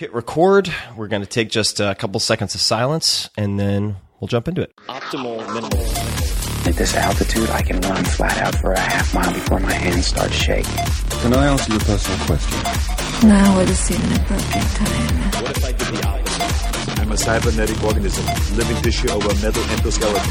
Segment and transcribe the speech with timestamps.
[0.00, 0.72] hit record.
[0.96, 4.62] We're going to take just a couple seconds of silence and then we'll jump into
[4.62, 4.74] it.
[4.88, 5.78] Optimal minimal.
[6.66, 10.06] At this altitude, I can run flat out for a half mile before my hands
[10.06, 10.72] start shaking.
[11.20, 13.28] Can I answer your personal question?
[13.28, 15.42] Now would seem an appropriate time.
[15.42, 17.00] What if I did the opposite?
[17.00, 18.24] I'm a cybernetic organism,
[18.56, 20.30] living tissue over metal endoskeleton.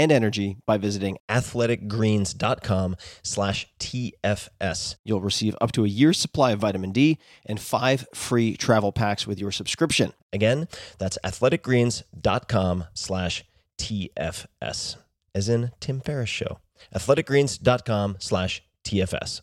[0.00, 4.96] and energy by visiting athleticgreens.com slash TFS.
[5.04, 9.26] You'll receive up to a year's supply of vitamin D and five free travel packs
[9.26, 10.14] with your subscription.
[10.32, 13.44] Again, that's athleticgreens.com slash
[13.78, 14.96] TFS,
[15.34, 16.58] as in Tim Ferriss Show.
[16.94, 19.42] athleticgreens.com slash TFS.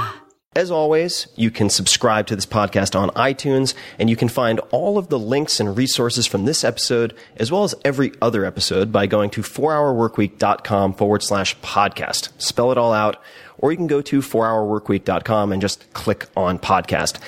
[0.53, 4.97] As always, you can subscribe to this podcast on iTunes, and you can find all
[4.97, 9.07] of the links and resources from this episode, as well as every other episode, by
[9.07, 12.31] going to 4hourworkweek.com forward slash podcast.
[12.37, 13.23] Spell it all out,
[13.59, 17.19] or you can go to 4hourworkweek.com and just click on podcast.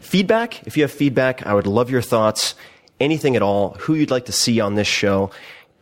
[0.00, 2.56] Feedback, if you have feedback, I would love your thoughts,
[2.98, 5.30] anything at all, who you'd like to see on this show.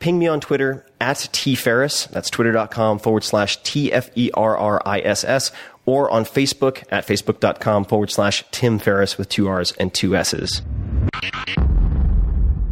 [0.00, 5.52] Ping me on Twitter at tferriss, that's twitter.com forward slash T-F-E-R-R-I-S-S,
[5.90, 10.62] or on Facebook at facebook.com forward slash Tim Ferriss with two R's and two S's.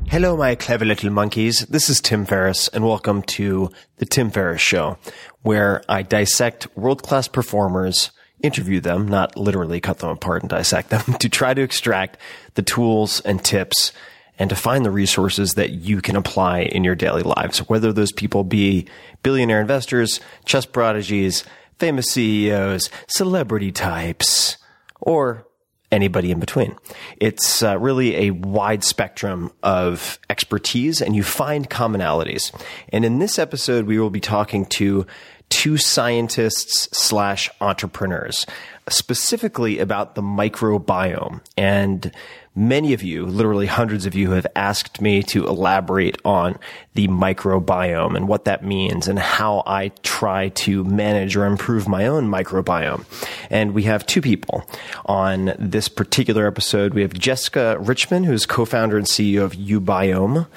[0.06, 1.66] Hello, my clever little monkeys.
[1.66, 4.98] This is Tim Ferriss, and welcome to The Tim Ferriss Show,
[5.42, 10.90] where I dissect world class performers, interview them, not literally cut them apart and dissect
[10.90, 12.18] them, to try to extract
[12.54, 13.92] the tools and tips
[14.38, 18.12] and to find the resources that you can apply in your daily lives, whether those
[18.12, 18.86] people be
[19.24, 21.42] billionaire investors, chess prodigies,
[21.78, 24.56] famous CEOs, celebrity types,
[25.00, 25.46] or
[25.90, 26.76] anybody in between.
[27.18, 32.52] It's uh, really a wide spectrum of expertise and you find commonalities.
[32.90, 35.06] And in this episode, we will be talking to
[35.48, 38.44] two scientists slash entrepreneurs,
[38.88, 42.12] specifically about the microbiome and
[42.58, 46.58] Many of you, literally hundreds of you, have asked me to elaborate on
[46.94, 52.08] the microbiome and what that means and how I try to manage or improve my
[52.08, 53.04] own microbiome.
[53.48, 54.68] And we have two people
[55.06, 56.94] on this particular episode.
[56.94, 60.48] We have Jessica Richman, who is co-founder and CEO of uBiome,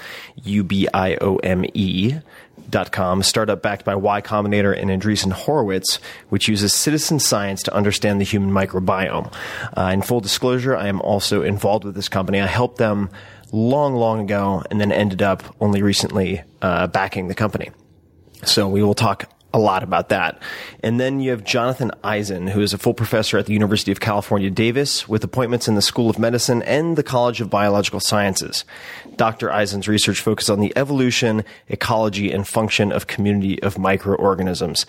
[0.44, 2.22] U-B-I-O-M-E, Com,
[2.74, 8.20] a startup backed by Y Combinator and Andreessen Horowitz, which uses citizen science to understand
[8.20, 9.34] the human microbiome.
[9.78, 12.40] Uh, in full disclosure, I am also involved with this company.
[12.40, 13.10] I helped them
[13.52, 17.72] long, long ago and then ended up only recently uh, backing the company.
[18.44, 20.42] So we will talk a lot about that.
[20.82, 24.00] And then you have Jonathan Eisen, who is a full professor at the University of
[24.00, 28.64] California, Davis, with appointments in the School of Medicine and the College of Biological Sciences.
[29.22, 29.52] Dr.
[29.52, 34.88] Eisen's research focuses on the evolution, ecology, and function of community of microorganisms.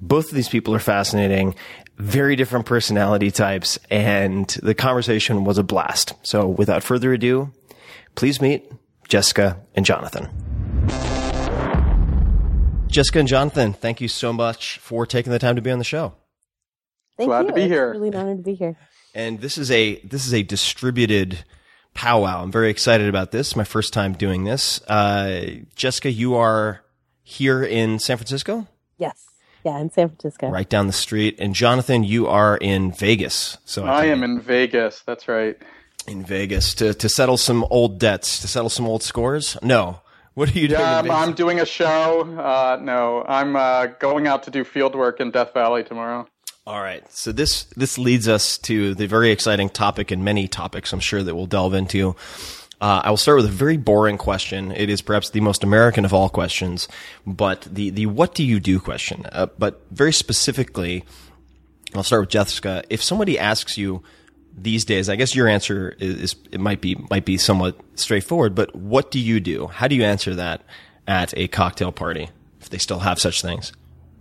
[0.00, 1.54] Both of these people are fascinating.
[1.98, 6.14] very different personality types, and the conversation was a blast.
[6.22, 7.52] So without further ado,
[8.14, 8.64] please meet
[9.06, 10.30] Jessica and Jonathan.
[12.86, 15.84] Jessica and Jonathan, thank you so much for taking the time to be on the
[15.84, 16.14] show.
[17.18, 17.48] Thank Glad you.
[17.48, 17.92] to be It's here.
[17.92, 18.78] Really honored to be here.
[19.14, 21.44] And this is a this is a distributed
[21.94, 22.42] powwow.
[22.42, 23.56] I'm very excited about this.
[23.56, 24.82] My first time doing this.
[24.82, 26.82] Uh, Jessica, you are
[27.22, 28.66] here in San Francisco,
[28.98, 29.24] Yes.
[29.64, 30.48] Yeah, in San Francisco.
[30.50, 33.56] right down the street, and Jonathan, you are in Vegas.
[33.64, 35.02] So I take am in Vegas.
[35.06, 35.56] That's right.
[36.06, 39.56] in Vegas to to settle some old debts, to settle some old scores.
[39.62, 40.00] No,
[40.34, 40.80] what are you doing?
[40.80, 42.22] Yeah, I'm, I'm doing a show.
[42.38, 46.28] Uh, no, I'm uh, going out to do field work in Death Valley tomorrow.
[46.66, 47.04] All right.
[47.12, 51.22] So this this leads us to the very exciting topic and many topics I'm sure
[51.22, 52.16] that we'll delve into.
[52.80, 54.72] Uh, I will start with a very boring question.
[54.72, 56.88] It is perhaps the most American of all questions,
[57.26, 59.26] but the the what do you do question.
[59.30, 61.04] Uh, but very specifically,
[61.94, 62.82] I'll start with Jessica.
[62.88, 64.02] If somebody asks you
[64.56, 68.54] these days, I guess your answer is, is it might be might be somewhat straightforward.
[68.54, 69.66] But what do you do?
[69.66, 70.62] How do you answer that
[71.06, 72.30] at a cocktail party
[72.62, 73.72] if they still have such things?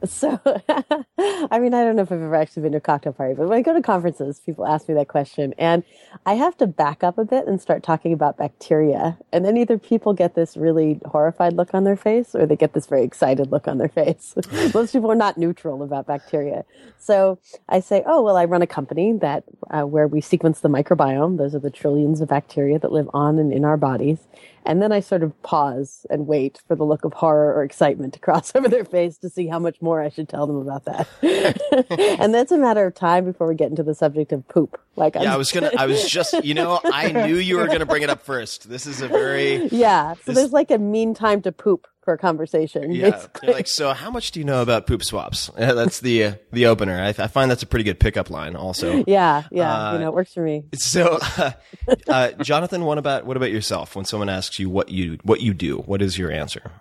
[0.06, 0.40] So,
[1.18, 3.48] I mean, I don't know if I've ever actually been to a cocktail party, but
[3.48, 5.54] when I go to conferences, people ask me that question.
[5.58, 5.84] And
[6.26, 9.18] I have to back up a bit and start talking about bacteria.
[9.32, 12.74] And then either people get this really horrified look on their face or they get
[12.74, 14.36] this very excited look on their face.
[14.74, 16.66] Most people are not neutral about bacteria.
[16.98, 17.40] So
[17.70, 21.38] I say, oh, well, I run a company that, uh, where we sequence the microbiome.
[21.38, 24.20] Those are the trillions of bacteria that live on and in our bodies.
[24.66, 28.14] And then I sort of pause and wait for the look of horror or excitement
[28.14, 30.86] to cross over their face to see how much more I should tell them about
[30.86, 31.08] that.
[32.20, 34.80] and that's a matter of time before we get into the subject of poop.
[34.96, 35.72] Like, Yeah, I'm- I was gonna.
[35.78, 36.34] I was just.
[36.46, 38.70] You know, I knew you were gonna bring it up first.
[38.70, 39.68] This is a very.
[39.72, 40.14] yeah.
[40.14, 42.92] So This- there's like a mean time to poop for a conversation.
[42.92, 43.26] Yeah.
[43.44, 45.50] like, so how much do you know about poop swaps?
[45.58, 47.02] That's the uh, the opener.
[47.02, 48.56] I, I find that's a pretty good pickup line.
[48.56, 49.04] Also.
[49.08, 49.90] yeah, yeah.
[49.90, 50.66] Uh, you know, it works for me.
[50.76, 51.20] So,
[52.08, 53.96] uh, Jonathan, what about what about yourself?
[53.96, 56.72] When someone asks you what you what you do, what is your answer?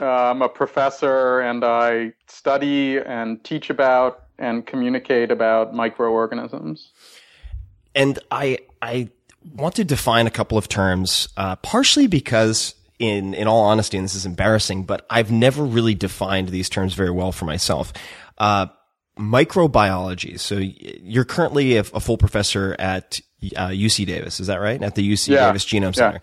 [0.00, 6.90] Uh, I'm a professor and I study and teach about and communicate about microorganisms.
[7.94, 9.10] And I I
[9.54, 14.04] want to define a couple of terms, uh, partially because in in all honesty, and
[14.04, 17.92] this is embarrassing, but I've never really defined these terms very well for myself.
[18.38, 18.66] Uh,
[19.18, 20.38] microbiology.
[20.38, 23.20] So you're currently a, a full professor at
[23.56, 24.82] uh, UC Davis, is that right?
[24.82, 25.46] At the UC Yeah.
[25.46, 25.90] Davis Genome Yeah.
[25.92, 26.20] Center.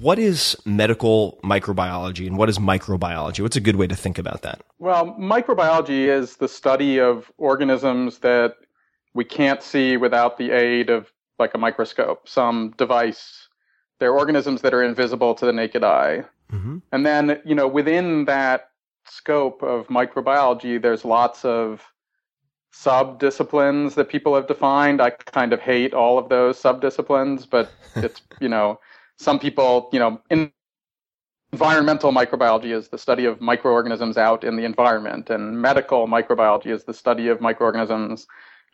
[0.00, 3.40] What is medical microbiology and what is microbiology?
[3.40, 4.60] What's a good way to think about that?
[4.78, 8.56] Well, microbiology is the study of organisms that
[9.14, 13.37] we can't see without the aid of like a microscope, some device.
[13.98, 16.24] They're organisms that are invisible to the naked eye.
[16.52, 16.78] Mm-hmm.
[16.92, 18.70] And then, you know, within that
[19.06, 21.82] scope of microbiology, there's lots of
[22.70, 25.00] sub-disciplines that people have defined.
[25.00, 28.78] I kind of hate all of those sub-disciplines, but it's, you know,
[29.16, 30.52] some people, you know, in
[31.52, 36.84] environmental microbiology is the study of microorganisms out in the environment, and medical microbiology is
[36.84, 38.26] the study of microorganisms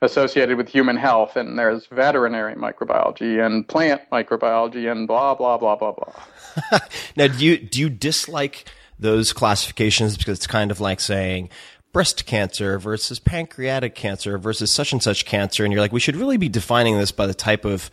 [0.05, 1.37] associated with human health.
[1.37, 6.79] And there's veterinary microbiology and plant microbiology and blah blah blah blah blah.
[7.17, 8.67] Now, do you do you dislike
[8.99, 11.51] those classifications because it's kind of like saying
[11.93, 16.17] breast cancer versus pancreatic cancer versus such and such cancer, and you're like, we should
[16.17, 17.91] really be defining this by the type of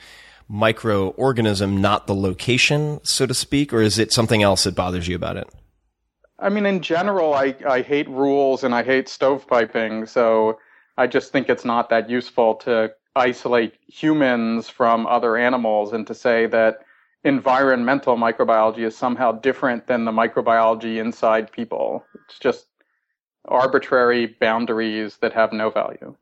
[0.52, 5.16] microorganism, not the location, so to speak, or is it something else that bothers you
[5.16, 5.48] about it?
[6.40, 10.58] I mean, in general, I, I hate rules and I hate stovepiping, so
[10.98, 16.14] I just think it's not that useful to isolate humans from other animals and to
[16.14, 16.80] say that
[17.24, 22.06] environmental microbiology is somehow different than the microbiology inside people.
[22.26, 22.68] It's just
[23.46, 26.16] arbitrary boundaries that have no value.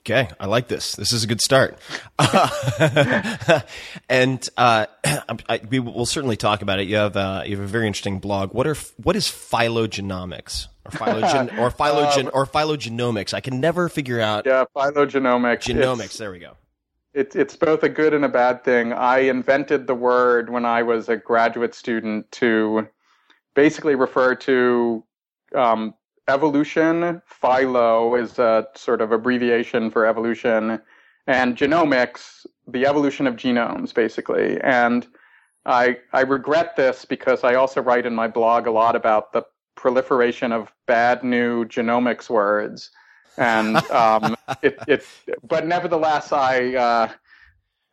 [0.00, 0.94] Okay, I like this.
[0.94, 1.78] This is a good start.
[4.08, 6.86] and uh, I, we will certainly talk about it.
[6.86, 8.54] You have uh, you have a very interesting blog.
[8.54, 13.34] What are what is phylogenomics or phylogen or phylogen or phylogenomics?
[13.34, 15.62] I can never figure out Yeah, phylogenomics.
[15.62, 15.94] genomics.
[16.04, 16.52] It's- there we go.
[17.14, 18.92] It's it's both a good and a bad thing.
[18.92, 22.86] I invented the word when I was a graduate student to
[23.54, 25.02] basically refer to
[25.54, 25.94] um,
[26.28, 27.22] evolution.
[27.42, 30.78] Phylo is a sort of abbreviation for evolution,
[31.26, 34.60] and genomics, the evolution of genomes, basically.
[34.60, 35.06] And
[35.64, 39.42] I I regret this because I also write in my blog a lot about the
[39.76, 42.90] proliferation of bad new genomics words
[43.38, 45.04] and um, it, it,
[45.46, 47.08] but nevertheless, I, uh,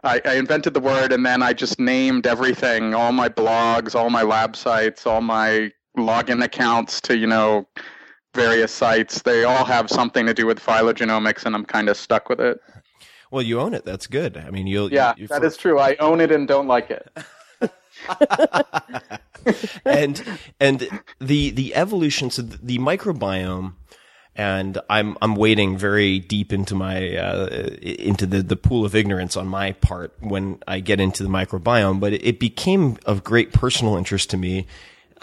[0.03, 4.09] I, I invented the word, and then I just named everything, all my blogs, all
[4.09, 7.67] my lab sites, all my login accounts to you know
[8.33, 9.21] various sites.
[9.21, 12.59] They all have something to do with phylogenomics, and I'm kind of stuck with it.
[13.31, 13.83] Well, you own it.
[13.83, 14.37] That's good.
[14.37, 14.91] I mean, you'll.
[14.91, 15.79] Yeah, you, that is true.
[15.79, 17.09] I own it and don't like it.
[19.85, 20.23] and
[20.59, 22.29] and the the evolution.
[22.29, 23.73] So the microbiome
[24.35, 27.47] and I'm I'm wading very deep into my uh,
[27.81, 31.99] into the the pool of ignorance on my part when I get into the microbiome.
[31.99, 34.65] But it, became of great personal interest to me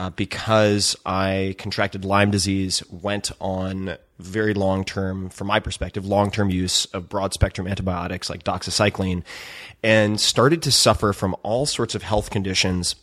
[0.01, 6.31] uh, because I contracted Lyme disease, went on very long term, from my perspective, long
[6.31, 9.25] term use of broad spectrum antibiotics like doxycycline,
[9.83, 12.97] and started to suffer from all sorts of health conditions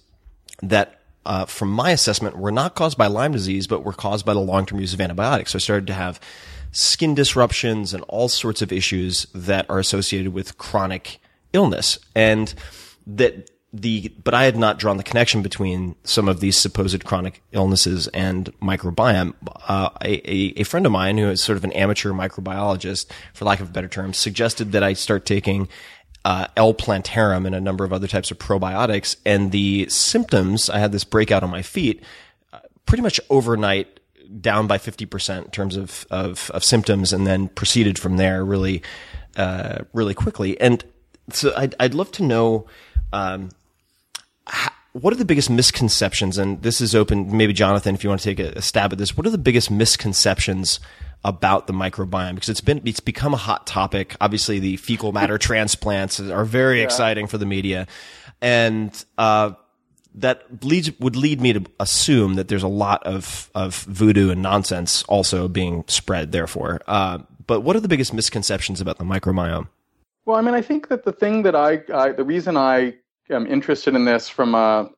[0.63, 4.33] that uh, from my assessment, were not caused by Lyme disease, but were caused by
[4.33, 5.51] the long term use of antibiotics.
[5.51, 6.19] So I started to have
[6.71, 11.19] skin disruptions and all sorts of issues that are associated with chronic
[11.53, 11.99] illness.
[12.15, 12.51] And
[13.05, 17.41] that the, but I had not drawn the connection between some of these supposed chronic
[17.51, 19.33] illnesses and microbiome.
[19.67, 23.59] Uh, a, a, friend of mine who is sort of an amateur microbiologist, for lack
[23.59, 25.67] of a better term, suggested that I start taking
[26.25, 29.15] uh, L plantarum and a number of other types of probiotics.
[29.25, 32.03] And the symptoms, I had this breakout on my feet,
[32.51, 33.99] uh, pretty much overnight
[34.41, 38.83] down by 50% in terms of, of, of symptoms and then proceeded from there really,
[39.37, 40.59] uh, really quickly.
[40.59, 40.83] And
[41.31, 42.67] so I'd, I'd love to know,
[43.13, 43.49] um,
[44.93, 46.37] what are the biggest misconceptions?
[46.37, 49.15] And this is open, maybe Jonathan, if you want to take a, stab at this,
[49.15, 50.79] what are the biggest misconceptions
[51.23, 54.15] about the microbiome because it's been it's become a hot topic.
[54.21, 56.85] Obviously, the fecal matter transplants are very yeah.
[56.85, 57.87] exciting for the media,
[58.41, 59.51] and uh,
[60.15, 64.41] that leads would lead me to assume that there's a lot of of voodoo and
[64.41, 66.31] nonsense also being spread.
[66.31, 69.67] Therefore, uh, but what are the biggest misconceptions about the microbiome?
[70.25, 72.95] Well, I mean, I think that the thing that I, I the reason I
[73.29, 74.89] am interested in this from a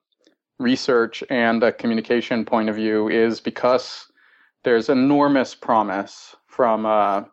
[0.60, 4.08] research and a communication point of view is because
[4.64, 7.24] there's enormous promise from uh,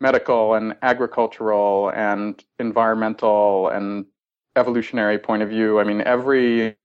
[0.00, 4.06] medical and agricultural and environmental and
[4.56, 5.80] evolutionary point of view.
[5.80, 6.76] I mean, every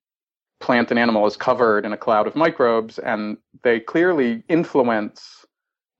[0.60, 5.46] plant and animal is covered in a cloud of microbes, and they clearly influence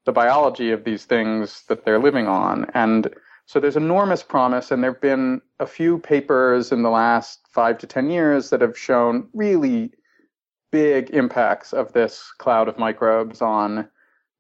[0.06, 2.66] the biology of these things that they're living on.
[2.74, 3.14] And
[3.50, 7.80] so there's enormous promise, and there have been a few papers in the last five
[7.80, 9.92] to 10 years that have shown really
[10.72, 13.90] big impacts of this cloud of microbes on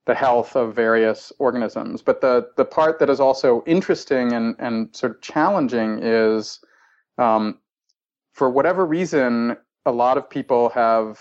[0.06, 2.04] the health of various organisms.
[2.04, 6.60] But the, the part that is also interesting and, and sort of challenging is
[7.18, 7.58] um,
[8.34, 11.20] for whatever reason, a lot of people have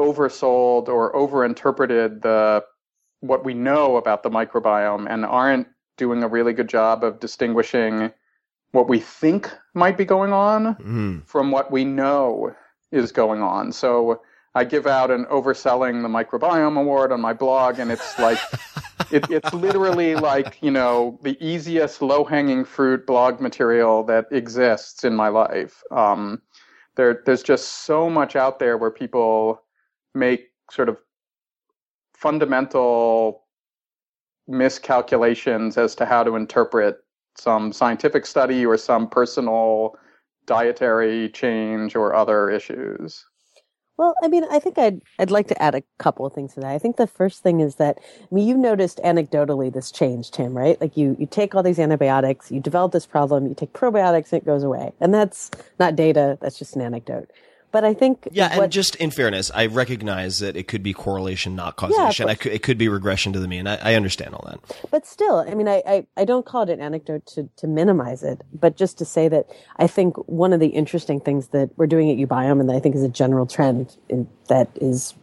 [0.00, 2.64] oversold or overinterpreted the
[3.20, 8.12] what we know about the microbiome and aren't doing a really good job of distinguishing
[8.72, 11.26] what we think might be going on mm.
[11.26, 12.54] from what we know
[12.90, 13.72] is going on.
[13.72, 14.20] So
[14.54, 18.38] I give out an overselling the microbiome award on my blog, and it's like
[19.12, 25.04] it, it's literally like you know the easiest low hanging fruit blog material that exists
[25.04, 25.82] in my life.
[25.90, 26.42] Um,
[26.96, 29.62] there, there's just so much out there where people
[30.14, 30.98] make sort of
[32.14, 33.43] fundamental
[34.46, 36.98] miscalculations as to how to interpret
[37.36, 39.96] some scientific study or some personal
[40.46, 43.24] dietary change or other issues?
[43.96, 46.60] Well, I mean, I think I'd I'd like to add a couple of things to
[46.60, 46.70] that.
[46.72, 50.56] I think the first thing is that I mean, you've noticed anecdotally this change, Tim,
[50.56, 50.80] right?
[50.80, 54.42] Like you you take all these antibiotics, you develop this problem, you take probiotics, and
[54.42, 56.38] it goes away, and that's not data.
[56.40, 57.30] That's just an anecdote.
[57.74, 60.92] But I think yeah, what, and just in fairness, I recognize that it could be
[60.92, 62.28] correlation, not causation.
[62.28, 63.66] Yeah, it could be regression to the mean.
[63.66, 64.60] I, I, understand all that.
[64.92, 68.22] But still, I mean, I, I, I don't call it an anecdote to, to minimize
[68.22, 71.88] it, but just to say that I think one of the interesting things that we're
[71.88, 75.14] doing at uBiome, and that I think is a general trend in, that is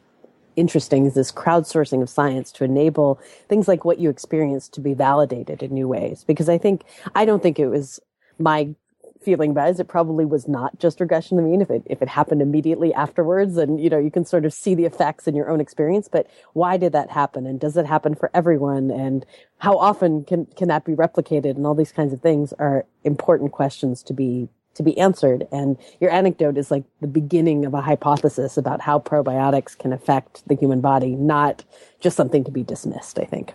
[0.57, 3.17] interesting is this crowdsourcing of science to enable
[3.47, 6.25] things like what you experience to be validated in new ways.
[6.25, 6.83] Because I think,
[7.15, 8.01] I don't think it was
[8.39, 8.75] my
[9.21, 11.37] feeling about is it probably was not just regression.
[11.37, 14.45] To mean if it if it happened immediately afterwards and you know you can sort
[14.45, 17.45] of see the effects in your own experience but why did that happen?
[17.45, 18.91] And does it happen for everyone?
[18.91, 19.25] And
[19.57, 21.51] how often can can that be replicated?
[21.51, 25.47] And all these kinds of things are important questions to be to be answered.
[25.51, 30.47] And your anecdote is like the beginning of a hypothesis about how probiotics can affect
[30.47, 31.63] the human body not
[31.99, 33.53] just something to be dismissed i think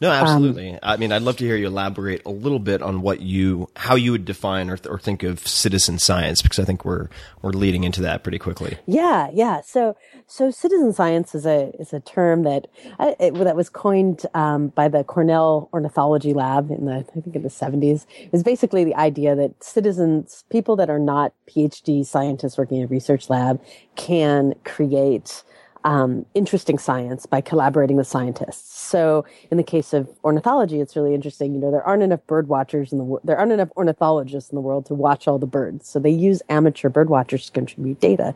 [0.00, 0.72] no, um, absolutely.
[0.72, 3.68] Um, I mean, I'd love to hear you elaborate a little bit on what you,
[3.76, 7.08] how you would define or, or think of citizen science, because I think we're
[7.42, 8.78] we're leading into that pretty quickly.
[8.86, 9.60] Yeah, yeah.
[9.62, 12.66] So, so citizen science is a is a term that
[12.98, 17.42] it, that was coined um, by the Cornell Ornithology Lab in the I think in
[17.42, 18.06] the seventies.
[18.32, 22.86] Was basically the idea that citizens, people that are not PhD scientists working in a
[22.86, 23.60] research lab,
[23.96, 25.42] can create
[25.84, 28.78] um, interesting science by collaborating with scientists.
[28.78, 31.54] So in the case of ornithology, it's really interesting.
[31.54, 33.22] You know, there aren't enough bird watchers in the world.
[33.24, 35.88] There aren't enough ornithologists in the world to watch all the birds.
[35.88, 38.34] So they use amateur bird watchers to contribute data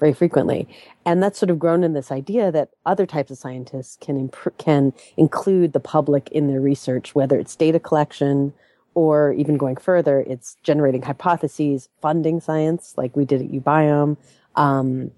[0.00, 0.68] very frequently.
[1.06, 4.58] And that's sort of grown in this idea that other types of scientists can imp-
[4.58, 8.52] can include the public in their research, whether it's data collection,
[8.94, 14.16] or even going further, it's generating hypotheses, funding science, like we did at uBiome,
[14.56, 15.10] um,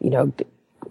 [0.00, 0.32] you know,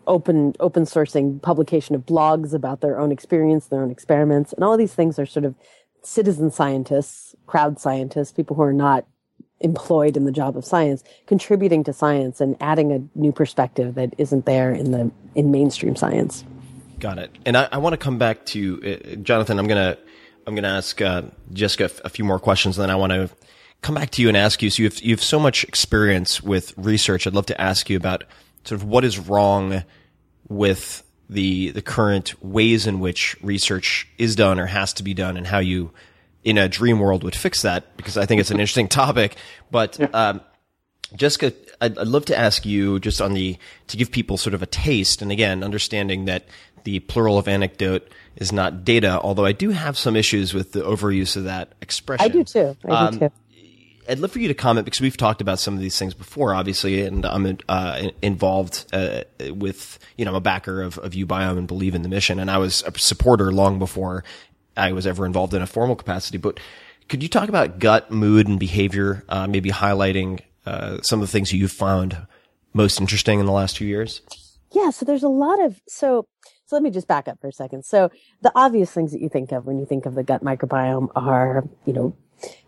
[0.07, 4.77] open open sourcing publication of blogs about their own experience, their own experiments, and all
[4.77, 5.55] these things are sort of
[6.01, 9.05] citizen scientists, crowd scientists, people who are not
[9.61, 14.13] employed in the job of science, contributing to science and adding a new perspective that
[14.17, 16.43] isn't there in the in mainstream science.
[16.99, 17.31] Got it.
[17.45, 19.59] And I, I want to come back to uh, Jonathan.
[19.59, 19.97] I'm gonna
[20.45, 23.29] I'm gonna ask uh, Jessica a few more questions, and then I want to
[23.81, 24.69] come back to you and ask you.
[24.69, 27.25] So you have you have so much experience with research.
[27.25, 28.23] I'd love to ask you about
[28.63, 29.83] sort of what is wrong
[30.49, 35.37] with the the current ways in which research is done or has to be done,
[35.37, 35.91] and how you
[36.43, 37.95] in a dream world would fix that.
[37.97, 39.35] Because I think it's an interesting topic.
[39.71, 40.41] But um,
[41.15, 44.61] Jessica, I'd, I'd love to ask you just on the to give people sort of
[44.61, 46.45] a taste, and again, understanding that
[46.83, 49.19] the plural of anecdote is not data.
[49.21, 52.25] Although I do have some issues with the overuse of that expression.
[52.25, 52.75] I do too.
[52.85, 53.31] I do Um, too.
[54.09, 56.53] I'd love for you to comment because we've talked about some of these things before,
[56.53, 61.57] obviously, and I'm uh, involved uh, with, you know, I'm a backer of, of uBiome
[61.57, 64.23] and believe in the mission, and I was a supporter long before
[64.75, 66.37] I was ever involved in a formal capacity.
[66.37, 66.59] But
[67.09, 71.31] could you talk about gut, mood, and behavior, uh, maybe highlighting uh, some of the
[71.31, 72.17] things you've found
[72.73, 74.21] most interesting in the last few years?
[74.71, 76.27] Yeah, so there's a lot of so
[76.65, 77.85] so let me just back up for a second.
[77.85, 78.09] So
[78.41, 81.67] the obvious things that you think of when you think of the gut microbiome are,
[81.85, 82.15] you know,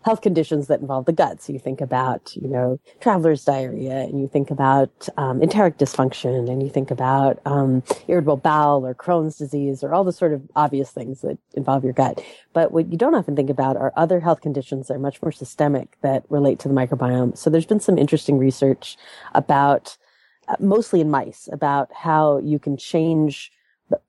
[0.02, 1.42] health conditions that involve the gut.
[1.42, 6.50] So you think about, you know, traveler's diarrhea and you think about um, enteric dysfunction
[6.50, 10.42] and you think about um, irritable bowel or Crohn's disease or all the sort of
[10.54, 12.22] obvious things that involve your gut.
[12.52, 15.32] But what you don't often think about are other health conditions that are much more
[15.32, 17.36] systemic that relate to the microbiome.
[17.36, 18.96] So there's been some interesting research
[19.34, 19.96] about
[20.48, 23.50] uh, mostly in mice about how you can change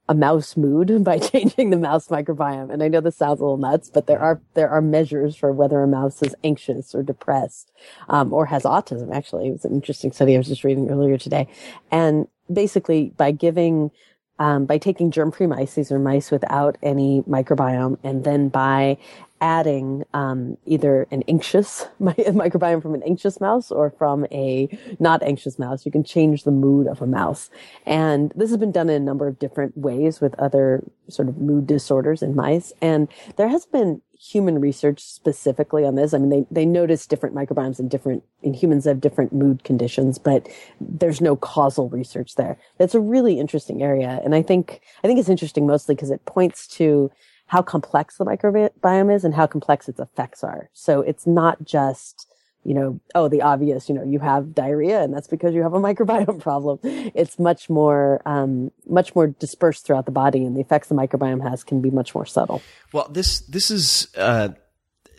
[0.09, 2.71] a mouse mood by changing the mouse microbiome.
[2.71, 5.51] And I know this sounds a little nuts, but there are there are measures for
[5.51, 7.71] whether a mouse is anxious or depressed,
[8.09, 9.13] um, or has autism.
[9.13, 11.47] Actually, it was an interesting study I was just reading earlier today,
[11.91, 13.91] and basically by giving
[14.39, 18.97] um, by taking germ-free mice, these are mice without any microbiome, and then by
[19.41, 24.69] adding um, either an anxious mi- microbiome from an anxious mouse or from a
[24.99, 27.49] not anxious mouse, you can change the mood of a mouse.
[27.85, 31.37] And this has been done in a number of different ways with other sort of
[31.37, 32.73] mood disorders in mice.
[32.81, 36.13] And there has been human research specifically on this.
[36.13, 40.17] I mean, they, they notice different microbiomes in different, in humans have different mood conditions,
[40.17, 40.49] but
[40.81, 42.57] there's no causal research there.
[42.77, 44.19] That's a really interesting area.
[44.23, 47.11] And I think, I think it's interesting mostly because it points to
[47.47, 50.69] how complex the microbiome is and how complex its effects are.
[50.73, 52.27] So it's not just,
[52.63, 55.73] you know, oh, the obvious, you know, you have diarrhea and that's because you have
[55.73, 56.79] a microbiome problem.
[56.83, 61.49] It's much more, um, much more dispersed throughout the body and the effects the microbiome
[61.49, 62.61] has can be much more subtle.
[62.91, 64.49] Well, this this is uh,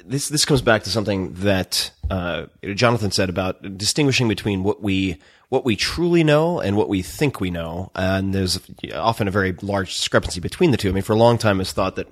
[0.05, 5.19] this this comes back to something that uh, Jonathan said about distinguishing between what we
[5.49, 8.61] what we truly know and what we think we know, and there's
[8.95, 10.91] often a very large discrepancy between the two.
[10.91, 12.09] I mean, for a long time, it's thought that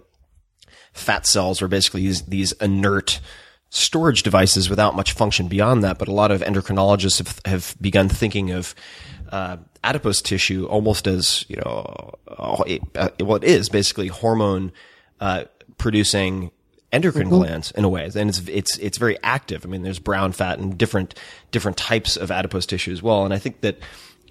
[0.96, 3.20] fat cells are basically these, these inert
[3.70, 5.98] storage devices without much function beyond that.
[5.98, 8.74] But a lot of endocrinologists have, have begun thinking of
[9.30, 14.72] uh, adipose tissue almost as you know, well, it is basically hormone
[15.20, 15.44] uh,
[15.78, 16.50] producing
[16.92, 19.64] endocrine glands in a way, and it's it's it's very active.
[19.64, 21.14] I mean, there's brown fat and different
[21.50, 23.78] different types of adipose tissue as well, and I think that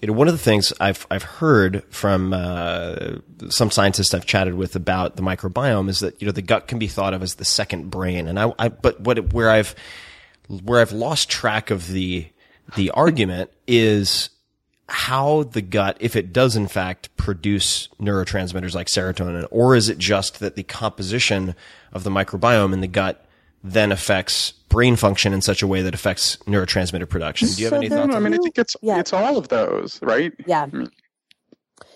[0.02, 3.18] you know one of the things I've I've heard from uh,
[3.50, 6.80] some scientists I've chatted with about the microbiome is that you know the gut can
[6.80, 9.76] be thought of as the second brain, and I, I but what where I've
[10.48, 12.28] where I've lost track of the
[12.76, 14.30] the argument is
[14.88, 19.98] how the gut, if it does in fact produce neurotransmitters like serotonin, or is it
[19.98, 21.56] just that the composition
[21.92, 23.25] of the microbiome in the gut
[23.66, 27.48] then affects brain function in such a way that affects neurotransmitter production?
[27.48, 28.14] Do you have So any there- thoughts?
[28.14, 29.00] I on mean, I think it's yeah.
[29.00, 30.32] it's all of those, right?
[30.46, 30.68] Yeah.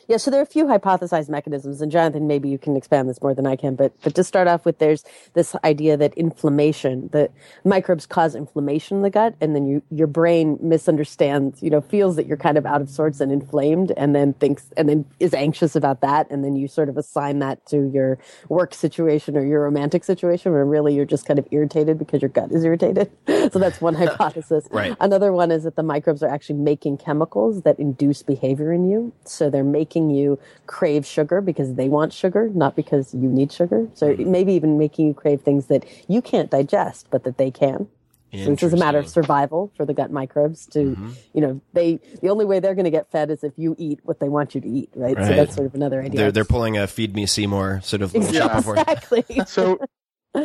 [0.09, 3.21] Yeah, so there are a few hypothesized mechanisms, and Jonathan, maybe you can expand this
[3.21, 3.75] more than I can.
[3.75, 5.03] But but to start off with, there's
[5.35, 7.31] this idea that inflammation, that
[7.63, 12.15] microbes cause inflammation in the gut, and then you your brain misunderstands, you know, feels
[12.15, 15.35] that you're kind of out of sorts and inflamed, and then thinks and then is
[15.35, 18.17] anxious about that, and then you sort of assign that to your
[18.49, 22.29] work situation or your romantic situation, where really you're just kind of irritated because your
[22.29, 23.11] gut is irritated.
[23.27, 24.67] so that's one hypothesis.
[24.71, 24.97] Right.
[24.99, 29.13] Another one is that the microbes are actually making chemicals that induce behavior in you.
[29.23, 33.87] So they're making you crave sugar because they want sugar, not because you need sugar.
[33.95, 37.87] So maybe even making you crave things that you can't digest, but that they can.
[38.31, 40.95] So this is a matter of survival for the gut microbes to,
[41.33, 44.01] you know, they, the only way they're going to get fed is if you eat
[44.03, 45.17] what they want you to eat, right?
[45.17, 46.19] So that's sort of another idea.
[46.21, 48.57] They're they're pulling a feed me Seymour sort of little Yeah.
[48.57, 49.25] exactly.
[49.47, 49.79] So,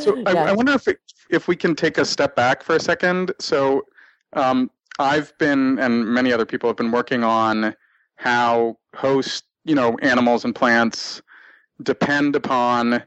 [0.00, 0.44] so I, Yeah.
[0.44, 3.32] I wonder if it, if we can take a step back for a second.
[3.38, 3.84] So,
[4.32, 7.74] um, I've been and many other people have been working on
[8.16, 11.22] how host, you know, animals and plants
[11.82, 13.02] depend upon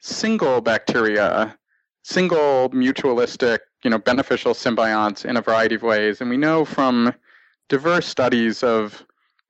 [0.00, 1.56] single bacteria,
[2.02, 6.20] single mutualistic, you know, beneficial symbionts in a variety of ways.
[6.20, 7.14] And we know from
[7.68, 9.04] diverse studies of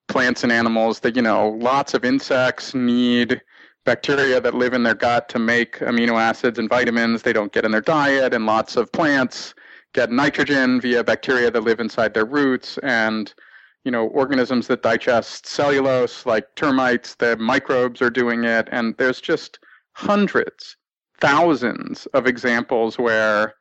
[0.09, 3.41] plants and animals that, you know, lots of insects need
[3.85, 7.65] bacteria that live in their gut to make amino acids and vitamins they don't get
[7.65, 9.55] in their diet, and lots of plants
[9.95, 13.35] get nitrogen via bacteria that live inside their roots, and
[13.85, 19.21] you know organisms that digest cellulose like termites, the microbes are doing it, and there's
[19.21, 19.59] just
[19.93, 20.77] hundreds,
[21.21, 23.55] thousands of examples where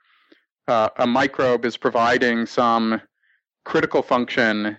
[0.67, 3.01] uh, a microbe is providing some
[3.65, 4.77] critical function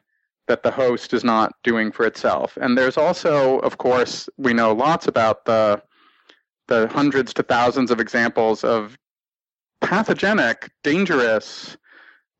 [0.48, 2.58] that the host is not doing for itself.
[2.60, 5.82] And there's also, of course, we know lots about the
[6.68, 8.96] the hundreds to thousands of examples of
[9.80, 11.76] pathogenic, dangerous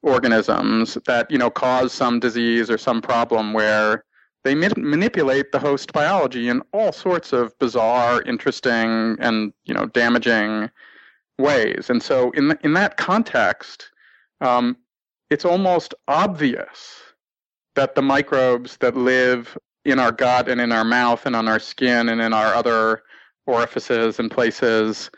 [0.02, 4.04] organisms that you know cause some disease or some problem where
[4.44, 9.86] they ma- manipulate the host biology in all sorts of bizarre, interesting, and you know
[9.86, 10.70] damaging
[11.38, 11.90] ways.
[11.90, 13.90] And so, in th- in that context,
[14.40, 14.76] um,
[15.30, 16.96] it's almost obvious
[17.76, 21.58] that the microbes that live in our gut and in our mouth and on our
[21.58, 23.02] skin and in our other
[23.46, 25.10] orifices and places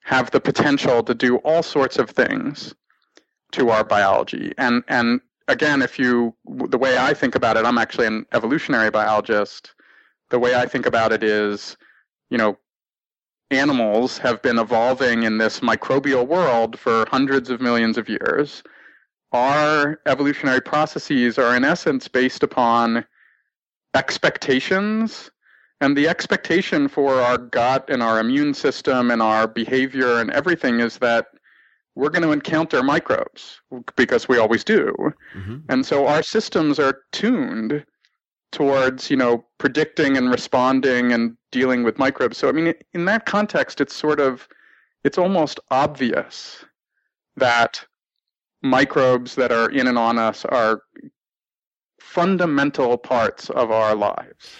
[0.00, 2.74] have the potential to do all sorts of things
[3.56, 4.52] to our biology.
[4.58, 8.90] And and again, if you the way I think about it, I'm actually an evolutionary
[8.90, 9.74] biologist.
[10.30, 11.76] The way I think about it is,
[12.30, 12.58] you know,
[13.50, 18.62] animals have been evolving in this microbial world for hundreds of millions of years
[19.32, 23.04] our evolutionary processes are in essence based upon
[23.94, 25.30] expectations
[25.80, 30.80] and the expectation for our gut and our immune system and our behavior and everything
[30.80, 31.26] is that
[31.96, 33.60] we're going to encounter microbes
[33.96, 34.94] because we always do
[35.34, 35.62] Mhm.
[35.68, 37.84] and so our systems are tuned
[38.52, 43.26] towards you know predicting and responding and dealing with microbes so i mean in that
[43.26, 44.46] context it's sort of
[45.04, 46.64] it's almost obvious
[47.36, 47.84] that
[48.62, 50.82] microbes that are in and on us are
[52.00, 54.56] fundamental parts of our lives.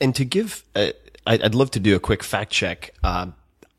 [0.00, 0.90] And to give, uh,
[1.26, 2.92] I'd I'd love to do a quick fact check.
[3.02, 3.28] Uh,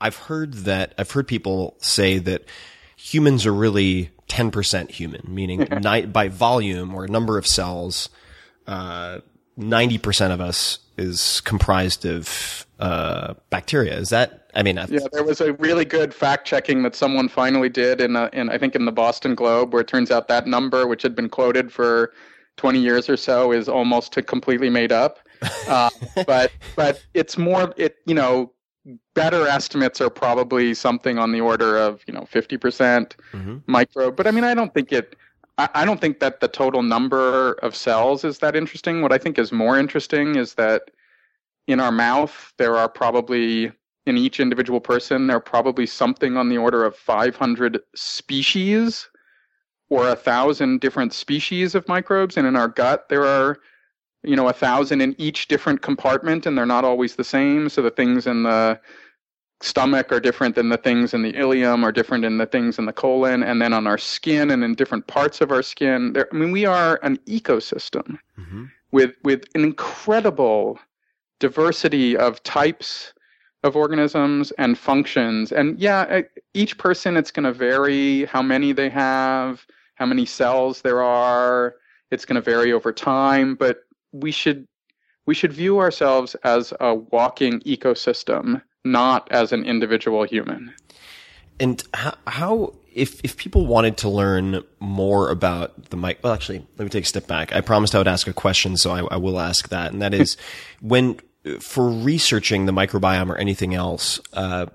[0.01, 2.43] I've heard that I've heard people say that
[3.03, 8.09] humans are really ten percent human, meaning ni- by volume or number of cells,
[8.65, 9.19] uh,
[9.57, 13.97] ninety percent of us is comprised of uh, bacteria.
[13.97, 14.47] Is that?
[14.55, 17.99] I mean, that's, Yeah, there was a really good fact checking that someone finally did
[17.99, 20.85] in, a, in I think in the Boston Globe, where it turns out that number,
[20.85, 22.13] which had been quoted for
[22.57, 25.19] 20 years or so, is almost completely made up.
[25.67, 25.89] Uh,
[26.27, 28.51] but but it's more it you know
[29.15, 33.61] better estimates are probably something on the order of you know 50 percent Mhm.
[33.67, 34.15] microbe.
[34.15, 35.15] But I mean, I don't think it.
[35.57, 39.01] I I don't think that the total number of cells is that interesting.
[39.01, 40.91] What I think is more interesting is that
[41.67, 43.71] in our mouth there are probably
[44.05, 49.07] in each individual person there are probably something on the order of 500 species
[49.89, 53.59] or a thousand different species of microbes and in our gut there are
[54.23, 57.81] you know a thousand in each different compartment and they're not always the same so
[57.81, 58.79] the things in the
[59.61, 62.85] stomach are different than the things in the ileum are different than the things in
[62.85, 66.11] the colon and then on our skin and in different parts of our skin.
[66.13, 68.69] There i mean we are an ecosystem Mhm.
[68.91, 70.79] with with an incredible
[71.39, 73.13] diversity of types
[73.63, 75.51] of organisms and functions.
[75.53, 76.21] And yeah
[76.53, 81.75] each person it's going to vary how many they have how many cells there are.
[82.11, 83.83] It's going to vary over time but
[84.13, 84.65] we should
[85.25, 90.73] we should view ourselves as a walking ecosystem not as an individual human
[91.59, 96.65] And how, how if if people wanted to learn more about the mic, well, actually,
[96.77, 97.53] let me take a step back.
[97.53, 100.13] I promised I would ask a question, so I, I will ask that, and that
[100.13, 100.37] is
[100.81, 101.19] when
[101.59, 104.67] for researching the microbiome or anything else, uh,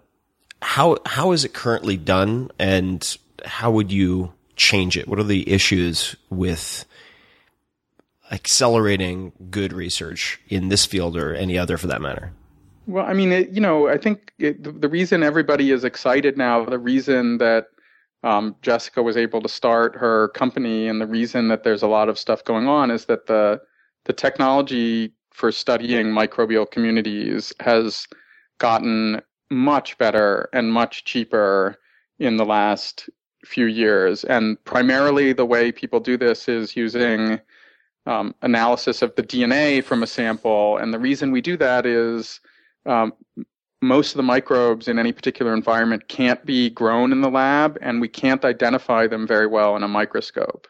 [0.61, 5.09] how how is it currently done, and how would you change it?
[5.09, 6.85] What are the issues with
[8.31, 12.33] accelerating good research in this field or any other for that matter?
[12.87, 16.39] Well, I mean, it, you know, I think it, the, the reason everybody is excited
[16.39, 17.67] now, the reason that
[18.23, 22.09] um, Jessica was able to start her company, and the reason that there's a lot
[22.09, 23.61] of stuff going on is that the
[24.05, 28.07] the technology for studying microbial communities has
[28.57, 31.77] gotten much better and much cheaper
[32.19, 33.09] in the last
[33.45, 34.25] few years.
[34.25, 37.39] And primarily, the way people do this is using
[38.09, 40.79] um, analysis of the DNA from a sample.
[40.79, 42.41] And the reason we do that is
[42.87, 43.13] um,
[43.83, 48.01] most of the microbes in any particular environment can't be grown in the lab, and
[48.01, 50.67] we can't identify them very well in a microscope.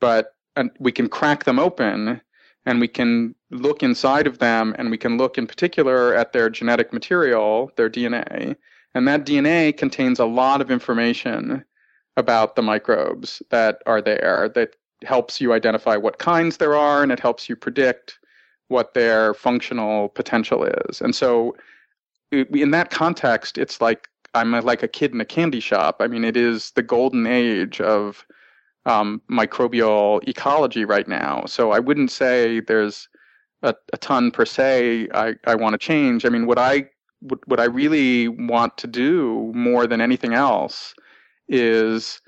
[0.00, 0.32] But
[0.78, 2.20] we can crack them open
[2.64, 6.48] and we can look inside of them and we can look in particular at their
[6.48, 8.56] genetic material, their DNA.
[8.94, 11.62] And that DNA contains a lot of information
[12.16, 17.12] about the microbes that are there that helps you identify what kinds there are and
[17.12, 18.18] it helps you predict
[18.68, 21.00] what their functional potential is.
[21.00, 21.56] And so
[22.32, 25.96] in that context, it's like I'm like a kid in a candy shop.
[26.00, 28.26] I mean, it is the golden age of
[28.84, 31.44] um, microbial ecology right now.
[31.46, 33.08] So I wouldn't say there's
[33.62, 36.24] a, a ton per se I, I want to change.
[36.24, 36.88] I mean, what I
[37.20, 40.94] what, what I really want to do more than anything else
[41.48, 42.20] is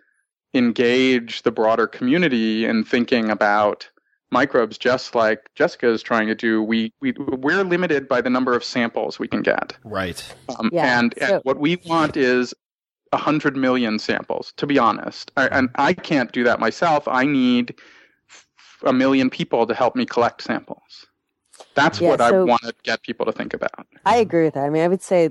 [0.55, 3.89] engage the broader community in thinking about
[4.31, 6.63] microbes just like Jessica is trying to do.
[6.63, 9.77] We, we, we're limited by the number of samples we can get.
[9.85, 10.23] Right.
[10.59, 12.55] Um, yeah, and, so- and what we want is
[13.11, 15.33] 100 million samples, to be honest.
[15.37, 17.09] I, and I can't do that myself.
[17.09, 17.75] I need
[18.85, 21.07] a million people to help me collect samples.
[21.75, 23.87] That's yeah, what so I want to get people to think about.
[24.05, 24.65] I agree with that.
[24.65, 25.31] I mean, I would say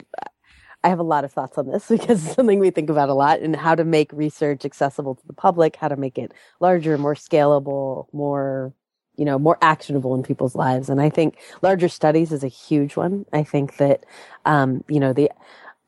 [0.84, 3.14] I have a lot of thoughts on this because it's something we think about a
[3.14, 6.98] lot and how to make research accessible to the public, how to make it larger,
[6.98, 8.74] more scalable, more
[9.18, 10.90] you know more actionable in people's lives.
[10.90, 13.26] And i think larger studies is a huge one.
[13.34, 14.06] I think that
[14.46, 15.32] um, you know the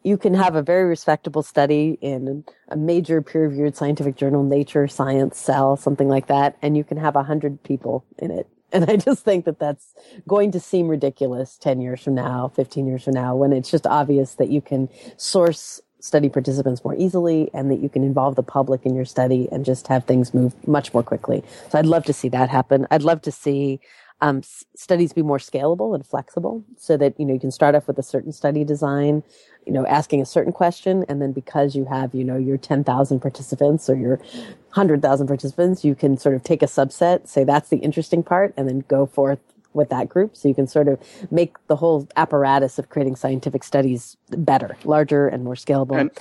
[0.04, 5.38] you can have a very respectable study in a major peer-reviewed scientific journal nature science
[5.38, 8.96] cell something like that and you can have a hundred people in it and i
[8.96, 9.94] just think that that's
[10.28, 13.88] going to seem ridiculous 10 years from now 15 years from now when it's just
[13.88, 18.44] obvious that you can source study participants more easily and that you can involve the
[18.44, 21.44] public in your study and just have things move much more quickly.
[21.70, 22.88] So I'd love to see that happen.
[22.90, 23.80] I'd love to see
[24.22, 24.42] um,
[24.76, 27.98] studies be more scalable and flexible so that, you know, you can start off with
[27.98, 29.24] a certain study design,
[29.66, 31.06] you know, asking a certain question.
[31.08, 35.96] And then because you have, you know, your 10,000 participants or your 100,000 participants, you
[35.96, 39.40] can sort of take a subset, say that's the interesting part, and then go forth
[39.74, 40.36] with that group.
[40.36, 41.00] So you can sort of
[41.32, 46.00] make the whole apparatus of creating scientific studies better, larger and more scalable.
[46.00, 46.12] And,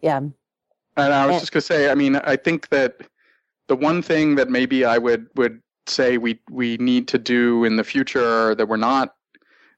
[0.00, 0.18] yeah.
[0.18, 3.02] And I was and, just going to say, I mean, I think that
[3.66, 7.76] the one thing that maybe I would, would say we, we need to do in
[7.76, 9.14] the future that we're not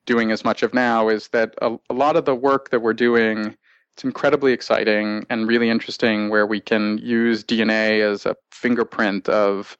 [0.06, 2.94] doing as much of now is that a, a lot of the work that we're
[2.94, 3.56] doing
[3.98, 9.76] it's incredibly exciting and really interesting where we can use DNA as a fingerprint of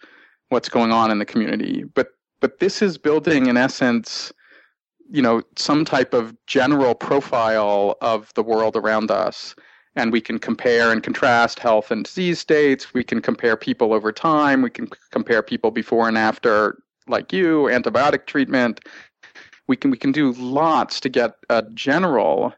[0.49, 1.85] what's going on in the community.
[1.85, 2.09] But
[2.41, 4.33] but this is building in essence
[5.09, 9.55] you know some type of general profile of the world around us
[9.99, 12.95] and we can compare and contrast health and disease states.
[12.95, 14.63] We can compare people over time.
[14.63, 18.81] We can compare people before and after like you antibiotic treatment.
[19.67, 22.55] We can we can do lots to get a general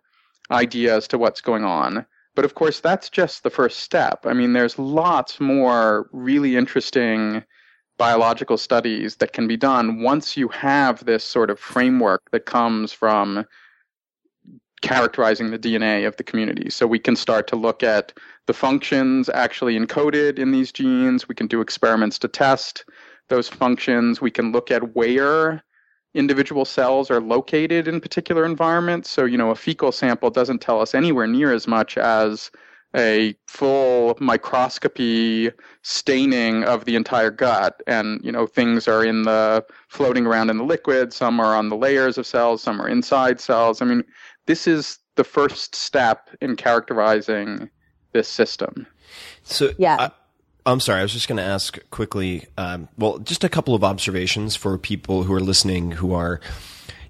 [0.51, 2.05] idea as to what's going on.
[2.35, 4.27] But of course that's just the first step.
[4.27, 7.43] I mean there's lots more really interesting
[7.97, 12.93] biological studies that can be done once you have this sort of framework that comes
[12.93, 13.47] from
[14.83, 16.71] characterizing the DNA of the community.
[16.71, 18.13] So we can start to look at
[18.47, 21.29] the functions actually encoded in these genes.
[21.29, 22.85] We can do experiments to test
[23.29, 24.21] those functions.
[24.21, 25.63] We can look at where
[26.15, 29.11] individual cells are located in particular environments.
[29.11, 32.51] So, you know, a fecal sample doesn't tell us anywhere near as much as
[32.97, 35.51] a full microscopy
[35.83, 40.57] staining of the entire gut and you know things are in the floating around in
[40.57, 44.03] the liquid some are on the layers of cells some are inside cells i mean
[44.47, 47.69] this is the first step in characterizing
[48.13, 48.87] this system
[49.43, 50.11] so yeah
[50.67, 53.75] I, am sorry i was just going to ask quickly um, well just a couple
[53.75, 56.41] of observations for people who are listening who are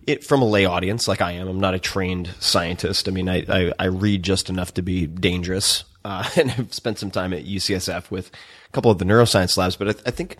[0.06, 1.46] it from a lay audience like I am.
[1.46, 3.06] I'm not a trained scientist.
[3.06, 5.84] I mean, I, I, I read just enough to be dangerous.
[6.04, 8.30] uh, and have spent some time at UCSF with
[8.68, 9.76] a couple of the neuroscience labs.
[9.76, 10.36] But I, th- I think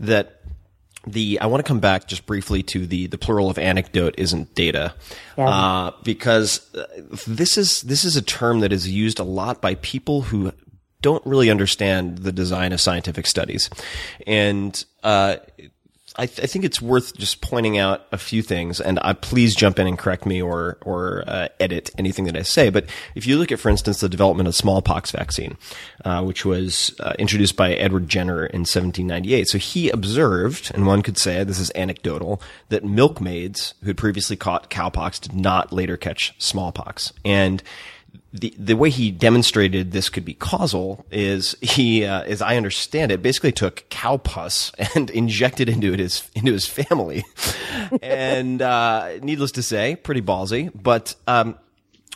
[0.00, 0.40] that
[1.06, 4.54] the I want to come back just briefly to the the plural of anecdote isn't
[4.54, 4.94] data,
[5.36, 5.48] Yeah.
[5.48, 6.84] uh, because uh,
[7.26, 10.52] this is this is a term that is used a lot by people who
[11.02, 13.68] don't really understand the design of scientific studies,
[14.26, 15.36] and uh,
[16.16, 19.54] I, th- I think it's worth just pointing out a few things, and uh, please
[19.54, 22.70] jump in and correct me or or uh, edit anything that I say.
[22.70, 25.56] But if you look at, for instance, the development of smallpox vaccine,
[26.04, 31.02] uh, which was uh, introduced by Edward Jenner in 1798, so he observed, and one
[31.02, 35.96] could say this is anecdotal, that milkmaids who had previously caught cowpox did not later
[35.96, 37.60] catch smallpox, and
[38.34, 43.12] the the way he demonstrated this could be causal is he, uh, as I understand
[43.12, 47.24] it, basically took cow pus and injected into it his into his family,
[48.02, 50.72] and uh, needless to say, pretty ballsy.
[50.74, 51.56] But um,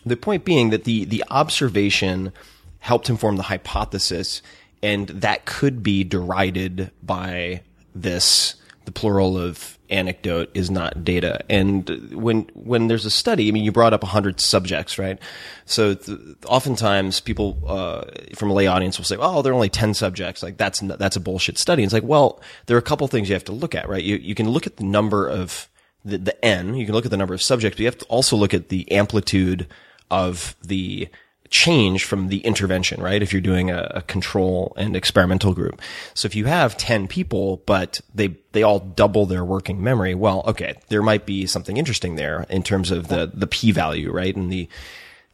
[0.04, 2.32] the point being that the the observation
[2.80, 4.42] helped him form the hypothesis,
[4.82, 7.62] and that could be derided by
[7.94, 11.40] this the plural of anecdote is not data.
[11.48, 15.18] And when when there's a study, I mean, you brought up 100 subjects, right?
[15.64, 19.68] So th- oftentimes people uh, from a lay audience will say, "Oh, there are only
[19.68, 21.82] 10 subjects." Like that's n- that's a bullshit study.
[21.82, 24.02] And it's like, well, there are a couple things you have to look at, right?
[24.02, 25.68] You you can look at the number of
[26.04, 26.74] the, the n.
[26.74, 28.68] You can look at the number of subjects, but you have to also look at
[28.68, 29.66] the amplitude
[30.10, 31.08] of the
[31.50, 33.22] change from the intervention, right?
[33.22, 35.80] If you're doing a, a, control and experimental group.
[36.14, 40.42] So if you have 10 people, but they, they all double their working memory, well,
[40.46, 44.34] okay, there might be something interesting there in terms of the, the p value, right?
[44.34, 44.68] And the,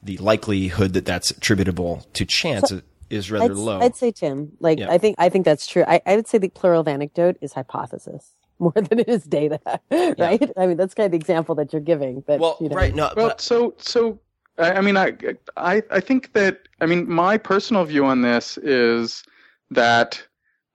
[0.02, 3.80] the likelihood that that's attributable to chance So, is rather I'd, low.
[3.80, 4.52] I'd say Tim.
[4.60, 4.90] Like Yeah.
[4.90, 5.84] I think I think that's true.
[5.86, 9.60] I, I would say the plural of anecdote is hypothesis more than it is data,
[9.90, 10.52] right?
[10.56, 12.20] I mean that's kind of the example that you're giving.
[12.20, 12.94] But well, you know, right.
[12.94, 14.20] No, Well, but, so so
[14.58, 15.12] I, I mean, I,
[15.56, 19.24] I I think that I mean my personal view on this is
[19.70, 20.22] that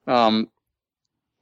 [0.08, 0.50] um,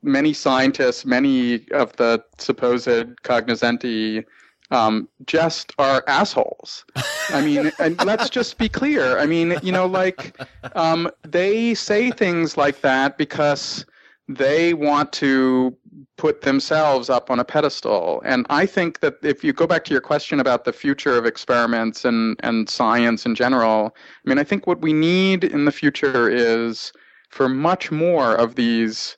[0.04, 4.24] many scientists, many of the supposed cognoscenti,
[4.72, 6.86] um, just are assholes.
[7.30, 9.18] I mean, and let's just be clear.
[9.18, 10.38] I mean, you know, like
[10.76, 13.86] um, they say things like that because
[14.28, 15.76] they want to
[16.18, 18.22] put themselves up on a pedestal.
[18.26, 21.26] And I think that if you go back to your question about the future of
[21.26, 25.72] experiments and, and science in general, I mean, I think what we need in the
[25.72, 26.92] future is
[27.30, 29.16] for much more of these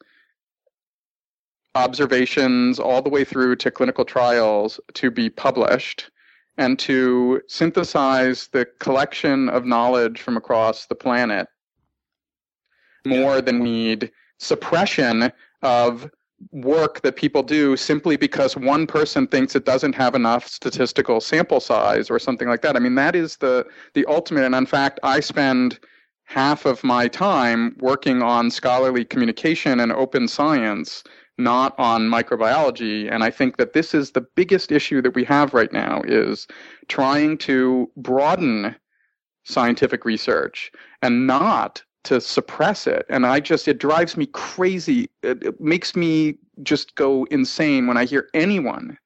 [1.75, 6.11] observations all the way through to clinical trials to be published
[6.57, 11.47] and to synthesize the collection of knowledge from across the planet
[13.05, 16.09] more than we need suppression of
[16.51, 21.59] work that people do simply because one person thinks it doesn't have enough statistical sample
[21.59, 22.75] size or something like that.
[22.75, 24.45] I mean, that is the the ultimate.
[24.45, 25.79] And in fact, I spend
[26.23, 31.03] half of my time working on scholarly communication and open science,
[31.37, 33.11] not on microbiology.
[33.11, 36.47] And I think that this is the biggest issue that we have right now is
[36.87, 38.75] trying to broaden
[39.43, 40.71] scientific research
[41.01, 43.05] and not to suppress it.
[43.09, 45.09] And I just, it drives me crazy.
[45.21, 48.97] It, it makes me just go insane when I hear anyone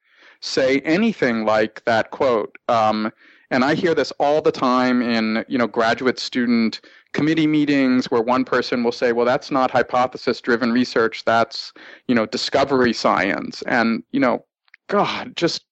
[0.41, 2.57] say anything like that quote.
[2.67, 3.11] Um,
[3.49, 6.81] and I hear this all the time in, you know, graduate student
[7.13, 11.23] committee meetings where one person will say, well, that's not hypothesis driven research.
[11.23, 11.71] That's,
[12.07, 13.61] you know, discovery science.
[13.67, 14.43] And, you know,
[14.87, 15.63] God, just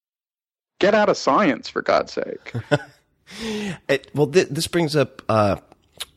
[0.79, 2.53] get out of science for God's sake.
[3.88, 5.55] It, well, th- this brings up uh,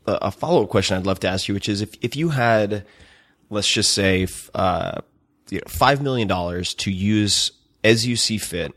[0.06, 2.84] a a follow-up question I'd love to ask you, which is if if you had,
[3.50, 5.00] let's just say, uh,
[5.50, 8.72] you know, five million dollars to use as you see fit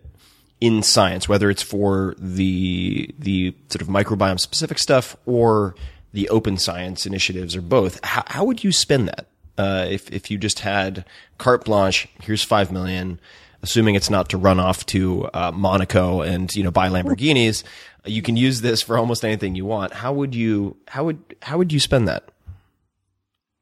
[0.60, 5.76] in science, whether it's for the the sort of microbiome specific stuff or
[6.14, 9.28] the open science initiatives or both, how, how would you spend that?
[9.58, 11.06] Uh, if if you just had
[11.38, 13.20] carte blanche, here's five million,
[13.64, 17.64] assuming it's not to run off to uh, Monaco and you know buy Lamborghinis,
[18.06, 19.94] you can use this for almost anything you want.
[19.94, 22.30] How would you how would how would you spend that?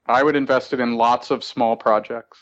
[0.08, 2.40] I would invest it in lots of small projects.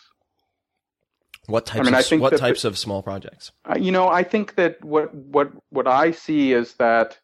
[1.47, 3.51] What types mean, I of think what types the- of small projects?
[3.69, 7.17] Uh, you know, I think that what what what I see is that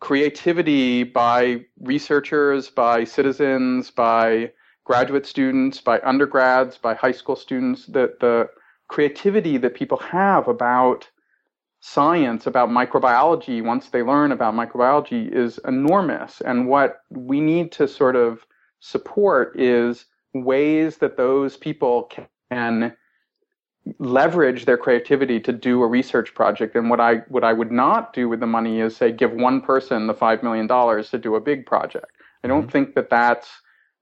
[0.00, 4.50] creativity by researchers, by citizens, by
[4.84, 8.48] graduate students, by undergrads, by high school students, that the
[8.90, 11.08] creativity that people have about
[11.78, 16.42] science, about microbiology, once they learn about microbiology, is enormous.
[16.42, 18.44] And what we need to sort of
[18.80, 22.10] support is ways that those people
[22.50, 22.94] can
[23.98, 26.76] leverage their creativity to do a research project.
[26.76, 29.60] And what I what I would not do with the money is say give one
[29.60, 32.10] person the five million dollars to do a big project.
[32.42, 32.70] I don't mm-hmm.
[32.70, 33.48] think that that's,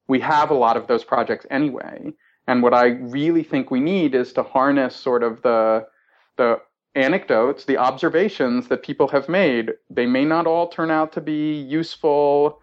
[0.08, 2.12] we have a lot of those projects anyway.
[2.48, 5.86] And what I really think we need is to harness sort of the,
[6.38, 6.58] the
[6.94, 9.74] anecdotes, the observations that people have made.
[9.90, 12.60] They may not all turn out to be useful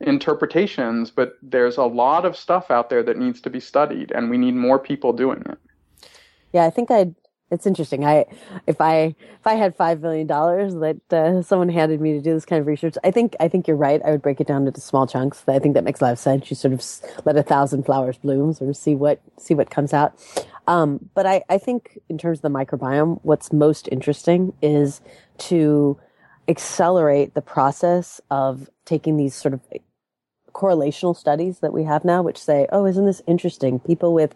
[0.00, 4.28] interpretations, but there's a lot of stuff out there that needs to be studied, and
[4.28, 5.58] we need more people doing it.
[6.52, 7.14] Yeah, I think I'd.
[7.50, 8.04] It's interesting.
[8.04, 8.26] I,
[8.66, 12.34] if I, if I had five million dollars that uh, someone handed me to do
[12.34, 14.02] this kind of research, I think, I think you're right.
[14.04, 15.42] I would break it down into small chunks.
[15.48, 16.50] I think that makes a lot of sense.
[16.50, 16.84] You sort of
[17.24, 20.12] let a thousand flowers bloom, sort of see what, see what comes out.
[20.66, 25.00] Um, but I, I think in terms of the microbiome, what's most interesting is
[25.38, 25.98] to
[26.48, 29.62] accelerate the process of taking these sort of
[30.52, 33.78] correlational studies that we have now, which say, oh, isn't this interesting?
[33.78, 34.34] People with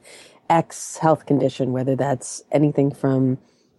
[0.49, 3.39] X health condition, whether that's anything from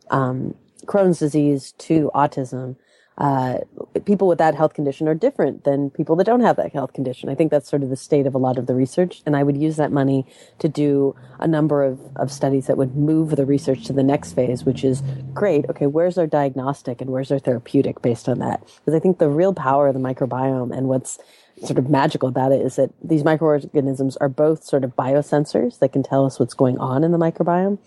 [0.09, 0.55] um,
[0.85, 2.75] Crohn's disease to autism,
[3.17, 3.59] uh,
[4.05, 7.29] people with that health condition are different than people that don't have that health condition.
[7.29, 9.21] I think that's sort of the state of a lot of the research.
[9.25, 10.25] And I would use that money
[10.59, 14.33] to do a number of, of studies that would move the research to the next
[14.33, 15.03] phase, which is
[15.33, 15.69] great.
[15.69, 18.63] Okay, where's our diagnostic and where's our therapeutic based on that?
[18.63, 21.19] Because I think the real power of the microbiome and what's
[21.65, 25.93] sort of magical about it is that these microorganisms are both sort of biosensors that
[25.93, 27.79] can tell us what's going on in the microbiome.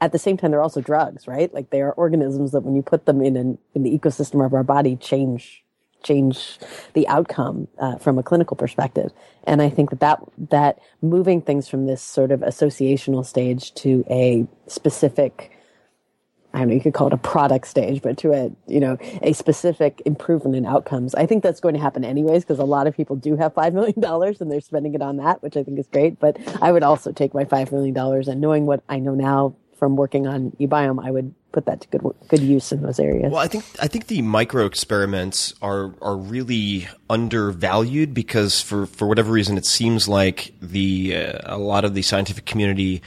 [0.00, 1.52] At the same time, they're also drugs, right?
[1.52, 4.54] Like they are organisms that when you put them in an, in the ecosystem of
[4.54, 5.62] our body change
[6.02, 6.58] change
[6.94, 9.12] the outcome uh, from a clinical perspective.
[9.44, 10.20] And I think that, that
[10.50, 15.50] that moving things from this sort of associational stage to a specific
[16.52, 18.98] I don't know, you could call it a product stage, but to a, you know,
[19.22, 21.14] a specific improvement in outcomes.
[21.14, 23.72] I think that's going to happen anyways, because a lot of people do have $5
[23.72, 24.02] million
[24.40, 26.18] and they're spending it on that, which I think is great.
[26.18, 29.96] But I would also take my $5 million and knowing what I know now from
[29.96, 33.32] working on uBiome, I would put that to good, good use in those areas.
[33.32, 39.08] Well, I think, I think the micro experiments are, are really undervalued because for, for
[39.08, 43.02] whatever reason, it seems like the, uh, a lot of the scientific community,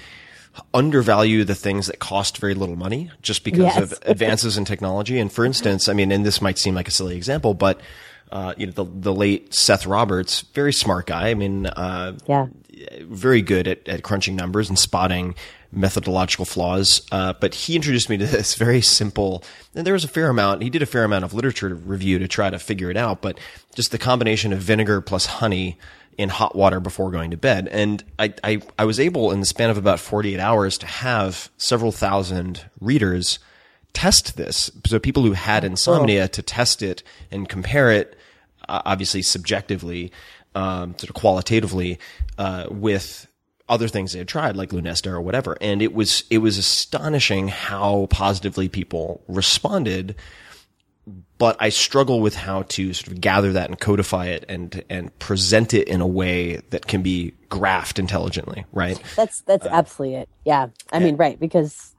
[0.74, 3.78] undervalue the things that cost very little money just because yes.
[3.78, 5.20] of advances in technology.
[5.20, 7.80] And for instance, I mean, and this might seem like a silly example, but
[8.32, 11.30] uh, you know, the the late Seth Roberts, very smart guy.
[11.30, 12.48] I mean, uh, yeah,
[13.02, 15.36] very good at, at crunching numbers and spotting
[15.72, 17.06] methodological flaws.
[17.12, 19.44] Uh, but he introduced me to this very simple,
[19.76, 20.64] and there was a fair amount.
[20.64, 23.22] He did a fair amount of literature review to try to figure it out.
[23.22, 23.40] But
[23.76, 25.78] just the combination of vinegar plus honey
[26.18, 27.68] in hot water before going to bed.
[27.72, 31.50] And I, I, I, was able in the span of about 48 hours to have
[31.58, 33.40] several thousand readers
[33.94, 34.72] test this.
[34.88, 38.18] So people who had insomnia to test it and compare it,
[38.68, 40.12] uh, obviously subjectively,
[40.56, 42.00] um, sort of qualitatively,
[42.38, 43.28] uh, with
[43.70, 45.58] other things they had tried, like Lunesta or whatever.
[45.62, 50.16] And it was, it was astonishing how positively people responded
[51.44, 55.20] but I struggle with how to sort of gather that and codify it and and
[55.20, 58.98] present it in a way that can be graphed intelligently, right?
[59.18, 60.30] That's that's uh, absolutely it.
[60.46, 61.96] Yeah, I mean, right, because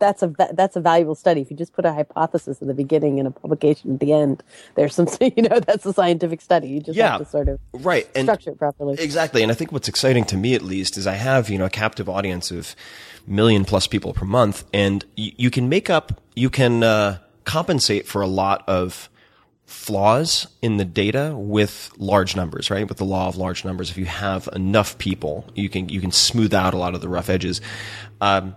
[0.00, 1.42] that's a that's a valuable study.
[1.42, 4.42] If you just put a hypothesis at the beginning and a publication at the end,
[4.74, 6.66] there's some you know that's a scientific study.
[6.66, 8.96] You just yeah, have to sort of right and structure it properly.
[8.98, 11.66] Exactly, and I think what's exciting to me at least is I have you know
[11.66, 12.74] a captive audience of
[13.28, 16.82] million plus people per month, and you, you can make up you can.
[16.82, 17.18] Uh,
[17.48, 19.08] compensate for a lot of
[19.64, 22.86] flaws in the data with large numbers, right?
[22.86, 26.12] With the law of large numbers, if you have enough people, you can you can
[26.12, 27.62] smooth out a lot of the rough edges.
[28.20, 28.54] Um,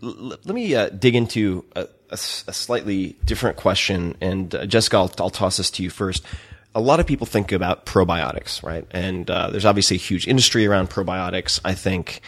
[0.00, 4.96] l- let me uh, dig into a, a, a, slightly different question, and uh, Jessica,
[4.96, 6.24] I'll, I'll, toss this to you first.
[6.76, 8.86] A lot of people think about probiotics, right?
[8.92, 11.60] And uh, there's obviously a huge industry around probiotics.
[11.64, 12.20] I think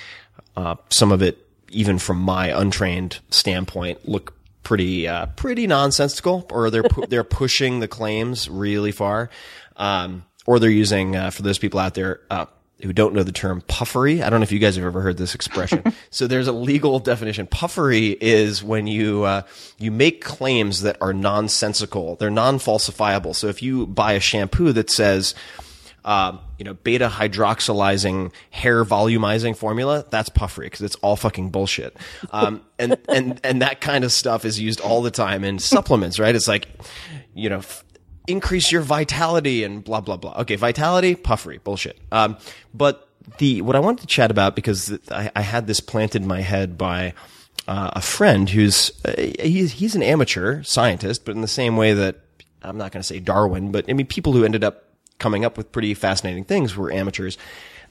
[0.57, 1.39] uh, some of it,
[1.71, 4.36] even from my untrained standpoint, look
[4.67, 9.31] pretty uh, pretty nonsensical, or they're pu- they're pushing the claims really far,
[9.77, 12.21] um, or they're using uh, for those people out there.
[12.29, 12.47] Uh,
[12.83, 14.23] who don't know the term puffery.
[14.23, 15.83] I don't know if you guys have ever heard this expression.
[16.11, 17.47] so there's a legal definition.
[17.47, 19.43] Puffery is when you uh,
[19.79, 22.17] you make claims that are nonsensical.
[22.17, 23.35] They're non-falsifiable.
[23.35, 25.35] So if you buy a shampoo that says
[26.07, 31.97] uh, you know, beta hydroxylizing hair volumizing formula, that's puffery because it's all fucking bullshit.
[32.31, 36.21] Um, and, and, and that kind of stuff is used all the time in supplements,
[36.21, 36.35] right?
[36.35, 36.69] It's like,
[37.35, 37.85] you know, f-
[38.29, 40.35] increase your vitality and blah, blah, blah.
[40.43, 40.55] Okay.
[40.55, 41.99] Vitality, puffery, bullshit.
[42.13, 42.39] Um,
[42.73, 46.29] but the, what I wanted to chat about because I, I had this planted in
[46.29, 47.15] my head by,
[47.67, 51.95] uh, a friend who's, uh, he's, he's an amateur scientist, but in the same way
[51.95, 52.21] that
[52.63, 54.86] I'm not going to say Darwin, but I mean, people who ended up
[55.19, 57.39] coming up with pretty fascinating things were amateurs.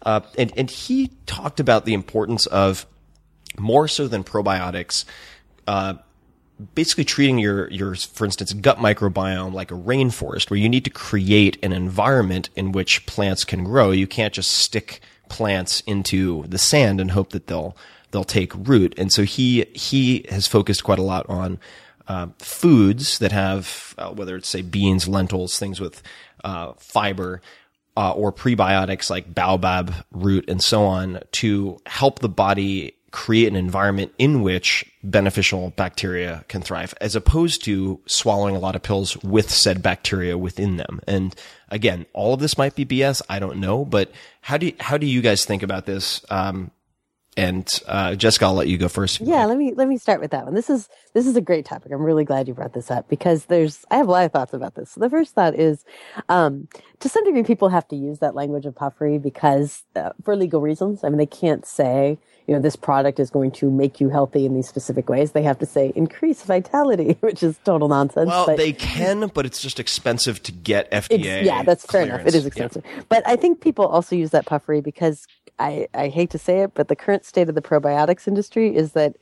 [0.02, 2.86] Uh, and, and he talked about the importance of
[3.58, 5.06] more so than probiotics,
[5.68, 5.96] uh,
[6.74, 10.90] basically treating your your for instance gut microbiome like a rainforest where you need to
[10.90, 16.58] create an environment in which plants can grow you can't just stick plants into the
[16.58, 17.76] sand and hope that they'll
[18.12, 21.60] they'll take root and so he he has focused quite a lot on
[22.08, 26.01] uh, foods that have uh, whether it's say beans lentils things with
[26.43, 27.41] uh, fiber
[27.97, 33.56] uh, or prebiotics like baobab root and so on to help the body create an
[33.56, 39.16] environment in which beneficial bacteria can thrive, as opposed to swallowing a lot of pills
[39.24, 40.99] with said bacteria within them.
[41.08, 41.34] And
[41.70, 43.22] again, all of this might be BS.
[43.30, 46.26] I don't know, but how do you, how do you guys think about this?
[46.30, 46.72] Um,
[47.38, 49.20] and uh, Jessica, I'll let you go first.
[49.22, 50.54] Yeah, let me let me start with that one.
[50.54, 51.92] This is this is a great topic.
[51.92, 54.54] I'm really glad you brought this up because there's I have a lot of thoughts
[54.54, 54.92] about this.
[54.92, 55.84] So the first thought is,
[56.30, 56.68] um,
[57.00, 60.62] to some degree, people have to use that language of puffery because uh, for legal
[60.62, 61.04] reasons.
[61.04, 62.18] I mean, they can't say
[62.48, 65.32] you know this product is going to make you healthy in these specific ways.
[65.32, 68.28] They have to say increase vitality, which is total nonsense.
[68.30, 71.44] Well, but- they can, but it's just expensive to get FDA.
[71.44, 72.22] Yeah, that's fair enough.
[72.22, 72.36] It is clearance.
[72.36, 72.48] is Yeah.
[72.66, 73.06] expensive.
[73.10, 75.26] But I think people also use that puffery because
[75.60, 78.91] I, I hate to say it, but the current state of the probiotics industry is
[78.93, 79.16] that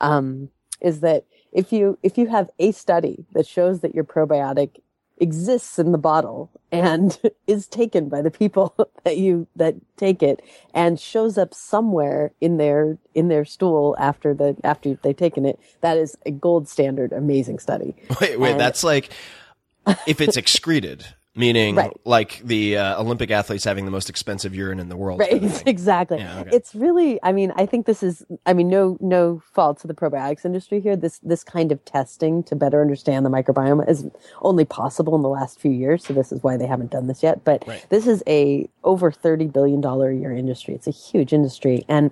[0.00, 4.80] um, is that if you if you have a study that shows that your probiotic
[5.18, 8.74] exists in the bottle and is taken by the people
[9.04, 10.42] that you that take it
[10.74, 15.58] and shows up somewhere in their in their stool after the after they've taken it
[15.82, 17.94] that is a gold standard amazing study.
[18.20, 19.10] Wait, wait, And- that's like
[20.06, 21.04] if it's excreted,
[21.36, 21.96] meaning Right.
[22.04, 25.20] like the uh, Olympic athletes having the most expensive urine in the world.
[25.20, 26.18] Right, kind of exactly.
[26.18, 26.50] Yeah, okay.
[26.56, 29.94] It's really, I mean, I think this is, I mean, no, no fault to the
[29.94, 30.96] probiotics industry here.
[30.96, 34.06] This, this kind of testing to better understand the microbiome is
[34.42, 36.04] only possible in the last few years.
[36.04, 37.44] So this is why they haven't done this yet.
[37.44, 37.84] But Right.
[37.90, 40.74] this is a over $30 billion a year industry.
[40.74, 41.84] It's a huge industry.
[41.88, 42.10] And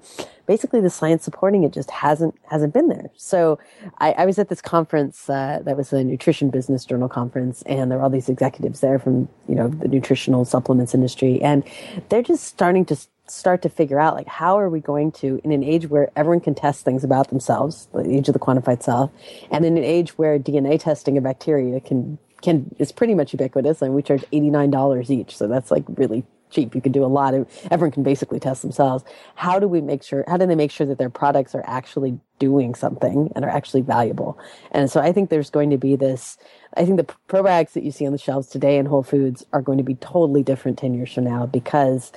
[0.49, 3.11] basically the science supporting it just hasn't, hasn't been there.
[3.17, 3.59] So
[3.99, 7.91] I, I was at this conference, uh, that was a nutrition business journal conference and
[7.91, 11.41] there were all these executives there from, you know, the nutritional supplements industry.
[11.43, 11.63] And
[12.09, 12.97] they're just starting to
[13.27, 16.41] start to figure out like how are we going to in an age where everyone
[16.41, 19.11] can test things about themselves the age of the quantified self
[19.51, 23.83] and in an age where dna testing of bacteria can can is pretty much ubiquitous
[23.83, 27.35] and we charge $89 each so that's like really cheap you can do a lot
[27.35, 30.71] of everyone can basically test themselves how do we make sure how do they make
[30.71, 34.39] sure that their products are actually doing something and are actually valuable
[34.73, 36.39] and so i think there's going to be this
[36.77, 39.63] i think the probiotics that you see on the shelves today in whole foods are
[39.63, 42.13] going to be totally different 10 years from now because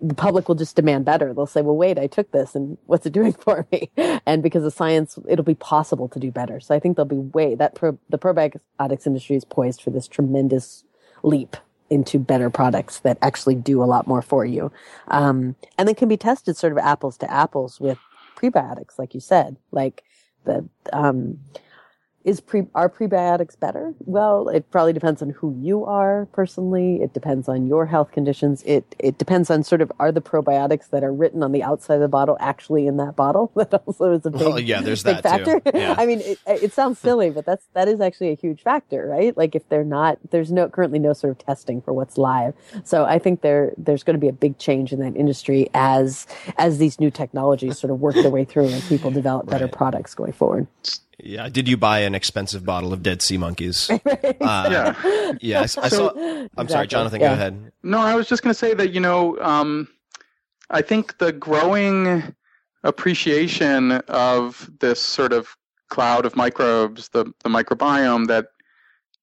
[0.00, 1.32] the public will just demand better.
[1.32, 3.90] They'll say, well, wait, I took this and what's it doing for me?
[4.26, 6.60] And because of science, it'll be possible to do better.
[6.60, 10.08] So I think there'll be way that pro, the probiotics industry is poised for this
[10.08, 10.84] tremendous
[11.22, 11.56] leap
[11.94, 14.72] into better products that actually do a lot more for you.
[15.08, 17.98] Um, and they can be tested sort of apples to apples with
[18.36, 20.02] prebiotics, like you said, like
[20.44, 21.38] the, um,
[22.24, 23.92] is pre are prebiotics better?
[24.06, 27.02] Well, it probably depends on who you are personally.
[27.02, 28.62] It depends on your health conditions.
[28.64, 31.96] It it depends on sort of are the probiotics that are written on the outside
[31.96, 33.52] of the bottle actually in that bottle?
[33.70, 35.60] That also is a big, Well, yeah, there's big that too.
[35.60, 35.78] factor.
[35.78, 35.94] Yeah.
[35.98, 39.36] I mean, it, it sounds silly, but that's that is actually a huge factor, right?
[39.36, 42.54] Like if they're not, there's no currently no sort of testing for what's live.
[42.84, 46.26] So I think there there's going to be a big change in that industry as
[46.58, 49.72] as these new technologies sort of work their way through and people develop better Right.
[49.72, 50.66] products going forward.
[51.22, 51.48] Yeah.
[51.48, 53.90] Did you buy an expensive bottle of dead sea monkeys?
[54.40, 55.32] Uh, Yeah.
[55.40, 55.60] yeah.
[55.60, 56.10] I, s- I saw.
[56.56, 57.20] I'm sorry, Jonathan.
[57.20, 57.28] Yeah.
[57.28, 57.72] Go ahead.
[57.82, 59.88] No, I was just going to say that, you know, um,
[60.70, 62.34] I think the growing
[62.82, 65.56] appreciation of this sort of
[65.88, 68.46] cloud of microbes, the, the microbiome, that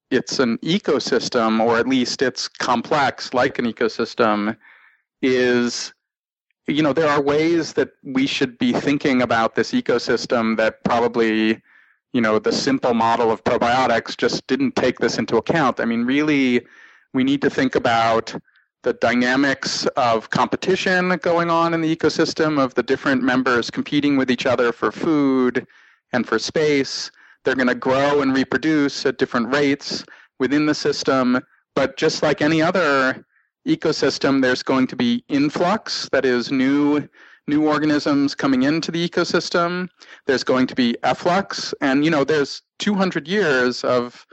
[0.10, 4.58] it's an ecosystem, or at least it's complex like an ecosystem,
[5.22, 5.94] is,
[6.68, 11.62] you know, there are ways that we should be thinking about this ecosystem that probably,
[12.14, 15.80] you know, the simple model of probiotics just didn't take this into account.
[15.80, 16.66] I mean, really,
[17.14, 18.36] we need to think about
[18.84, 24.32] the dynamics of competition going on in the ecosystem of the different members competing with
[24.32, 25.66] each other for food
[26.14, 27.12] and for space.
[27.43, 30.03] They're going to grow and reproduce at different rates
[30.39, 31.39] within the system.
[31.76, 33.24] But just like any other
[33.68, 37.07] ecosystem, there's going to be influx, that is, new
[37.48, 39.89] new organisms coming into the ecosystem.
[40.26, 44.26] There's going to be efflux, and you know, there's 200 years of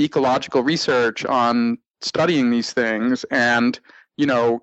[0.00, 3.24] ecological research on studying these things.
[3.30, 3.78] And
[4.16, 4.62] you know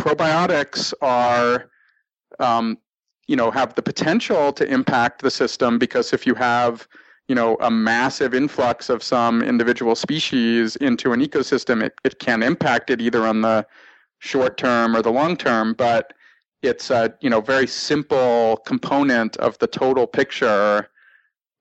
[0.00, 1.70] probiotics are
[2.38, 2.78] um,
[3.26, 6.88] you know have the potential to impact the system because if you have
[7.28, 12.42] you know a massive influx of some individual species into an ecosystem it, it can
[12.42, 13.66] impact it either on the
[14.18, 15.74] short term or the long term.
[15.74, 16.12] But
[16.62, 20.88] it's a you know very simple component of the total picture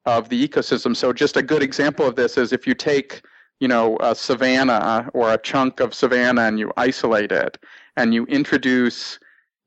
[0.06, 0.96] of the ecosystem.
[0.96, 3.22] So just a good example of this is if you take
[3.60, 7.58] you know a savanna or a chunk of savanna and you isolate it
[7.98, 9.20] and you introduce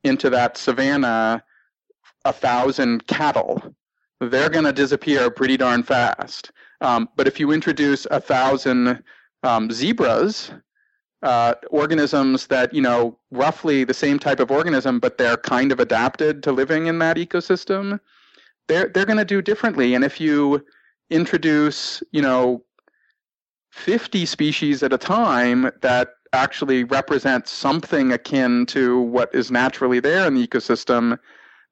[0.04, 1.42] into that savanna
[2.24, 3.60] a thousand cattle,
[4.20, 6.52] they're going to disappear pretty darn fast.
[6.80, 9.02] Um, but if you introduce a thousand
[9.42, 10.52] um, zebras,
[11.22, 15.80] uh, organisms that you know roughly the same type of organism, but they're kind of
[15.80, 18.00] adapted to living in that ecosystem,
[18.68, 19.94] they're they're going to do differently.
[19.94, 20.64] And if you
[21.10, 22.64] introduce you know
[23.70, 30.26] 50 species at a time that actually represent something akin to what is naturally there
[30.26, 31.18] in the ecosystem,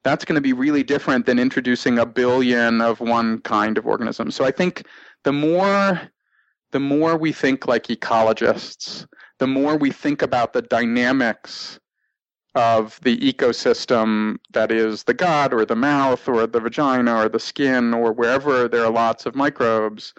[0.05, 4.31] that's going to be really different than introducing a billion of one kind of organism.
[4.31, 4.87] So I think
[5.25, 6.01] the more
[6.73, 9.07] the more we think like ecologists,
[9.41, 11.81] the more we think about the dynamics
[12.55, 17.41] of the ecosystem that is the gut or the mouth or the vagina or the
[17.41, 20.13] skin or wherever there are lots of microbes,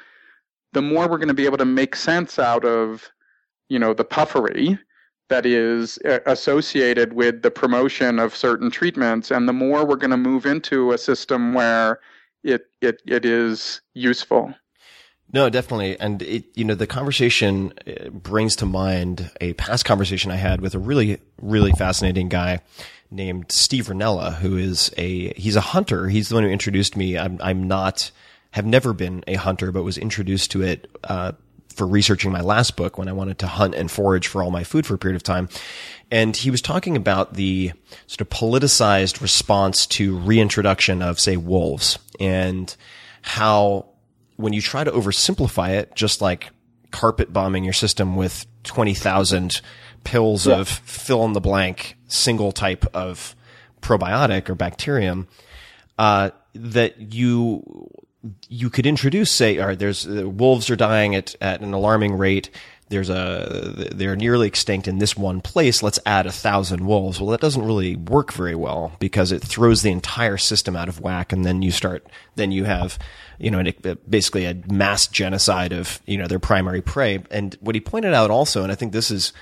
[0.74, 3.10] the more we're going to be able to make sense out of,
[3.70, 4.80] you know, the puffery
[5.30, 10.12] that is uh, associated with the promotion of certain treatments, and the more we're going
[10.12, 12.00] to move into a system where
[12.44, 14.54] it it it is useful.
[15.34, 15.98] No, definitely.
[16.00, 20.60] And it, you know, the conversation uh, brings to mind a past conversation I had
[20.62, 22.60] with a really, really fascinating guy
[23.10, 26.10] named Steve Rinella, who is a, he's a hunter.
[26.10, 27.18] He's the one who introduced me.
[27.18, 28.12] I'm, I'm not,
[28.52, 31.32] have never been a hunter, but was introduced to it, uh,
[31.74, 34.66] for researching my last book when I wanted to hunt and forage for all my
[34.66, 35.48] food for a period of time.
[36.12, 37.72] And he was talking about the
[38.08, 42.76] sort of politicized response to reintroduction of, say, wolves and
[43.22, 43.91] how
[44.42, 46.50] when you try to oversimplify it, just like
[46.92, 49.62] carpet bombing your system with 20,000
[50.04, 50.58] pills yeah.
[50.58, 53.36] of fill in the blank single type of
[53.82, 55.28] probiotic or bacterium,
[55.98, 57.90] uh, that you,
[58.50, 62.50] you could introduce, say, or there's, uh, wolves are dying at, at an alarming rate
[62.92, 65.82] there's a they're nearly extinct in this one place.
[65.82, 67.20] Let's add a thousand wolves.
[67.20, 71.00] Well that doesn't really work very well because it throws the entire system out of
[71.00, 71.32] whack.
[71.32, 73.00] And then you start then you have
[73.40, 73.64] you know
[74.08, 77.24] basically a mass genocide of you know their primary prey.
[77.32, 79.34] And what he pointed out also and i think this is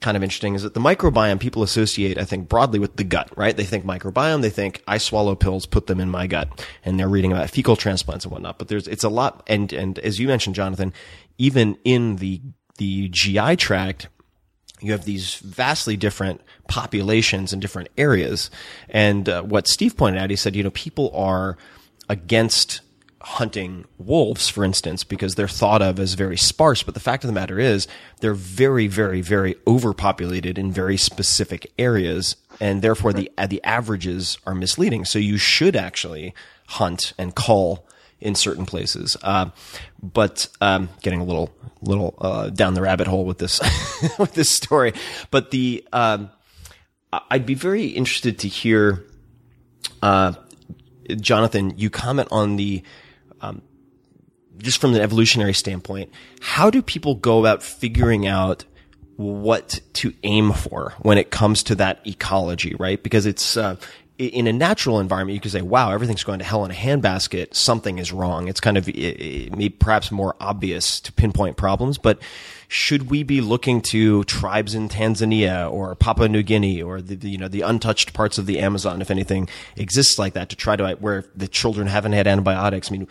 [0.00, 3.30] kind of interesting is that the microbiome people associate, I think, broadly with the gut,
[3.36, 3.54] right?
[3.54, 7.06] They think microbiome, they think I swallow pills, put them in my gut, and they're
[7.06, 8.58] reading about fecal transplants and whatnot.
[8.58, 10.94] But there's, it's a lot, and, and as you mentioned, Jonathan,
[11.36, 12.40] even in the
[12.80, 14.08] the GI tract,
[14.80, 18.50] you have these vastly different populations in different areas.
[18.88, 21.58] And uh, what Steve pointed out, he said, you know, people are
[22.08, 22.80] against
[23.20, 26.82] hunting wolves, for instance, because they're thought of as very sparse.
[26.82, 27.86] But the fact of the matter is,
[28.20, 34.54] they're very, very, very overpopulated in very specific areas, and therefore the the averages are
[34.54, 35.04] misleading.
[35.04, 36.32] So you should actually
[36.66, 37.84] hunt and cull
[38.20, 39.16] in certain places.
[39.22, 39.50] Uh,
[40.02, 43.60] but um, getting a little little uh, down the rabbit hole with this
[44.18, 44.92] with this story.
[45.30, 46.30] But the um,
[47.12, 49.04] I'd be very interested to hear,
[50.02, 50.34] uh,
[51.16, 52.82] Jonathan, you comment on the.
[53.40, 53.62] Um,
[54.58, 56.12] just from the evolutionary standpoint,
[56.42, 58.66] how do people go about figuring out
[59.16, 63.02] what to aim for when it comes to that ecology, right?
[63.02, 63.76] Because it's, uh,
[64.20, 67.54] in a natural environment, you could say, wow, everything's going to hell in a handbasket.
[67.54, 68.48] Something is wrong.
[68.48, 72.20] It's kind of it, perhaps more obvious to pinpoint problems, but
[72.68, 77.38] should we be looking to tribes in Tanzania or Papua New Guinea or the, you
[77.38, 80.96] know, the untouched parts of the Amazon, if anything exists like that to try to,
[80.96, 82.92] where the children haven't had antibiotics?
[82.92, 83.08] I mean,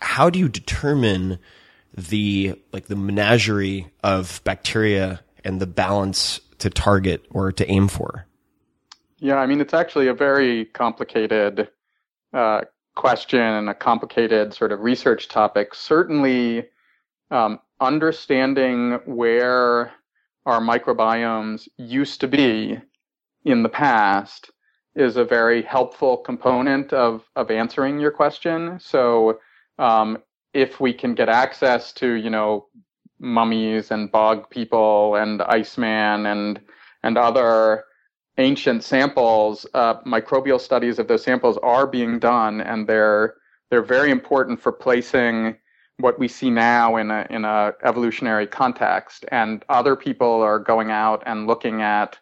[0.00, 1.38] how do you determine
[1.94, 8.26] the, like the menagerie of bacteria and the balance to target or to aim for?
[9.22, 11.68] Yeah, I mean, it's actually a very complicated
[12.34, 12.62] uh,
[12.96, 15.76] question and a complicated sort of research topic.
[15.76, 16.66] Certainly,
[17.30, 19.92] um, understanding where
[20.44, 22.80] our microbiomes used to be
[23.44, 24.50] in the past
[24.96, 28.76] is a very helpful component of, of answering your question.
[28.80, 29.38] So,
[29.78, 30.18] um,
[30.52, 32.66] if we can get access to, you know,
[33.20, 36.60] mummies and bog people and Iceman and
[37.04, 37.84] and other
[38.38, 43.34] ancient samples, uh, microbial studies of those samples are being done, and they're
[43.70, 45.56] they're very important for placing
[45.98, 49.24] what we see now in a in a evolutionary context.
[49.30, 52.18] And other people are going out and looking at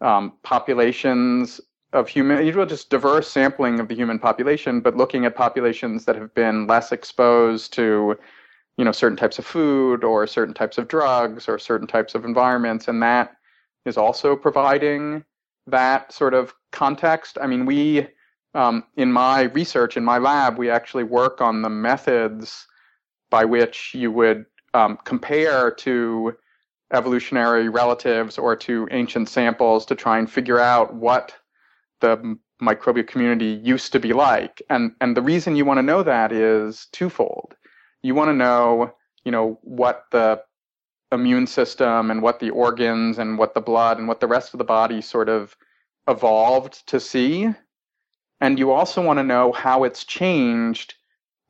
[0.00, 1.60] um, populations
[1.92, 6.16] of human, usually just diverse sampling of the human population, but looking at populations that
[6.16, 8.16] have been less exposed to,
[8.78, 12.24] you know, certain types of food or certain types of drugs or certain types of
[12.24, 13.36] environments, and that
[13.84, 15.24] is also providing
[15.66, 17.38] that sort of context.
[17.40, 18.08] I mean, we
[18.54, 22.66] um, in my research in my lab, we actually work on the methods
[23.30, 26.36] by which you would um, compare to
[26.92, 31.34] evolutionary relatives or to ancient samples to try and figure out what
[32.00, 34.60] the microbial community used to be like.
[34.68, 37.54] And and the reason you want to know that is twofold.
[38.02, 38.92] You want to know,
[39.24, 40.42] you know, what the
[41.12, 44.58] immune system and what the organs and what the blood and what the rest of
[44.58, 45.56] the body sort of
[46.08, 47.48] evolved to see.
[48.40, 50.94] And you also want to know how it's changed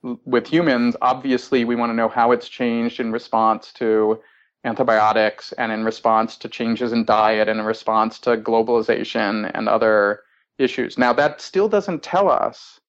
[0.02, 0.96] with humans.
[1.00, 4.20] Obviously, we want to know how it's changed in response to
[4.64, 10.20] antibiotics and in response to changes in diet and in response to globalization and other
[10.58, 10.98] issues.
[10.98, 12.80] Now, that still doesn't tell us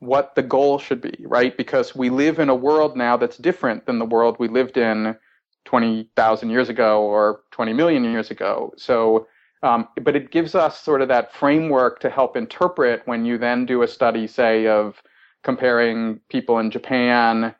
[0.00, 1.56] what the goal should be, right?
[1.56, 5.16] Because we live in a world now that's different than the world we lived in
[5.64, 8.72] 20,000 years ago or 20 million years ago.
[8.76, 9.26] So,
[9.62, 13.66] um, but it gives us sort of that framework to help interpret when you then
[13.66, 15.02] do a study, say, of
[15.42, 17.54] comparing people in Japan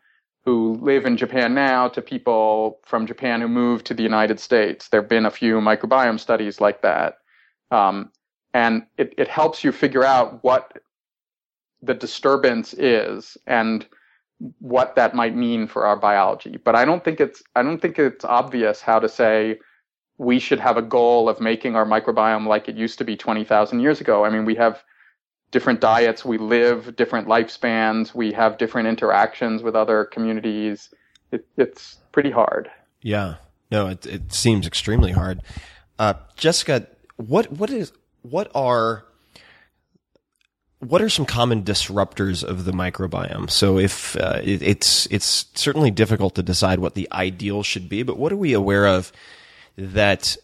[0.44, 4.88] who live in Japan now to people from Japan who moved to the United States.
[4.88, 7.18] There have been a few microbiome studies like that.
[7.70, 8.10] Um,
[8.54, 10.78] and it, it helps you figure out what
[11.82, 13.86] the disturbance is and
[14.58, 16.58] what that might mean for our biology.
[16.62, 19.58] But I don't think it's I don't think it's obvious how to say
[20.18, 23.80] we should have a goal of making our microbiome like it used to be 20,000
[23.80, 24.22] years ago.
[24.24, 24.82] I mean, we have
[25.50, 30.90] different diets, we live different lifespans, we have different interactions with other communities.
[31.32, 32.70] It, it's pretty hard.
[33.00, 33.36] Yeah.
[33.70, 35.40] No, it, it seems extremely hard.
[35.98, 36.86] Uh, Jessica,
[37.16, 39.06] what, what is, what are,
[40.80, 43.50] what are some common disruptors of the microbiome?
[43.50, 48.02] So if uh, it, it's it's certainly difficult to decide what the ideal should be,
[48.02, 49.12] but what are we aware of
[49.76, 50.36] that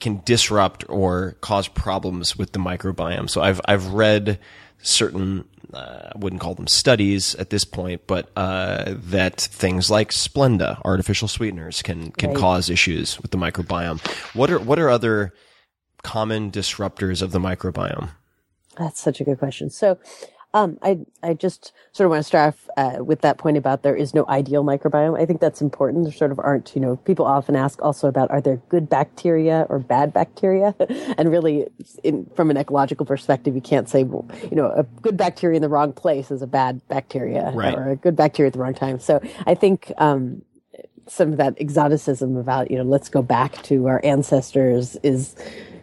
[0.00, 3.30] can disrupt or cause problems with the microbiome?
[3.30, 4.40] So I've I've read
[4.82, 10.10] certain uh, I wouldn't call them studies at this point, but uh, that things like
[10.10, 12.38] Splenda, artificial sweeteners, can can right.
[12.38, 14.00] cause issues with the microbiome.
[14.34, 15.32] What are what are other
[16.02, 18.10] common disruptors of the microbiome?
[18.80, 19.70] That's such a good question.
[19.70, 19.98] So,
[20.52, 23.82] um, I I just sort of want to start off uh, with that point about
[23.82, 25.20] there is no ideal microbiome.
[25.20, 26.04] I think that's important.
[26.04, 29.66] There sort of aren't, you know, people often ask also about are there good bacteria
[29.68, 30.74] or bad bacteria,
[31.18, 31.68] and really,
[32.02, 35.62] in, from an ecological perspective, you can't say, well, you know, a good bacteria in
[35.62, 37.76] the wrong place is a bad bacteria, right.
[37.76, 38.98] or a good bacteria at the wrong time.
[38.98, 40.42] So I think um,
[41.06, 45.36] some of that exoticism about you know let's go back to our ancestors is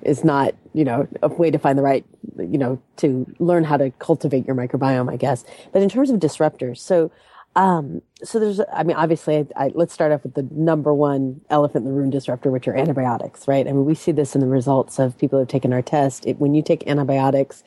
[0.08, 2.06] is not, you know, a way to find the right,
[2.38, 5.44] you know, to learn how to cultivate your microbiome, I guess.
[5.74, 7.12] But in terms of disruptors, so,
[7.56, 11.42] um, so there's, I mean, obviously, I, I, let's start off with the number one
[11.50, 13.68] elephant in the room disruptor, which are antibiotics, right?
[13.68, 16.26] I mean, we see this in the results of people who've taken our test.
[16.26, 17.64] It, when you take antibiotics,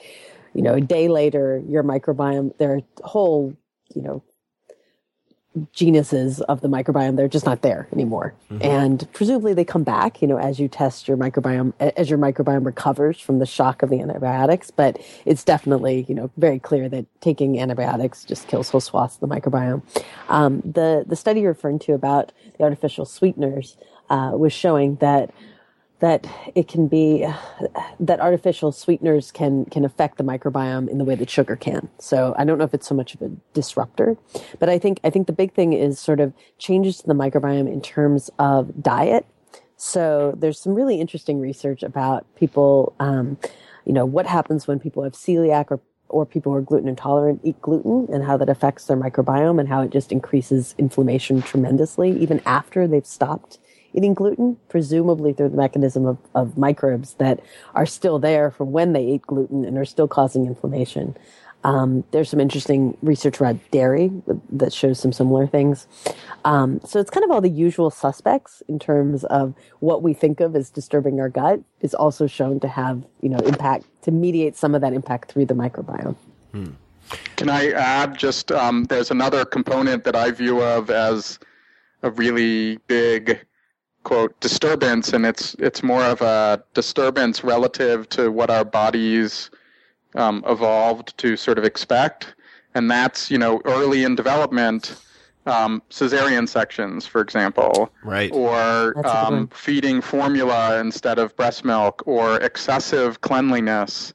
[0.55, 3.55] you know, a day later, your microbiome, their whole,
[3.95, 4.22] you know,
[5.72, 8.34] genuses of the microbiome they're just not there anymore.
[8.51, 8.62] Mm-hmm.
[8.62, 12.64] and presumably they come back you know as you test your microbiome as your microbiome
[12.64, 14.70] recovers from the shock of the antibiotics.
[14.70, 19.28] But it's definitely you know very clear that taking antibiotics just kills whole swaths of
[19.28, 19.82] the microbiome.
[20.28, 23.76] Um, the the study you're referring to about the artificial sweeteners
[24.09, 25.30] uh, was showing that
[26.01, 27.26] that it can be
[28.01, 31.88] that artificial sweeteners can can affect the microbiome in the way that sugar can.
[31.98, 34.16] So I don't know if it's so much of a disruptor,
[34.59, 37.70] but I think I think the big thing is sort of changes to the microbiome
[37.70, 39.26] in terms of diet.
[39.76, 43.38] So there's some really interesting research about people, um,
[43.86, 47.40] you know, what happens when people have celiac or or people who are gluten intolerant
[47.44, 52.11] eat gluten and how that affects their microbiome and how it just increases inflammation tremendously
[52.18, 53.59] even after they've stopped
[53.95, 57.41] eating gluten, presumably through the mechanism of, of microbes that
[57.74, 61.16] are still there from when they ate gluten and are still causing inflammation.
[61.62, 64.11] Um, there's some interesting research around dairy
[64.51, 65.86] that shows some similar things.
[66.45, 70.41] Um, so it's kind of all the usual suspects in terms of what we think
[70.41, 74.57] of as disturbing our gut is also shown to have, you know, impact to mediate
[74.57, 76.16] some of that impact through the microbiome.
[76.53, 76.70] Hmm.
[77.36, 81.38] Can I add just um, there's another component that I view of as
[82.03, 83.41] a really big
[84.03, 89.51] quote disturbance and it's it's more of a disturbance relative to what our bodies
[90.14, 92.34] um, evolved to sort of expect.
[92.74, 94.96] And that's you know early in development
[95.46, 97.92] um, cesarean sections for example.
[98.03, 98.30] Right.
[98.32, 104.14] Or um, feeding formula instead of breast milk or excessive cleanliness.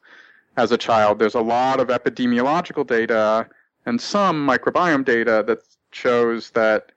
[0.57, 3.47] As a child there's a lot of epidemiological data
[3.85, 5.59] and some microbiome data that
[5.91, 6.91] shows that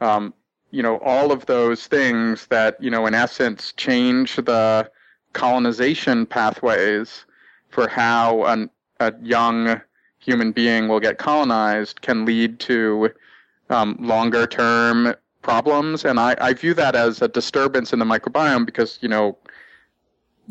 [0.00, 0.32] um,
[0.70, 4.90] you know, all of those things that, you know, in essence change the
[5.32, 7.24] colonization pathways
[7.68, 9.80] for how an a young
[10.18, 13.10] human being will get colonized can lead to
[13.70, 16.04] um, longer term problems.
[16.04, 19.38] And I, I view that as a disturbance in the microbiome because, you know,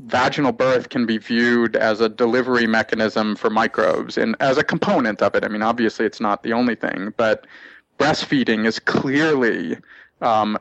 [0.05, 5.21] vaginal birth can be viewed as a delivery mechanism for microbes and as a component
[5.21, 5.43] of it.
[5.43, 7.45] I mean, obviously, it's not the only thing, but
[7.99, 9.77] breastfeeding is clearly
[10.21, 10.57] um,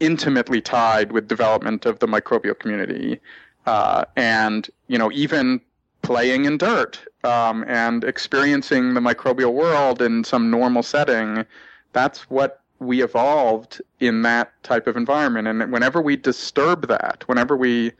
[0.00, 3.20] intimately tied with development of the microbial community.
[3.66, 5.60] Uh, and, you know, even
[6.02, 11.44] playing in dirt um, and experiencing the microbial world in some normal setting,
[11.92, 15.46] that's what we evolved in that type of environment.
[15.46, 17.92] And whenever we disturb that, whenever we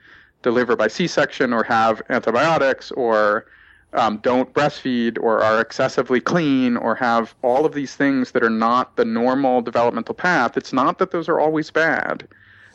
[0.42, 3.44] deliver by C-section or have antibiotics or
[3.93, 8.51] um, don't breastfeed or are excessively clean or have all of these things that are
[8.51, 12.26] not the normal developmental path, it's not that those are always bad,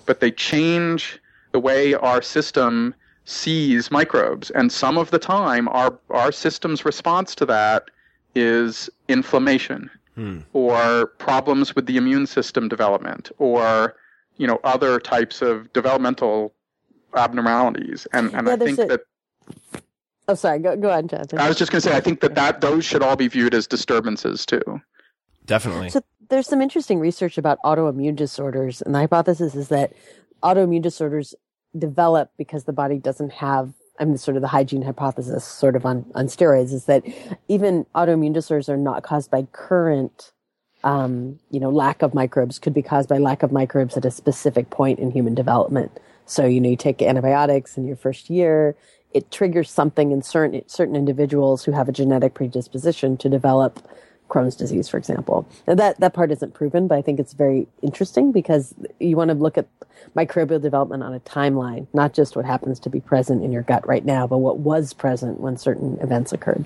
[0.06, 1.20] but they change
[1.52, 2.94] the way our system
[3.24, 4.52] sees microbes.
[4.52, 7.90] And some of the time, our, our system's response to that
[8.36, 10.40] is inflammation hmm.
[10.54, 13.96] or problems with the immune system development or
[14.38, 16.54] you know other types of developmental
[17.16, 18.06] abnormalities.
[18.12, 19.02] And, and yeah, I think a, that
[20.28, 20.60] Oh, sorry.
[20.60, 21.40] Go go ahead, Jonathan.
[21.40, 23.54] I was just going to say, I think that, that those should all be viewed
[23.54, 24.62] as disturbances too.
[25.46, 25.90] Definitely.
[25.90, 29.94] So there's some interesting research about autoimmune disorders, and the hypothesis is that
[30.42, 31.36] autoimmune disorders
[31.78, 33.74] develop because the body doesn't have.
[33.98, 37.04] I mean, sort of the hygiene hypothesis, sort of on on steroids, is that
[37.48, 40.34] even autoimmune disorders are not caused by current
[40.86, 44.12] um, you know, lack of microbes could be caused by lack of microbes at a
[44.12, 45.92] specific point in human development.
[46.28, 48.76] So, you know, you take antibiotics in your first year,
[49.16, 53.80] it triggers something in certain certain individuals who have a genetic predisposition to develop
[54.30, 55.48] Crohn's disease, for example.
[55.68, 59.30] Now that that part isn't proven, but I think it's very interesting because you want
[59.30, 59.68] to look at
[60.16, 63.88] microbial development on a timeline, not just what happens to be present in your gut
[63.88, 66.66] right now, but what was present when certain events occurred.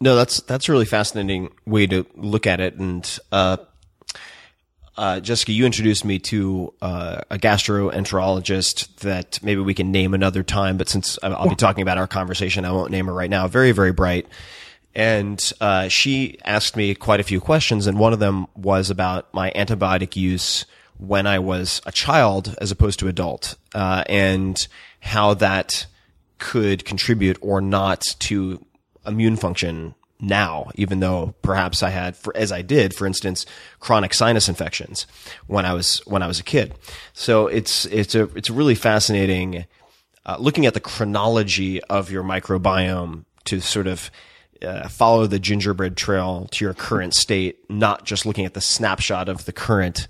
[0.00, 3.58] No, that's that's a really fascinating way to look at it, and uh,
[4.96, 10.42] uh, Jessica, you introduced me to uh, a gastroenterologist that maybe we can name another
[10.42, 13.48] time, but since I'll be talking about our conversation, I won't name her right now.
[13.48, 14.28] Very, very bright.
[14.94, 19.32] And uh, she asked me quite a few questions, and one of them was about
[19.34, 20.64] my antibiotic use
[20.98, 24.66] when I was a child as opposed to adult, uh, and
[25.00, 25.86] how that
[26.38, 28.64] could contribute or not to
[29.04, 33.46] immune function now, even though perhaps I had, for, as I did, for instance,
[33.80, 35.06] chronic sinus infections
[35.46, 36.74] when I was when I was a kid.
[37.12, 39.66] So it's it's a it's really fascinating
[40.26, 44.10] uh, looking at the chronology of your microbiome to sort of
[44.62, 49.28] uh, follow the gingerbread trail to your current state, not just looking at the snapshot
[49.28, 50.08] of the current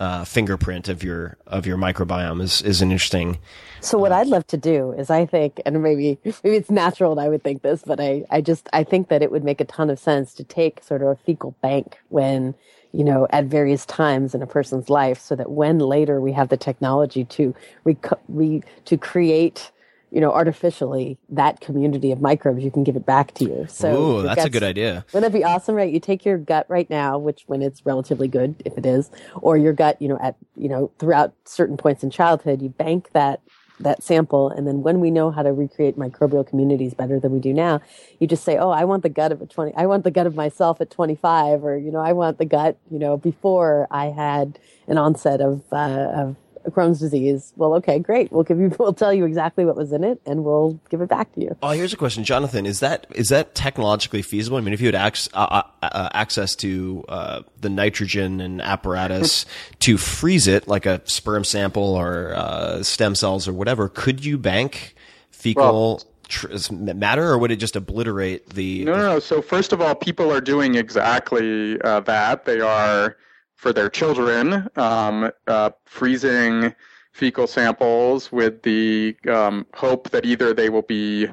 [0.00, 3.38] uh, fingerprint of your of your microbiome is is an interesting.
[3.80, 7.14] So what uh, I'd love to do is I think, and maybe maybe it's natural
[7.14, 9.60] that I would think this, but I I just I think that it would make
[9.60, 12.54] a ton of sense to take sort of a fecal bank when
[12.92, 16.48] you know at various times in a person's life, so that when later we have
[16.48, 19.70] the technology to rec- re, to create
[20.14, 23.66] you know, artificially that community of microbes, you can give it back to you.
[23.68, 25.04] So Ooh, that's a good idea.
[25.12, 25.92] Wouldn't that be awesome, right?
[25.92, 29.10] You take your gut right now, which when it's relatively good, if it is,
[29.42, 33.10] or your gut, you know, at, you know, throughout certain points in childhood, you bank
[33.12, 33.40] that
[33.80, 37.40] that sample and then when we know how to recreate microbial communities better than we
[37.40, 37.80] do now
[38.20, 40.28] you just say oh i want the gut of a 20 i want the gut
[40.28, 44.06] of myself at 25 or you know i want the gut you know before i
[44.06, 46.36] had an onset of uh, of
[46.70, 47.52] Crohn's disease.
[47.56, 48.32] Well, okay, great.
[48.32, 48.74] We'll give you.
[48.84, 51.56] We'll tell you exactly what was in it, and we'll give it back to you.
[51.62, 52.66] Oh, here's a question, Jonathan.
[52.66, 54.58] Is that is that technologically feasible?
[54.58, 58.60] I mean, if you had ac- uh, uh, uh, access to uh, the nitrogen and
[58.60, 59.46] apparatus
[59.80, 64.36] to freeze it, like a sperm sample or uh, stem cells or whatever, could you
[64.36, 64.94] bank
[65.30, 65.64] fecal?
[65.64, 68.84] Well, tr- matter, or would it just obliterate the?
[68.84, 69.18] No, no, no.
[69.18, 72.44] So first of all, people are doing exactly uh, that.
[72.44, 73.16] They are
[73.64, 76.74] for their children, um, uh, freezing
[77.12, 81.26] fecal samples with the um, hope that either they will be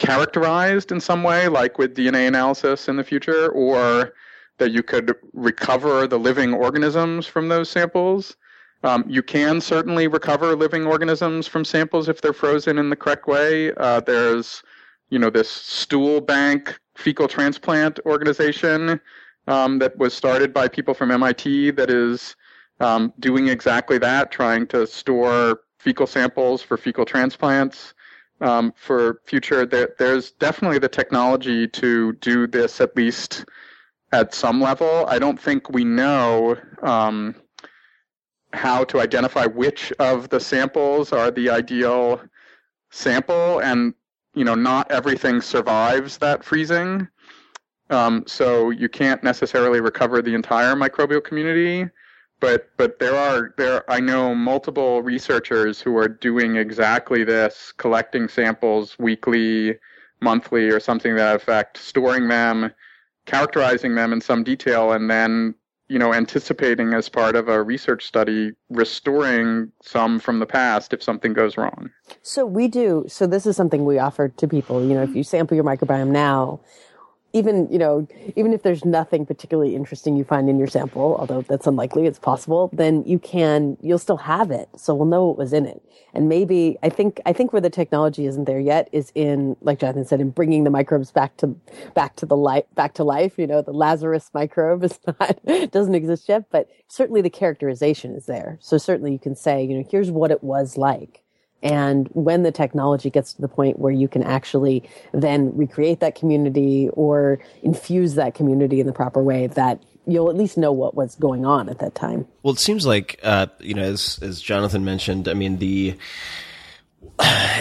[0.00, 4.12] characterized in some way, like with DNA analysis in the future, or
[4.56, 8.36] that you could recover the living organisms from those samples.
[8.82, 13.28] Um, you can certainly recover living organisms from samples if they're frozen in the correct
[13.28, 13.72] way.
[13.76, 14.64] Uh, there's,
[15.10, 19.00] you know, this stool bank fecal transplant organization
[19.48, 22.36] um, that was started by people from MIT that is
[22.80, 27.94] um, doing exactly that, trying to store fecal samples for fecal transplants
[28.40, 29.66] um, for future.
[29.66, 33.44] There, there's definitely the technology to do this at least
[34.12, 35.06] at some level.
[35.08, 37.34] I don't think we know um,
[38.52, 42.20] how to identify which of the samples are the ideal
[42.90, 43.94] sample and
[44.34, 47.08] you know, not everything survives that freezing.
[47.90, 51.88] Um, so you can't necessarily recover the entire microbial community.
[52.40, 58.28] But but there are there I know multiple researchers who are doing exactly this, collecting
[58.28, 59.76] samples weekly,
[60.20, 62.72] monthly, or something that effect, storing them,
[63.26, 65.54] characterizing them in some detail, and then
[65.88, 71.02] you know anticipating as part of a research study restoring some from the past if
[71.02, 71.90] something goes wrong.
[72.22, 73.04] So we do.
[73.08, 74.86] So this is something we offer to people.
[74.86, 76.60] You know, if you sample your microbiome now,
[77.32, 78.06] even you know
[78.36, 82.18] even if there's nothing particularly interesting you find in your sample although that's unlikely it's
[82.18, 84.68] possible then you can you'll still have it.
[84.76, 85.82] So we'll know what was in it.
[86.14, 89.80] And maybe i think i think where the technology isn't there yet is in like
[89.80, 91.48] jonathan said in bringing the microbes back to
[91.94, 93.38] back to the life back to life.
[93.38, 95.38] You know the lazarus microbe is not
[95.70, 98.58] doesn't exist yet but certainly the characterization is there.
[98.60, 101.22] So certainly you can say you know here's what it was like
[101.62, 106.14] and when the technology gets to the point where you can actually then recreate that
[106.14, 110.94] community or infuse that community in the proper way, that you'll at least know what
[110.94, 112.26] was going on at that time.
[112.42, 115.96] Well, it seems like, uh, you know, as, as Jonathan mentioned, I mean, the,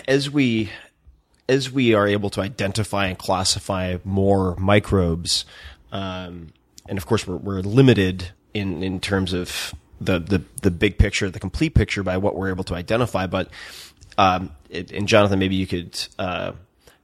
[0.08, 0.70] as we,
[1.50, 5.46] as we are able to identify and classify more microbes,
[5.92, 6.54] um,
[6.88, 11.30] and of course we're, we're limited in, in terms of the, the, the big picture,
[11.30, 13.50] the complete picture by what we're able to identify, but
[14.18, 16.54] um, it, and Jonathan, maybe you could uh,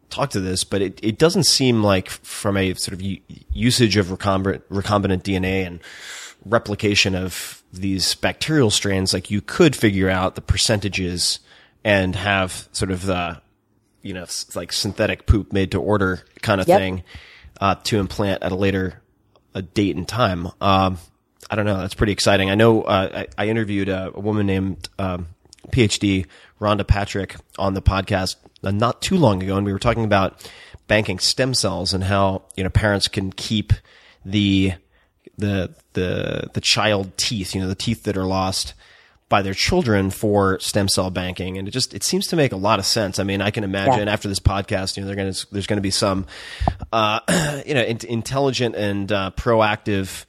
[0.09, 3.01] talk to this, but it, it doesn't seem like from a sort of
[3.51, 5.79] usage of recombinant, recombinant DNA and
[6.45, 11.39] replication of these bacterial strains, like you could figure out the percentages
[11.83, 13.41] and have sort of the,
[14.01, 16.79] you know, like synthetic poop made to order kind of yep.
[16.79, 17.03] thing
[17.59, 19.01] uh, to implant at a later
[19.55, 20.47] a date and time.
[20.61, 20.97] Um,
[21.49, 21.77] I don't know.
[21.77, 22.49] That's pretty exciting.
[22.49, 25.27] I know uh, I, I, interviewed a, a woman named um,
[25.71, 26.25] PhD
[26.59, 30.49] Rhonda Patrick on the podcast uh, not too long ago, and we were talking about
[30.87, 33.73] banking stem cells and how you know parents can keep
[34.25, 34.73] the
[35.37, 38.73] the the the child teeth, you know, the teeth that are lost
[39.29, 42.57] by their children for stem cell banking, and it just it seems to make a
[42.57, 43.19] lot of sense.
[43.19, 44.13] I mean, I can imagine yeah.
[44.13, 46.25] after this podcast, you know, to there's going to be some,
[46.91, 47.19] uh,
[47.65, 50.25] you know, in, intelligent and uh, proactive,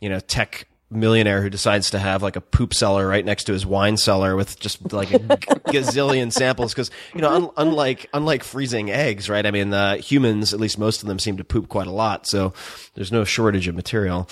[0.00, 3.52] you know, tech millionaire who decides to have like a poop cellar right next to
[3.52, 5.18] his wine cellar with just like a
[5.68, 9.46] gazillion samples because you know un- unlike unlike freezing eggs right?
[9.46, 12.26] I mean uh, humans at least most of them seem to poop quite a lot
[12.26, 12.54] so
[12.94, 14.28] there's no shortage of material.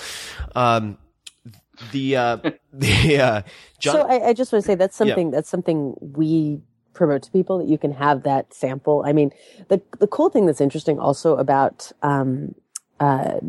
[0.54, 0.98] Um,
[1.92, 2.36] the uh,
[2.72, 3.42] the uh,
[3.78, 5.36] John- so I, I, just want to say that's something yeah.
[5.36, 6.60] that's something we
[6.92, 9.02] promote to people that you can have that sample.
[9.04, 9.32] I mean
[9.68, 12.54] the the cool thing that's interesting also about um,
[13.00, 13.40] uh,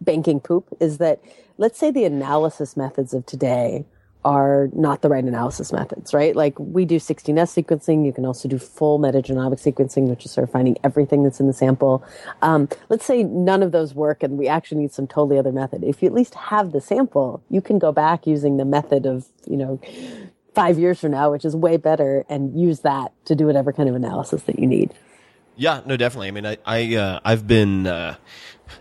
[0.00, 1.20] banking poop is that
[1.58, 3.84] let's say the analysis methods of today
[4.24, 6.36] are not the right analysis methods, right?
[6.36, 8.04] Like we do 16S sequencing.
[8.04, 11.46] You can also do full metagenomic sequencing, which is sort of finding everything that's in
[11.46, 12.04] the sample.
[12.42, 15.84] Um, let's say none of those work and we actually need some totally other method.
[15.84, 19.26] If you at least have the sample, you can go back using the method of,
[19.46, 19.80] you know,
[20.54, 23.88] five years from now, which is way better and use that to do whatever kind
[23.88, 24.92] of analysis that you need.
[25.56, 26.28] Yeah, no, definitely.
[26.28, 28.16] I mean, I, I, uh, I've been, uh,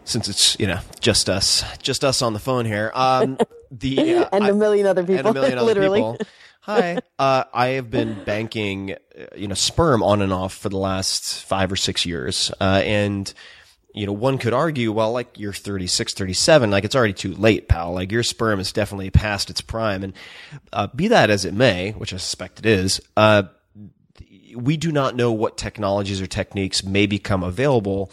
[0.04, 2.92] since it's you know just us, just us on the phone here.
[2.94, 3.38] Um,
[3.72, 6.00] the uh, and a million other people, and a million other literally.
[6.00, 6.18] people.
[6.62, 8.96] Hi, uh, I have been banking,
[9.36, 13.34] you know, sperm on and off for the last five or six years, uh, and
[13.94, 17.68] you know, one could argue, well, like you're 36, 37, like it's already too late,
[17.68, 17.94] pal.
[17.94, 20.14] Like your sperm is definitely past its prime, and
[20.72, 23.02] uh, be that as it may, which I suspect it is.
[23.18, 23.44] Uh,
[24.56, 28.12] we do not know what technologies or techniques may become available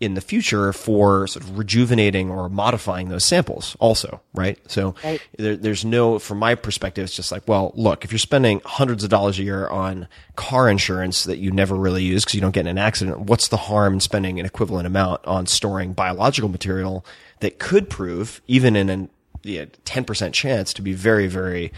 [0.00, 4.58] in the future for sort of rejuvenating or modifying those samples also, right?
[4.70, 5.20] So right.
[5.38, 9.04] There, there's no, from my perspective, it's just like, well, look, if you're spending hundreds
[9.04, 12.54] of dollars a year on car insurance that you never really use because you don't
[12.54, 16.48] get in an accident, what's the harm in spending an equivalent amount on storing biological
[16.48, 17.06] material
[17.40, 19.08] that could prove, even in a
[19.44, 21.72] 10% chance to be very, very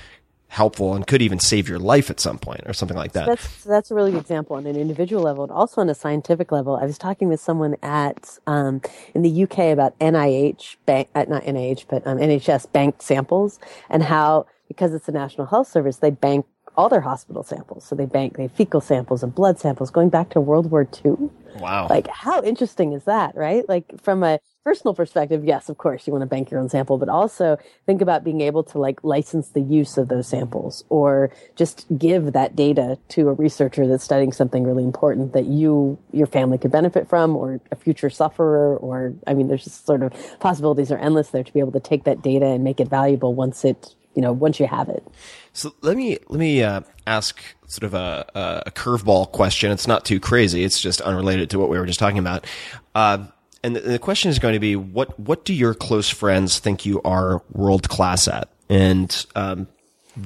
[0.49, 3.27] helpful and could even save your life at some point or something like that.
[3.27, 6.53] That's that's a really good example on an individual level and also on a scientific
[6.53, 6.77] level.
[6.77, 8.81] I was talking with someone at um,
[9.15, 13.59] in the UK about NIH bank, uh, not NIH, but um, NHS banked samples
[13.91, 16.47] and how because it's the National Health Service, they bank
[16.77, 17.85] all their hospital samples.
[17.85, 20.89] So they bank they have fecal samples and blood samples going back to World War
[21.05, 21.31] II.
[21.59, 21.89] Wow.
[21.89, 23.67] Like how interesting is that, right?
[23.69, 26.99] Like from a personal perspective, yes, of course, you want to bank your own sample,
[26.99, 27.57] but also
[27.87, 32.33] think about being able to like license the use of those samples or just give
[32.33, 36.73] that data to a researcher that's studying something really important that you, your family could
[36.73, 40.99] benefit from or a future sufferer or, I mean, there's just sort of possibilities are
[40.99, 43.95] endless there to be able to take that data and make it valuable once it
[44.17, 45.07] you know, once you have it.
[45.53, 49.71] So let me let me uh, ask sort of a, a, a curveball question.
[49.71, 50.65] It's not too crazy.
[50.65, 52.47] It's just unrelated to what we were just talking about.
[52.95, 53.27] Uh,
[53.63, 56.87] and the, the question is going to be what what do your close friends think
[56.87, 58.49] you are world class at?
[58.69, 59.69] And um,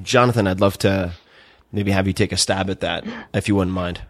[0.03, 1.13] Jonathan, I'd love to
[1.73, 4.01] maybe have you take a stab at that if you wouldn't mind.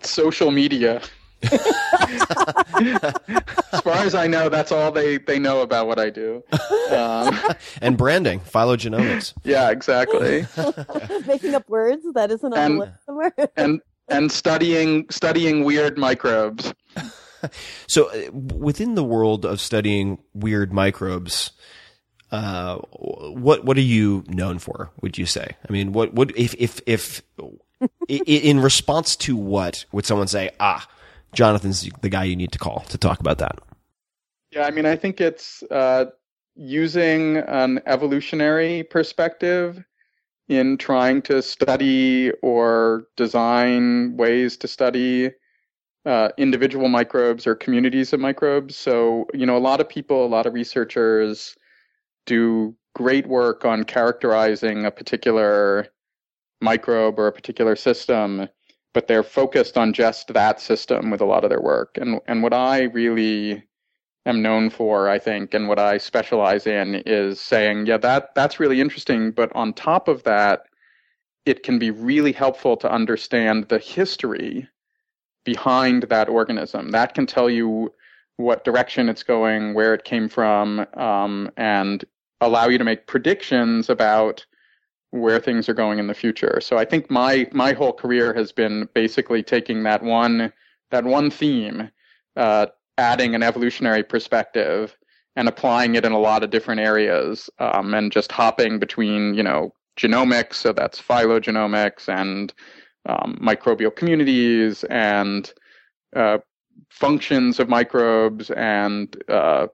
[0.00, 1.02] Social media.
[3.72, 6.42] As far as I know, that's all they, they know about what I do.
[6.90, 7.38] Um,
[7.80, 9.34] and branding, phylogenomics.
[9.44, 10.46] Yeah, exactly.
[11.26, 13.32] Making up words that isn't on And- the list somewhere.
[13.56, 16.74] And and studying studying weird microbes.
[17.86, 21.52] So, uh, within the world of studying weird microbes,
[22.30, 24.90] uh, what what are you known for?
[25.00, 25.56] Would you say?
[25.66, 27.22] I mean, what what if if if
[28.08, 30.50] in response to what would someone say?
[30.60, 30.86] Ah,
[31.34, 33.58] Jonathan's the guy you need to call to talk about that.
[34.50, 36.06] Yeah, I mean, I think it's uh,
[36.54, 39.82] using an evolutionary perspective
[40.48, 45.30] in trying to study or design ways to study
[46.06, 48.76] uh, individual microbes or communities of microbes.
[48.76, 51.56] So, you know, a lot of people, a lot of researchers
[52.26, 55.88] do great work on characterizing a particular
[56.60, 58.48] microbe or a particular system,
[58.94, 61.98] but they're focused on just that system with a lot of their work.
[62.00, 63.62] And and what I really
[64.24, 68.60] am known for, I think, and what I specialize in is saying, yeah, that that's
[68.60, 70.62] really interesting, but on top of that,
[71.44, 74.66] it can be really helpful to understand the history
[75.44, 76.90] behind that organism.
[76.90, 77.92] That can tell you
[78.36, 82.04] what direction it's going, where it came from, um, and
[82.40, 84.46] allow you to make predictions about
[85.14, 86.58] where things are going in the future.
[86.60, 90.52] So I think my my whole career has been basically taking that one
[90.90, 91.88] that one theme,
[92.36, 92.66] uh,
[92.98, 94.96] adding an evolutionary perspective
[95.36, 99.42] and applying it in a lot of different areas, um, and just hopping between you
[99.44, 102.52] know genomics, so that's phylogenomics and
[103.06, 105.52] um, microbial communities and
[106.16, 106.38] uh,
[106.90, 109.68] functions of microbes and uh,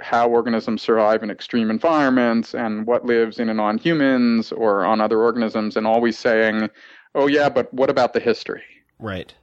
[0.00, 5.00] how organisms survive in extreme environments and what lives in and on humans or on
[5.00, 6.68] other organisms, and always saying,
[7.14, 8.62] "Oh yeah, but what about the history?"
[8.98, 9.34] Right.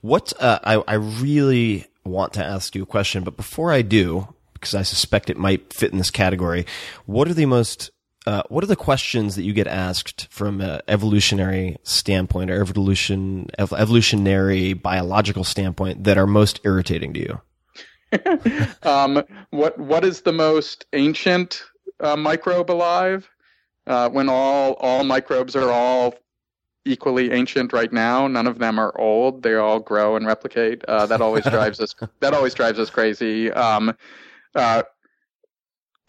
[0.00, 4.34] What uh, I I really want to ask you a question, but before I do,
[4.54, 6.66] because I suspect it might fit in this category,
[7.06, 7.90] what are the most
[8.26, 13.48] uh, what are the questions that you get asked from an evolutionary standpoint or evolution
[13.58, 17.40] ev- evolutionary biological standpoint that are most irritating to you?
[18.82, 21.62] um, what what is the most ancient
[22.00, 23.28] uh, microbe alive?
[23.86, 26.14] Uh, when all all microbes are all
[26.84, 29.42] equally ancient right now, none of them are old.
[29.42, 30.84] They all grow and replicate.
[30.84, 31.94] Uh, that always drives us.
[32.20, 33.50] That always drives us crazy.
[33.52, 33.94] Um,
[34.54, 34.82] uh,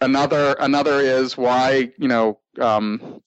[0.00, 3.22] another another is why you know um,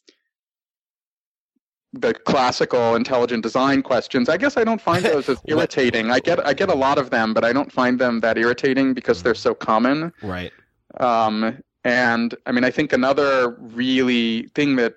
[2.00, 4.30] the classical intelligent design questions.
[4.30, 6.12] I guess I don't find those as irritating.
[6.12, 8.93] I get I get a lot of them, but I don't find them that irritating
[8.93, 10.12] because they're so common.
[10.22, 10.52] Right.
[11.00, 14.96] Um, and I mean, I think another really thing that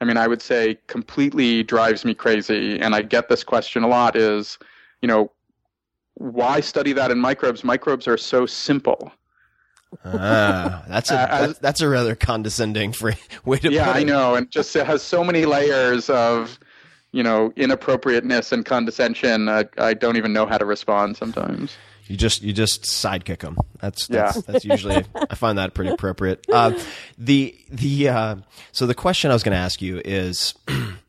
[0.00, 3.88] I mean, I would say completely drives me crazy, and I get this question a
[3.88, 4.58] lot is,
[5.00, 5.30] you know,
[6.14, 7.62] why study that in microbes?
[7.62, 9.12] Microbes are so simple.
[10.04, 13.14] Ah, that's a Uh, that's, that's a rather condescending free
[13.44, 14.00] way to yeah, put it.
[14.00, 16.58] I know, and just it has so many layers of,
[17.12, 19.48] you know, inappropriateness and condescension.
[19.48, 21.76] I, I don't even know how to respond sometimes.
[22.06, 23.56] You just you just sidekick them.
[23.80, 24.42] That's that's, Yeah.
[24.46, 26.44] that's usually I find that pretty appropriate.
[26.52, 26.78] Uh,
[27.16, 28.36] the the uh,
[28.72, 30.54] so the question I was going to ask you is.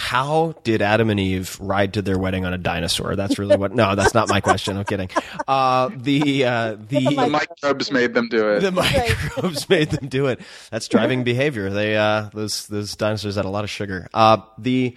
[0.00, 3.16] How did Adam and Eve ride to their wedding on a dinosaur?
[3.16, 3.74] That's really what.
[3.74, 4.76] No, that's not my question.
[4.76, 5.10] I'm kidding.
[5.48, 8.60] Uh, the uh, the The microbes made them do it.
[8.60, 10.40] the microbes made them do it.
[10.70, 11.68] That's driving behavior.
[11.70, 14.08] They uh, those those dinosaurs had a lot of sugar.
[14.14, 14.96] Uh, the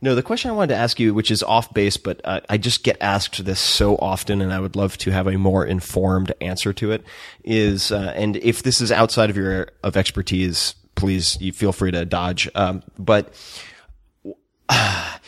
[0.00, 2.56] no, the question I wanted to ask you, which is off base, but uh, I
[2.56, 6.32] just get asked this so often, and I would love to have a more informed
[6.40, 7.02] answer to it.
[7.42, 11.90] Is uh, and if this is outside of your of expertise, please you feel free
[11.90, 12.48] to dodge.
[12.54, 13.34] Um, but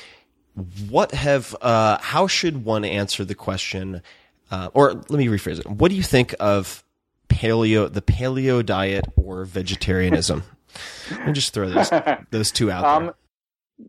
[0.88, 4.02] what have uh, how should one answer the question
[4.50, 5.66] uh, or let me rephrase it.
[5.66, 6.82] What do you think of
[7.28, 10.42] paleo the paleo diet or vegetarianism?
[11.10, 11.90] Let me just throw those
[12.30, 13.08] those two out there.
[13.08, 13.14] Um,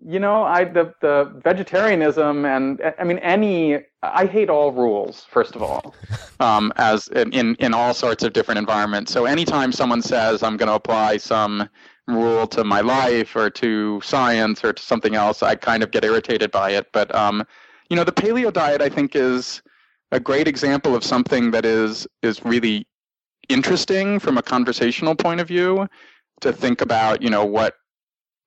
[0.06, 5.56] you know, I the the vegetarianism and I mean any I hate all rules first
[5.56, 5.96] of all,
[6.40, 9.12] um, as in, in in all sorts of different environments.
[9.12, 11.70] So anytime someone says I'm going to apply some
[12.10, 16.04] rule to my life or to science or to something else, I kind of get
[16.04, 16.88] irritated by it.
[16.92, 17.46] But um,
[17.90, 19.62] you know, the paleo diet I think is
[20.12, 22.88] a great example of something that is is really
[23.48, 25.88] interesting from a conversational point of view
[26.42, 27.76] to think about you know what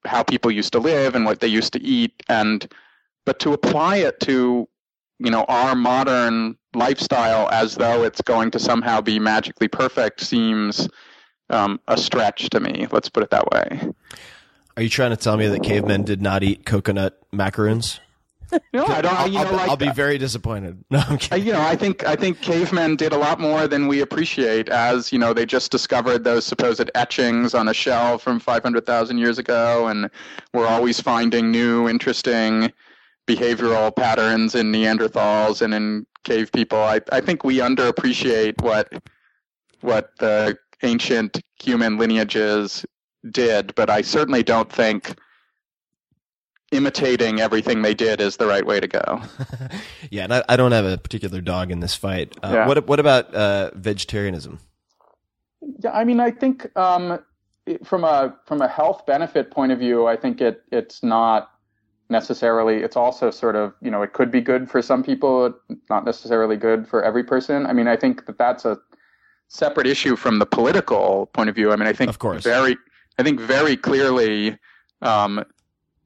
[0.05, 2.73] how people used to live and what they used to eat and
[3.27, 4.69] but to apply it to
[5.19, 10.89] you know our modern lifestyle as though it's going to somehow be magically perfect seems
[11.53, 13.81] um, a stretch to me let's put it that way
[14.77, 18.01] Are you trying to tell me that cavemen did not eat coconut macaroons?
[18.73, 20.85] no i don't I'll, you I'll be, like I'll be very disappointed.
[20.91, 21.47] No, I'm kidding.
[21.47, 24.69] you know, I think I think cavemen did a lot more than we appreciate.
[24.69, 29.39] As you know, they just discovered those supposed etchings on a shell from 500,000 years
[29.39, 30.11] ago, and
[30.53, 32.71] we're always finding new, interesting
[33.27, 36.79] behavioral patterns in Neanderthals and in cave people.
[36.79, 38.93] I, I think we underappreciate what
[39.81, 42.85] what the ancient human lineages
[43.31, 45.15] did, but I certainly don't think
[46.73, 49.21] imitating everything they did is the right way to go.
[50.11, 52.37] yeah, and I, I don't have a particular dog in this fight.
[52.43, 52.67] Uh, Yeah.
[52.67, 54.59] What what about uh, vegetarianism?
[55.81, 57.19] Yeah, I mean, I think um,
[57.67, 61.51] it- from a from a health benefit point of view, I think it it's not
[62.09, 62.79] necessarily.
[62.83, 65.55] It's also sort of you know it could be good for some people,
[65.91, 67.67] not necessarily good for every person.
[67.67, 68.79] I mean, I think that that's a
[69.53, 71.73] separate issue from the political point of view.
[71.73, 72.43] I mean, I think Of course.
[72.43, 72.77] very,
[73.19, 74.57] I think very clearly,
[75.03, 75.45] um,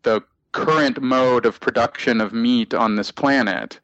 [0.03, 0.21] the
[0.51, 3.79] current mode of production of meat on this planet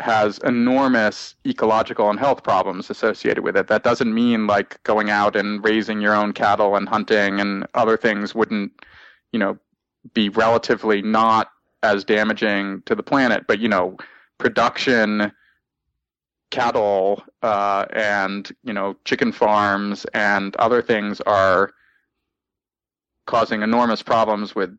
[0.00, 3.66] has enormous ecological and health problems associated with it.
[3.66, 7.96] That doesn't mean like going out and raising your own cattle and hunting and other
[7.96, 8.72] things wouldn't,
[9.32, 9.58] you know,
[10.12, 11.50] be relatively not
[11.82, 13.46] as damaging to the planet.
[13.48, 13.96] But you know,
[14.38, 15.32] production,
[16.54, 21.72] cattle, uh, and you know, chicken farms and other things are
[23.26, 24.76] causing enormous problems with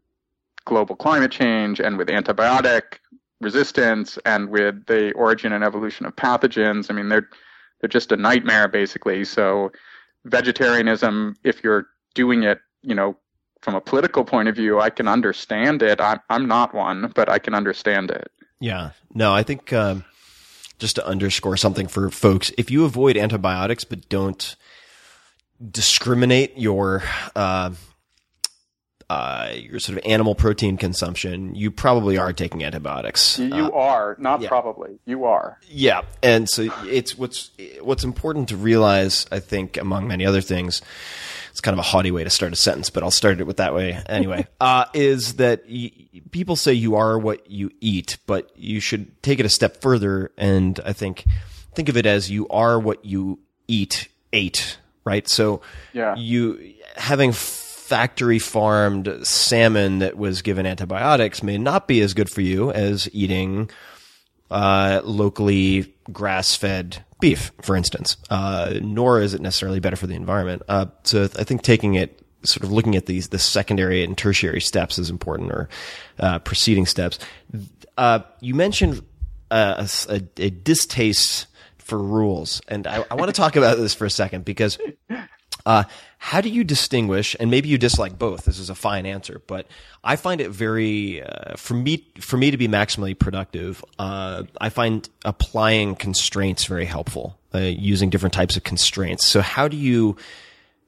[0.63, 2.99] global climate change and with antibiotic
[3.41, 6.89] resistance and with the origin and evolution of pathogens.
[6.89, 7.29] I mean, they're
[7.81, 9.25] they're just a nightmare basically.
[9.25, 9.71] So
[10.23, 13.17] vegetarianism, if you're doing it, you know,
[13.61, 15.99] from a political point of view, I can understand it.
[15.99, 18.31] I'm I'm not one, but I can understand it.
[18.61, 20.05] Yeah, no, I think um,
[20.79, 24.55] just to underscore something for folks, if you avoid antibiotics but don't
[25.71, 27.03] discriminate your
[27.35, 27.71] uh,
[29.09, 33.37] uh, your sort of animal protein consumption, you probably are taking antibiotics.
[33.37, 34.47] You, you are not yeah.
[34.47, 34.97] probably.
[35.05, 35.59] You are.
[35.67, 39.27] Yeah, and so it's what's what's important to realize.
[39.31, 40.81] I think, among many other things,
[41.55, 43.55] it's kind of a haughty way to start a sentence, but I'll start it with
[43.57, 44.45] that way anyway.
[44.59, 45.89] uh, is that y-
[46.31, 50.33] people say you are what you eat, but you should take it a step further,
[50.37, 51.23] and I think
[51.73, 54.09] think of it as you are what you eat.
[54.33, 55.61] Ate right, so
[55.93, 56.13] Yeah.
[56.17, 62.41] you having factory farmed salmon that was given antibiotics may not be as good for
[62.41, 63.69] you as eating
[64.51, 68.17] uh, locally grass fed beef, for instance.
[68.29, 70.61] Uh, nor is it necessarily better for the environment.
[70.67, 74.61] Uh, so I think taking it, sort of looking at these, the secondary and tertiary
[74.61, 75.69] steps is important or
[76.19, 77.17] uh, preceding steps.
[77.97, 79.01] Uh, you mentioned
[79.49, 81.47] uh, a, a- a distaste
[81.77, 82.61] for rules.
[82.67, 84.77] And I, I want to talk about this for a second because
[85.65, 85.83] uh,
[86.25, 87.35] how do you distinguish?
[87.39, 88.45] And maybe you dislike both.
[88.45, 89.67] This is a fine answer, but
[90.03, 93.85] I find it very uh, for me for me to be maximally productive.
[93.99, 97.37] Uh, I find applying constraints very helpful.
[97.53, 99.27] Uh, using different types of constraints.
[99.27, 100.17] So how do you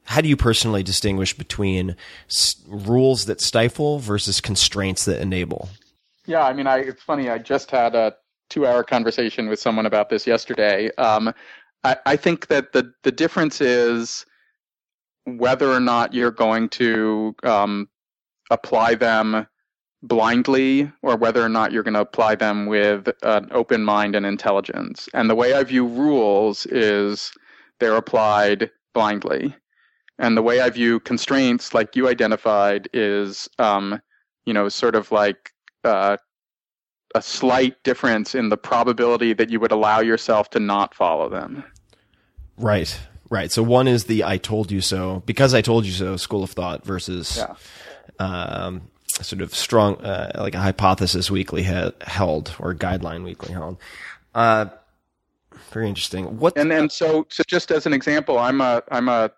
[0.05, 1.95] how do you personally distinguish between
[2.27, 5.69] s- rules that stifle versus constraints that enable?
[6.25, 7.29] Yeah, I mean, I, it's funny.
[7.29, 8.15] I just had a
[8.49, 10.89] two-hour conversation with someone about this yesterday.
[10.95, 11.31] Um,
[11.83, 14.25] I, I think that the the difference is
[15.27, 17.89] whether or not you're going to um,
[18.49, 19.45] apply them
[20.01, 24.25] blindly, or whether or not you're going to apply them with an open mind and
[24.25, 25.09] intelligence.
[25.13, 27.33] And the way I view rules is
[27.79, 29.53] they're applied blindly,
[30.17, 34.01] and the way I view constraints, like you identified, is um,
[34.45, 35.51] you know, sort of like
[35.83, 36.15] uh,
[37.15, 41.63] a slight difference in the probability that you would allow yourself to not follow them.
[42.57, 42.97] Right.
[43.29, 43.51] Right.
[43.51, 46.51] So one is the I told you so because I told you so school of
[46.51, 47.55] thought versus Yeah.
[48.19, 48.89] um,
[49.21, 53.77] sort of strong, uh, like a hypothesis weakly he- held or guideline weakly held.
[54.33, 54.65] Uh,
[55.71, 56.37] very interesting.
[56.39, 56.57] What?
[56.57, 59.31] And and so so just as an example, I'm a I'm a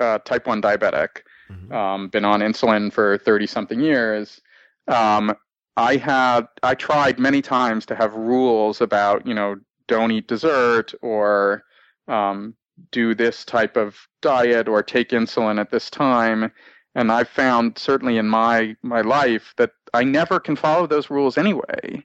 [0.00, 1.22] uh, type one diabetic.
[1.70, 4.40] Um, been on insulin for thirty something years.
[4.88, 5.34] Um,
[5.76, 9.56] I had I tried many times to have rules about you know
[9.86, 11.62] don't eat dessert or
[12.08, 12.54] um,
[12.90, 16.50] do this type of diet or take insulin at this time.
[16.94, 21.38] And I've found certainly in my my life that I never can follow those rules
[21.38, 22.04] anyway.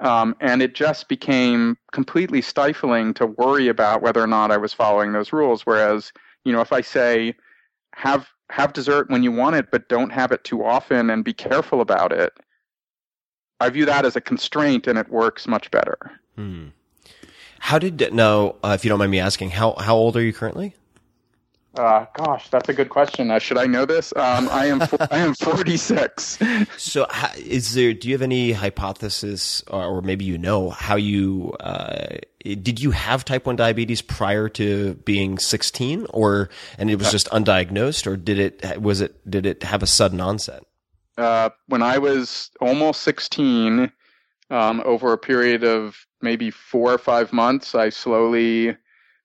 [0.00, 4.72] Um, and it just became completely stifling to worry about whether or not I was
[4.72, 5.62] following those rules.
[5.62, 6.12] Whereas,
[6.44, 7.34] you know, if I say,
[7.94, 11.32] have have dessert when you want it, but don't have it too often and be
[11.32, 12.32] careful about it.
[13.60, 15.96] I view that as a constraint, and it works much better.
[16.36, 16.68] Hmm.
[17.62, 18.56] How did no?
[18.64, 20.74] Uh, if you don't mind me asking, how how old are you currently?
[21.76, 23.30] Uh, gosh, that's a good question.
[23.30, 24.12] Uh, should I know this?
[24.16, 24.82] Um, I am
[25.12, 26.38] I am forty six.
[26.76, 27.06] So,
[27.36, 27.94] is there?
[27.94, 32.90] Do you have any hypothesis, or, or maybe you know how you uh, did you
[32.90, 38.16] have type one diabetes prior to being sixteen, or and it was just undiagnosed, or
[38.16, 40.64] did it was it did it have a sudden onset?
[41.16, 43.92] Uh, when I was almost sixteen,
[44.50, 48.76] um, over a period of maybe four or five months, I slowly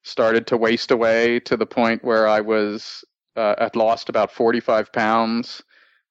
[0.04, 3.04] started to waste away to the point where I was
[3.36, 5.64] uh, lost about 45 pounds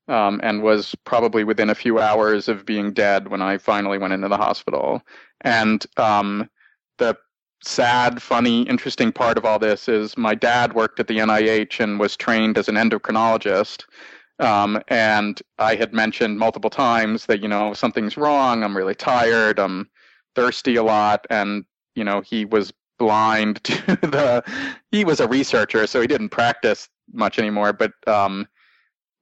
[0.09, 4.13] um, and was probably within a few hours of being dead when I finally went
[4.13, 5.03] into the hospital.
[5.41, 6.49] And um,
[6.99, 7.17] the
[7.65, 11.99] sad, funny, interesting part of all this is my dad worked at the NIH and
[11.99, 13.85] was trained as an endocrinologist.
[14.39, 18.63] Um, and I had mentioned multiple times that, you know, something's wrong.
[18.63, 19.59] I'm really tired.
[19.59, 19.89] I'm
[20.35, 21.27] thirsty a lot.
[21.31, 21.65] And,
[21.95, 24.43] you know, he was blind to the
[24.91, 28.47] he was a researcher so he didn't practice much anymore but um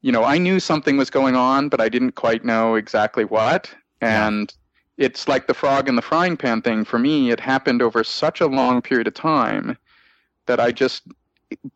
[0.03, 3.75] you know i knew something was going on but i didn't quite know exactly what
[4.01, 4.55] and
[4.97, 5.07] yeah.
[5.07, 8.41] it's like the frog in the frying pan thing for me it happened over such
[8.41, 9.77] a long period of time
[10.47, 11.03] that i just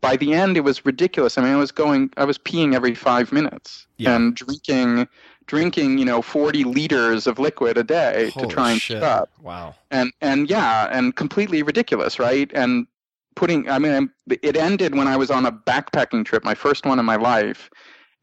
[0.01, 2.95] by the end it was ridiculous i mean i was going i was peeing every
[2.95, 4.15] 5 minutes yeah.
[4.15, 5.07] and drinking
[5.49, 8.97] drinking, you know, 40 liters of liquid a day Holy to try and shit.
[8.97, 9.31] keep up.
[9.41, 9.75] Wow.
[9.91, 12.49] And and yeah, and completely ridiculous, right?
[12.53, 12.87] And
[13.35, 16.99] putting I mean it ended when I was on a backpacking trip, my first one
[16.99, 17.69] in my life,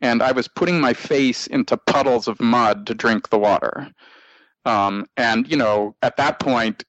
[0.01, 3.91] and I was putting my face into puddles of mud to drink the water.
[4.65, 6.85] Um, and you know, at that point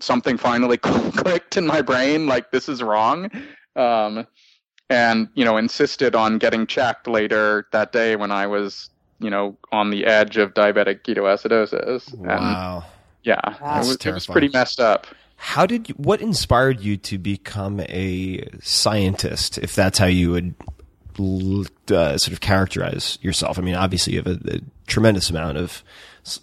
[0.00, 3.30] something finally clicked in my brain like this is wrong.
[3.76, 4.26] Um,
[4.90, 8.90] and you know, insisted on getting checked later that day when I was
[9.22, 12.14] you know, on the edge of diabetic ketoacidosis.
[12.16, 12.84] Wow.
[13.22, 13.76] Yeah, Wow.
[13.76, 15.06] it, was, it was pretty messed up.
[15.36, 20.54] How did you, what inspired you to become a scientist, if that's how you would
[21.90, 23.58] uh, sort of characterize yourself?
[23.58, 25.82] I mean, obviously you have a, a tremendous amount of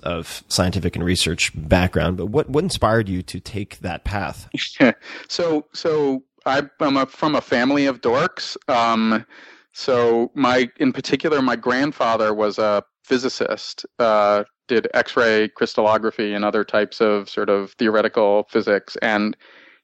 [0.03, 4.49] of scientific and research background, but what what inspired you to take that path?
[5.29, 6.19] so so I,
[6.49, 8.57] I'm a, from a family of dorks.
[8.67, 9.25] Um,
[9.73, 13.85] so my, in particular, my grandfather was a physicist.
[13.97, 19.35] Uh, did X-ray crystallography and other types of sort of theoretical physics, and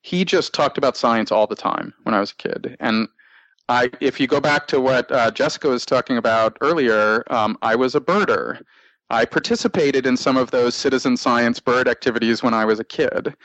[0.03, 2.77] he just talked about science all the time when I was a kid.
[2.79, 3.07] And
[3.67, 7.75] I, if you go back to what uh, Jessica was talking about earlier, um, I
[7.75, 8.61] was a birder.
[9.09, 13.35] I participated in some of those citizen science bird activities when I was a kid,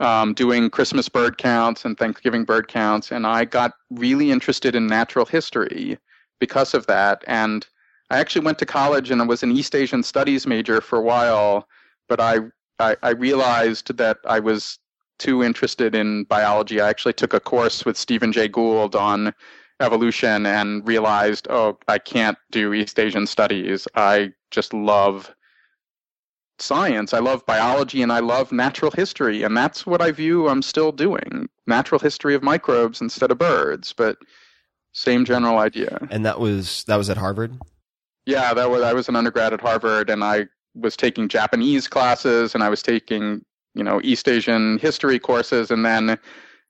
[0.00, 4.86] um, doing Christmas bird counts and Thanksgiving bird counts, and I got really interested in
[4.86, 5.98] natural history
[6.38, 7.22] because of that.
[7.26, 7.66] And
[8.08, 11.02] I actually went to college and I was an East Asian Studies major for a
[11.02, 11.68] while,
[12.08, 12.38] but I,
[12.78, 14.78] I, I realized that I was
[15.18, 16.80] too interested in biology.
[16.80, 19.34] I actually took a course with Stephen Jay Gould on
[19.80, 23.88] evolution and realized, oh, I can't do East Asian studies.
[23.94, 25.34] I just love
[26.58, 27.14] science.
[27.14, 29.42] I love biology and I love natural history.
[29.42, 33.92] And that's what I view I'm still doing natural history of microbes instead of birds,
[33.92, 34.18] but
[34.92, 36.06] same general idea.
[36.10, 37.58] And that was that was at Harvard.
[38.26, 42.54] Yeah, that was I was an undergrad at Harvard and I was taking Japanese classes
[42.54, 43.44] and I was taking,
[43.74, 46.18] you know, East Asian history courses and then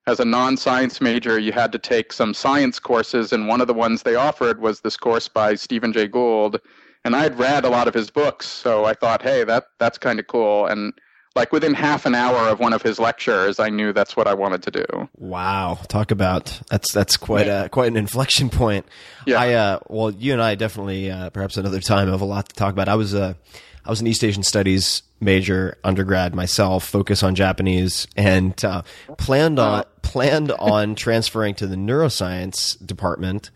[0.07, 3.75] as a non-science major, you had to take some science courses, and one of the
[3.75, 6.61] ones they offered was this course by Stephen Jay Gould.
[7.05, 9.99] And I had read a lot of his books, so I thought, hey, that that's
[9.99, 10.67] kind of cool.
[10.67, 10.93] And
[11.37, 14.35] like within half an hour of one of his lectures, I knew that's what I
[14.35, 15.09] wanted to do.
[15.17, 18.87] Wow, talk about that's that's quite a quite an inflection point.
[19.27, 19.41] Yeah.
[19.41, 22.55] I uh, well, you and I definitely uh, perhaps another time have a lot to
[22.55, 22.89] talk about.
[22.89, 23.37] I was a
[23.85, 28.83] I was an East Asian Studies major undergrad myself, focus on Japanese, and uh,
[29.19, 33.51] planned on planned on transferring to the neuroscience department.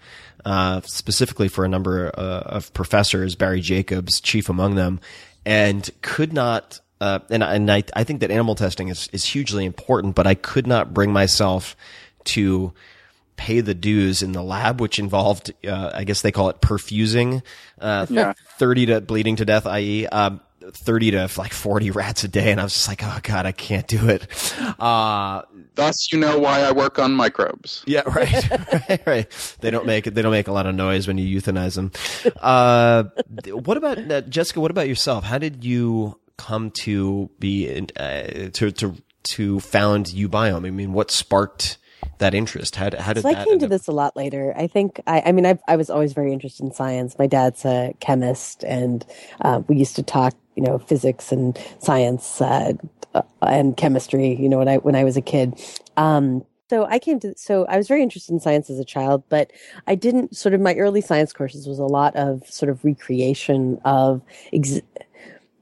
[0.45, 5.01] Uh, specifically for a number uh, of professors, Barry Jacobs, chief among them,
[5.47, 9.65] and could not uh, and and I, I think that animal testing is is hugely
[9.65, 11.77] important, but I could not bring myself
[12.25, 12.73] to
[13.36, 17.43] pay the dues in the lab, which involved, uh, I guess they call it perfusing,
[17.81, 18.32] uh, Yeah.
[18.59, 22.51] 30 to bleeding to death, i.e., um, 30 to like 40 rats a day.
[22.51, 24.27] And I was just like, oh God, I can't do it.
[24.81, 25.43] Uh,
[25.74, 27.82] Thus, you know why I work on microbes.
[27.86, 29.56] yeah, right, right, right.
[29.61, 31.90] They don't make they don't make a lot of noise when you euthanize them.
[32.40, 33.05] Uh,
[33.51, 34.61] what about uh, Jessica?
[34.61, 35.24] What about yourself?
[35.24, 38.94] How did you come to be in- uh, to to
[39.24, 40.65] to found uBiome?
[40.66, 41.77] I mean, what sparked
[42.19, 42.77] that interest?
[42.77, 43.29] How, did- how did So?
[43.31, 44.55] I came to this a lot later.
[44.57, 47.19] I think I, I mean I, I was always very interested in science.
[47.19, 49.05] My dad's a chemist, and
[49.41, 52.73] uh, we used to talk, you know, physics and science uh,
[53.15, 54.35] uh, and chemistry.
[54.35, 55.61] You know, when I when I was a kid.
[55.97, 59.23] Um, so I came to so I was very interested in science as a child,
[59.29, 59.53] but
[59.87, 63.79] I didn't sort of my early science courses was a lot of sort of recreation
[63.85, 64.23] of.
[64.53, 64.81] Ex-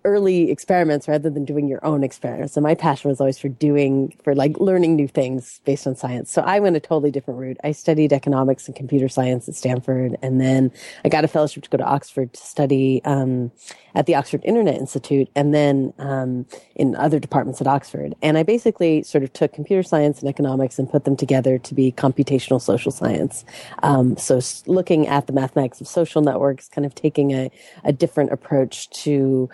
[0.04, 2.56] early experiments rather than doing your own experiments.
[2.56, 6.30] And my passion was always for doing, for like learning new things based on science.
[6.30, 7.58] So I went a totally different route.
[7.64, 10.16] I studied economics and computer science at Stanford.
[10.22, 10.72] And then
[11.04, 13.52] I got a fellowship to go to Oxford to study, um,
[13.94, 18.14] at the Oxford Internet Institute and then, um, in other departments at Oxford.
[18.22, 21.74] And I basically sort of took computer science and economics and put them together to
[21.74, 23.44] be computational social science.
[23.82, 27.50] Um, so looking at the mathematics of social networks, kind of taking a,
[27.84, 29.50] a different approach to,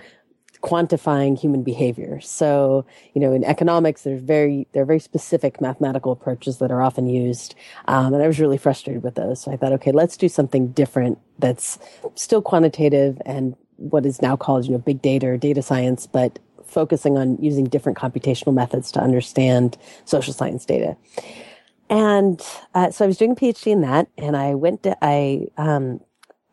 [0.62, 2.20] quantifying human behavior.
[2.20, 6.82] So, you know, in economics, there's very there are very specific mathematical approaches that are
[6.82, 7.54] often used,
[7.86, 9.40] um, and I was really frustrated with those.
[9.42, 11.78] So I thought, okay, let's do something different that's
[12.14, 16.38] still quantitative and what is now called, you know, big data or data science, but
[16.64, 20.96] focusing on using different computational methods to understand social science data.
[21.90, 22.42] And
[22.74, 26.00] uh, so I was doing a PhD in that, and I went to I um,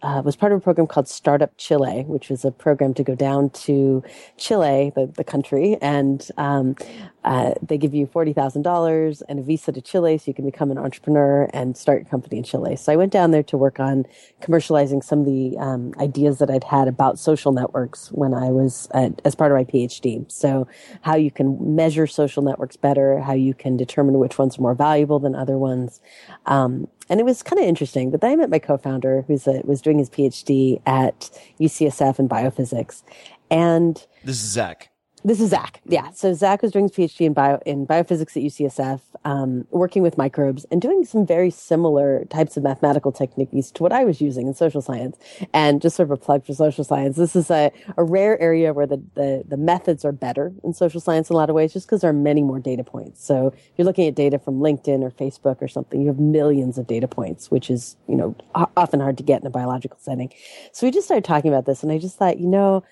[0.06, 3.16] uh, was part of a program called Startup Chile, which was a program to go
[3.16, 4.04] down to
[4.38, 6.76] Chile, the, the country, and um,
[7.24, 10.46] uh, they give you forty thousand dollars and a visa to Chile, so you can
[10.46, 12.76] become an entrepreneur and start your company in Chile.
[12.76, 14.06] So I went down there to work on
[14.42, 18.88] commercializing some of the um, ideas that I'd had about social networks when I was
[18.94, 20.32] at, as part of my PhD.
[20.32, 20.68] So
[21.02, 24.76] how you can measure social networks better, how you can determine which ones are more
[24.76, 26.00] valuable than other ones.
[26.46, 28.12] Um, and it was kind of interesting.
[28.12, 31.30] But then I met my co-founder, who's was doing his PhD at
[31.60, 33.04] UCSF in biophysics,
[33.50, 34.90] and This is Zach.
[35.26, 35.82] This is Zach.
[35.86, 36.12] Yeah.
[36.12, 40.20] So Zach was doing his PhD in bio in biophysics at UCSF, um, working with
[40.20, 44.46] microbes and doing some very similar types of mathematical techniques to what I was using
[44.46, 45.18] in social science.
[45.52, 47.18] And just sort of a plug for social science.
[47.18, 51.02] This is a, a rare area where the, the, the methods are better in social
[51.02, 53.26] science in a lot of ways, just because there are many more data points.
[53.26, 56.78] So if you're looking at data from LinkedIn or Facebook or something, you have millions
[56.78, 58.36] of data points, which is, you know,
[58.78, 60.32] often hard to get in a biological setting.
[60.72, 62.84] So we just started talking about this and I just thought, you know,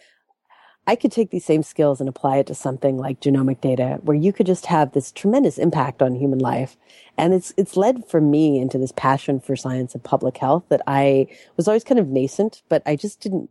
[0.85, 4.17] I could take these same skills and apply it to something like genomic data where
[4.17, 6.75] you could just have this tremendous impact on human life.
[7.17, 10.81] And it's, it's led for me into this passion for science and public health that
[10.85, 13.49] I was always kind of nascent, but I just didn't,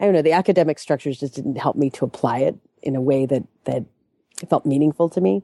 [0.00, 3.00] I don't know, the academic structures just didn't help me to apply it in a
[3.00, 3.84] way that, that
[4.48, 5.42] felt meaningful to me.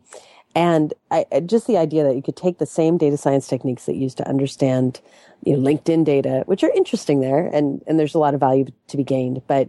[0.57, 3.95] And I, just the idea that you could take the same data science techniques that
[3.95, 5.01] you use to understand,
[5.45, 8.67] you know, LinkedIn data, which are interesting there, and, and there's a lot of value
[8.89, 9.69] to be gained, but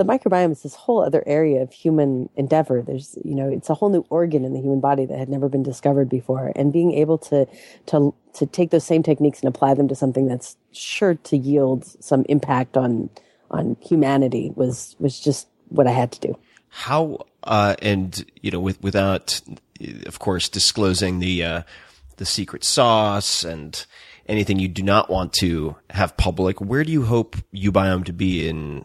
[0.00, 2.80] the microbiome is this whole other area of human endeavor.
[2.80, 5.50] There's, you know, it's a whole new organ in the human body that had never
[5.50, 6.52] been discovered before.
[6.56, 7.46] And being able to,
[7.86, 11.84] to, to take those same techniques and apply them to something that's sure to yield
[12.02, 13.10] some impact on,
[13.50, 16.38] on humanity was, was just what I had to do.
[16.70, 19.40] How uh, and you know, with without,
[20.06, 21.62] of course, disclosing the uh,
[22.16, 23.84] the secret sauce and
[24.26, 26.60] anything you do not want to have public.
[26.60, 28.84] Where do you hope uBiome to be in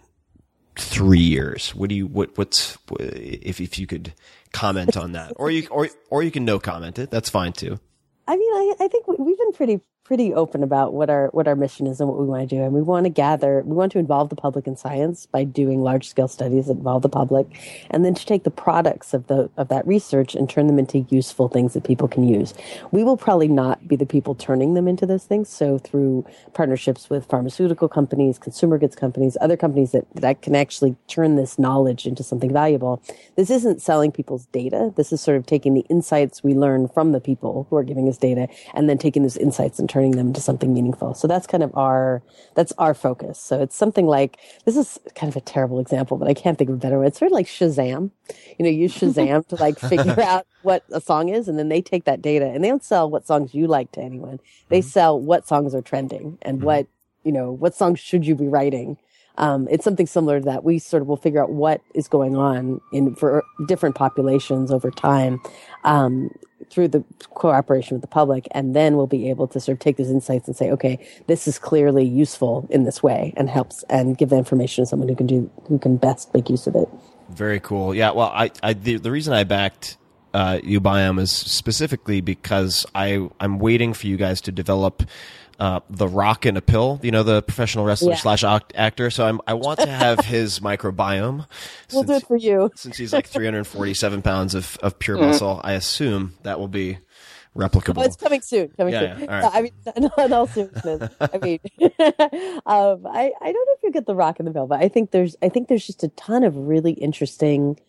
[0.75, 1.73] three years?
[1.75, 4.13] What do you what what's if if you could
[4.53, 7.09] comment on that, or you or or you can no comment it.
[7.11, 7.79] That's fine too.
[8.27, 11.47] I mean, I, I think we- we've been pretty pretty open about what our what
[11.47, 13.75] our mission is and what we want to do, and we want to gather, we
[13.75, 17.09] want to involve the public in science by doing large scale studies that involve the
[17.09, 17.47] public,
[17.89, 20.99] and then to take the products of the of that research and turn them into
[21.09, 22.53] useful things that people can use.
[22.91, 25.49] We will probably not be the people turning them into those things.
[25.49, 30.95] So through partnerships with pharmaceutical companies, consumer goods companies, other companies that that can actually
[31.07, 33.01] turn this knowledge into something valuable.
[33.35, 34.93] This isn't selling people's data.
[34.95, 38.07] This is sort of taking the insights we learn from the people who are giving
[38.07, 41.13] us data and then taking those insights and turning them into something meaningful.
[41.13, 42.21] So that's kind of our,
[42.53, 43.39] that's our focus.
[43.39, 46.69] So it's something like, this is kind of a terrible example, but I can't think
[46.69, 47.07] of a better one.
[47.07, 48.11] It's sort of like Shazam.
[48.59, 51.81] You know, use Shazam to like figure out what a song is and then they
[51.81, 54.41] take that data and they don't sell what songs you like to anyone.
[54.67, 56.87] They sell what songs are trending and what,
[57.23, 58.97] you know, what songs should you be writing
[59.37, 60.63] um, it's something similar to that.
[60.63, 64.89] We sort of will figure out what is going on in for different populations over
[64.89, 65.41] time
[65.83, 66.31] um,
[66.69, 69.97] through the cooperation with the public, and then we'll be able to sort of take
[69.97, 74.17] those insights and say, okay, this is clearly useful in this way, and helps and
[74.17, 76.89] give the information to someone who can do who can best make use of it.
[77.29, 77.93] Very cool.
[77.93, 78.11] Yeah.
[78.11, 79.97] Well, I, I the, the reason I backed
[80.33, 85.03] uh, uBiome is specifically because I I'm waiting for you guys to develop
[85.59, 86.99] uh, the Rock in a pill.
[87.03, 88.17] You know, the professional wrestler Yeah.
[88.17, 89.09] slash act- actor.
[89.09, 91.47] So I'm I want to have his microbiome.
[91.93, 92.71] We'll do it for you.
[92.75, 96.99] since he's like 347 pounds of, of pure muscle, I assume that will be
[97.55, 97.99] replicable.
[97.99, 98.67] Oh, it's coming soon.
[98.77, 99.23] Coming Yeah, soon.
[99.25, 99.55] yeah, all No, right.
[99.95, 101.59] I mean, in all seriousness, I mean,
[102.65, 104.87] um, I I don't know if you get the rock in the mail, but I
[104.89, 107.79] think there's I think there's just a ton of really interesting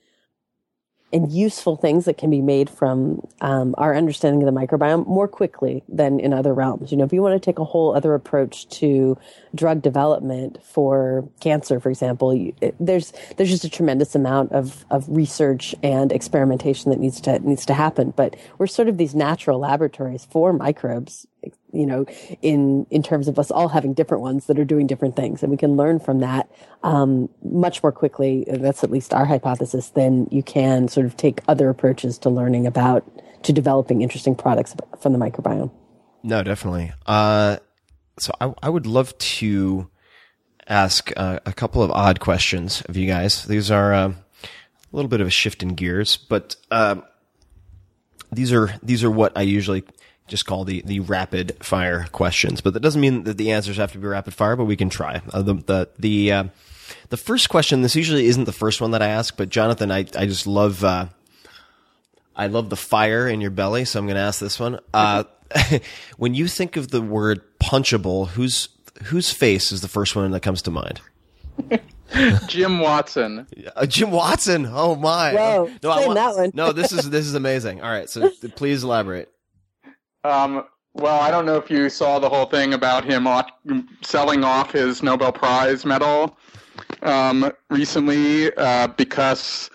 [1.12, 5.28] and useful things that can be made from um, our understanding of the microbiome more
[5.28, 6.90] quickly than in other realms.
[6.90, 9.16] You know, if you want to take a whole other approach to
[9.54, 14.84] drug development for cancer, for example, you, it, there's there's just a tremendous amount of,
[14.90, 18.12] of research and experimentation that needs to needs to happen.
[18.16, 21.26] But we're sort of these natural laboratories for microbes.
[21.76, 22.06] You know,
[22.42, 25.50] in in terms of us all having different ones that are doing different things, and
[25.50, 26.50] we can learn from that
[26.82, 28.44] um, much more quickly.
[28.48, 29.90] That's at least our hypothesis.
[29.90, 33.04] Than you can sort of take other approaches to learning about
[33.42, 35.70] to developing interesting products from the microbiome.
[36.22, 36.92] No, definitely.
[37.06, 37.58] Uh,
[38.18, 39.88] so I, I would love to
[40.66, 43.44] ask uh, a couple of odd questions of you guys.
[43.44, 44.16] These are uh, a
[44.92, 46.96] little bit of a shift in gears, but uh,
[48.32, 49.84] these are these are what I usually
[50.26, 52.60] just call the the rapid fire questions.
[52.60, 54.88] But that doesn't mean that the answers have to be rapid fire, but we can
[54.90, 55.22] try.
[55.32, 56.44] Uh, the the the uh,
[57.10, 57.82] the first question.
[57.82, 60.82] This usually isn't the first one that I ask, but Jonathan, I I just love.
[60.84, 61.06] Uh,
[62.34, 64.78] I love the fire in your belly, so I'm going to ask this one.
[64.92, 65.24] Uh,
[66.18, 68.68] when you think of the word punchable, whose
[69.04, 71.00] whose face is the first one that comes to mind?
[72.46, 73.46] Jim Watson.
[73.74, 74.66] Uh, Jim Watson.
[74.70, 75.32] Oh my!
[75.32, 76.50] Whoa, no, I want- that one.
[76.54, 77.80] no, this is this is amazing.
[77.80, 79.32] All right, so please elaborate.
[80.26, 83.28] Um, well, I don't know if you saw the whole thing about him
[84.02, 86.36] selling off his Nobel Prize medal
[87.02, 89.70] um, recently uh, because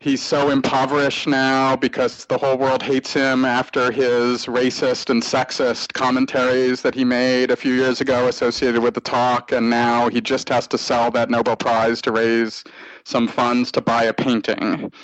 [0.00, 5.94] he's so impoverished now because the whole world hates him after his racist and sexist
[5.94, 10.20] commentaries that he made a few years ago associated with the talk, and now he
[10.20, 12.62] just has to sell that Nobel Prize to raise
[13.04, 14.92] some funds to buy a painting.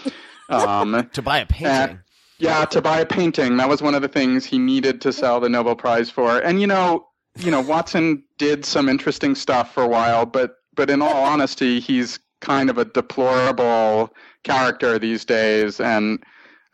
[0.49, 2.01] Um, To buy a painting.
[2.43, 3.57] Yeah, to buy a painting.
[3.59, 6.41] That was one of the things he needed to sell the Nobel Prize for.
[6.41, 7.07] And you know,
[7.39, 11.79] you know, Watson did some interesting stuff for a while, but but in all honesty,
[11.79, 14.13] he's kind of a deplorable
[14.43, 16.21] character these days, and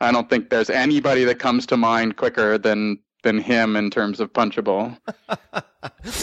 [0.01, 2.99] I don't think there's anybody that comes to mind quicker than
[3.29, 4.97] than him in terms of punchable.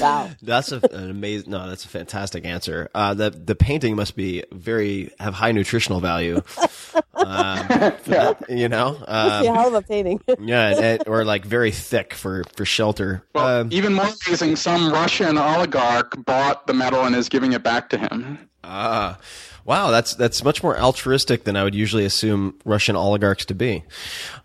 [0.02, 0.30] Wow.
[0.42, 1.50] That's a, an amazing.
[1.50, 2.90] No, that's a fantastic answer.
[2.94, 6.36] Uh, the the painting must be very have high nutritional value.
[6.36, 7.68] Um,
[8.04, 10.20] for that, you know, um, yeah, hell of a painting.
[10.42, 13.24] yeah, and, and- or like very thick for for shelter.
[13.34, 17.64] Well, Um, even more amazing, some Russian oligarch bought the medal and is giving it
[17.64, 18.50] back to him.
[18.66, 19.18] Ah,
[19.64, 23.84] wow, that's that's much more altruistic than I would usually assume Russian oligarchs to be.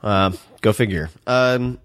[0.04, 1.10] Um, go figure.
[1.26, 1.80] Um,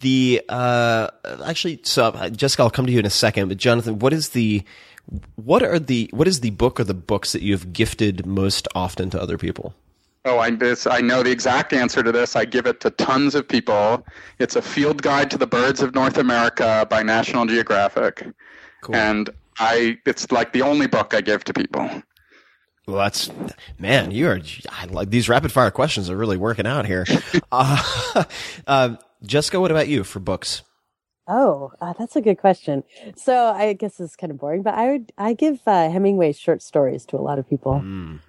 [0.00, 1.08] the uh,
[1.44, 3.48] actually, so uh, Jessica, I'll come to you in a second.
[3.48, 4.62] But Jonathan, what is the
[5.36, 8.68] what are the what is the book or the books that you have gifted most
[8.74, 9.74] often to other people?
[10.24, 12.36] Oh, I this I know the exact answer to this.
[12.36, 14.06] I give it to tons of people.
[14.38, 18.26] It's a field guide to the birds of North America by National Geographic,
[18.82, 18.94] Cool.
[18.96, 21.88] and I it's like the only book I give to people.
[22.86, 23.30] Well, that's
[23.78, 24.10] man.
[24.10, 27.06] You are I like these rapid fire questions are really working out here.
[27.52, 28.24] uh,
[28.66, 30.62] uh, Jessica, what about you for books?
[31.28, 32.82] Oh, uh, that's a good question.
[33.16, 36.62] So I guess it's kind of boring, but I would I give uh, Hemingway short
[36.62, 37.74] stories to a lot of people.
[37.74, 38.20] I'm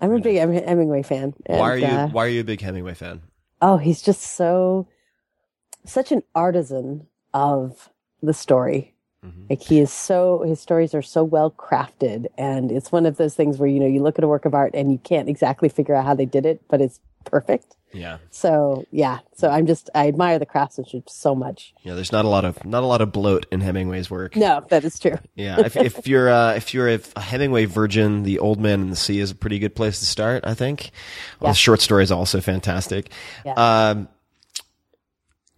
[0.00, 1.34] a big Hem- Hemingway fan.
[1.46, 1.52] Hmm.
[1.58, 3.22] why are you uh, Why are you a big Hemingway fan?
[3.60, 4.88] oh, he's just so
[5.84, 7.90] such an artisan of
[8.22, 8.94] the story.
[9.24, 9.46] Mm-hmm.
[9.50, 13.34] Like he is so his stories are so well crafted, and it's one of those
[13.34, 15.68] things where you know you look at a work of art and you can't exactly
[15.68, 17.76] figure out how they did it, but it's perfect.
[17.92, 18.18] Yeah.
[18.30, 21.74] So yeah, so I'm just I admire the craftsmanship so much.
[21.82, 24.36] Yeah, there's not a lot of not a lot of bloat in Hemingway's work.
[24.36, 25.18] No, that is true.
[25.34, 28.96] Yeah, if, if you're uh, if you're a, Hemingway virgin, The Old Man and the
[28.96, 30.44] Sea is a pretty good place to start.
[30.46, 30.92] I think.
[31.40, 31.52] Well, Yeah.
[31.52, 33.10] The short story is also fantastic.
[33.44, 33.54] Yeah.
[33.54, 34.08] Um,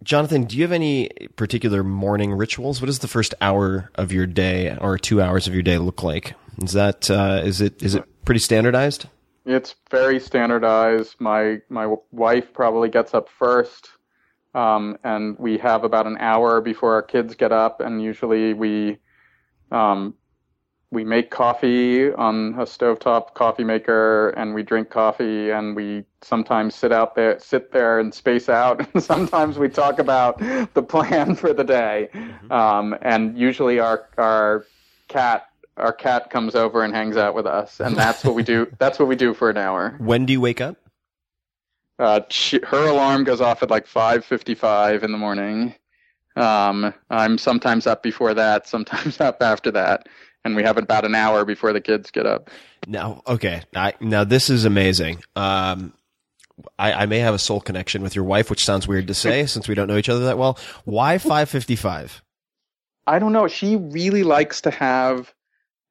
[0.03, 2.81] Jonathan, do you have any particular morning rituals?
[2.81, 6.03] What does the first hour of your day or two hours of your day look
[6.03, 6.35] like?
[6.61, 9.07] Is that uh, is it is it pretty standardized?
[9.45, 11.15] It's very standardized.
[11.19, 13.89] My my wife probably gets up first,
[14.53, 18.99] um, and we have about an hour before our kids get up, and usually we
[19.71, 20.15] um,
[20.93, 26.75] we make coffee on a stovetop coffee maker, and we drink coffee, and we sometimes
[26.75, 28.87] sit out there, sit there and space out.
[28.93, 30.39] and sometimes we talk about
[30.73, 32.09] the plan for the day,
[32.51, 34.65] um, and usually our our
[35.07, 35.47] cat
[35.77, 38.67] our cat comes over and hangs out with us, and that's what we do.
[38.77, 39.95] That's what we do for an hour.
[39.97, 40.77] When do you wake up?
[41.97, 45.73] Uh, she, her alarm goes off at like five fifty-five in the morning.
[46.35, 50.07] Um, I'm sometimes up before that, sometimes up after that,
[50.45, 52.49] and we have about an hour before the kids get up.
[52.87, 55.23] Now, okay, I, now this is amazing.
[55.35, 55.93] Um,
[56.77, 59.45] I, I may have a soul connection with your wife, which sounds weird to say
[59.47, 60.57] since we don't know each other that well.
[60.85, 62.21] Why 555?
[63.05, 63.47] I don't know.
[63.47, 65.33] She really likes to have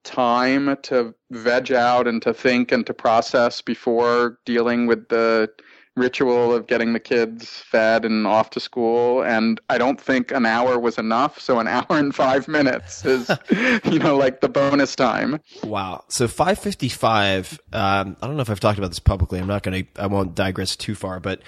[0.05, 5.49] time to veg out and to think and to process before dealing with the
[5.97, 10.47] ritual of getting the kids fed and off to school and i don't think an
[10.47, 13.31] hour was enough so an hour and five minutes is
[13.85, 15.41] you know like the bonus time.
[15.63, 16.05] Wow.
[16.09, 19.83] So 555 um, i don't know if i've talked about this publicly i'm not gonna
[19.97, 21.43] i won't digress too far but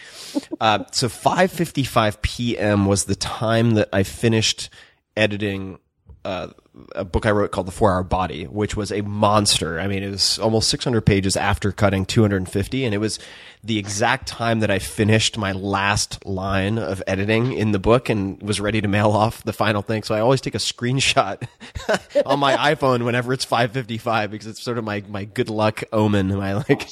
[0.60, 4.68] uh, so 555 p.m was the time that i finished
[5.16, 5.78] editing
[6.24, 6.48] uh,
[6.94, 9.78] a book I wrote called The Four Hour Body, which was a monster.
[9.78, 13.18] I mean, it was almost 600 pages after cutting 250, and it was
[13.62, 18.42] the exact time that I finished my last line of editing in the book and
[18.42, 20.02] was ready to mail off the final thing.
[20.02, 21.46] So I always take a screenshot
[22.26, 26.34] on my iPhone whenever it's 5:55 because it's sort of my my good luck omen.
[26.36, 26.88] My like.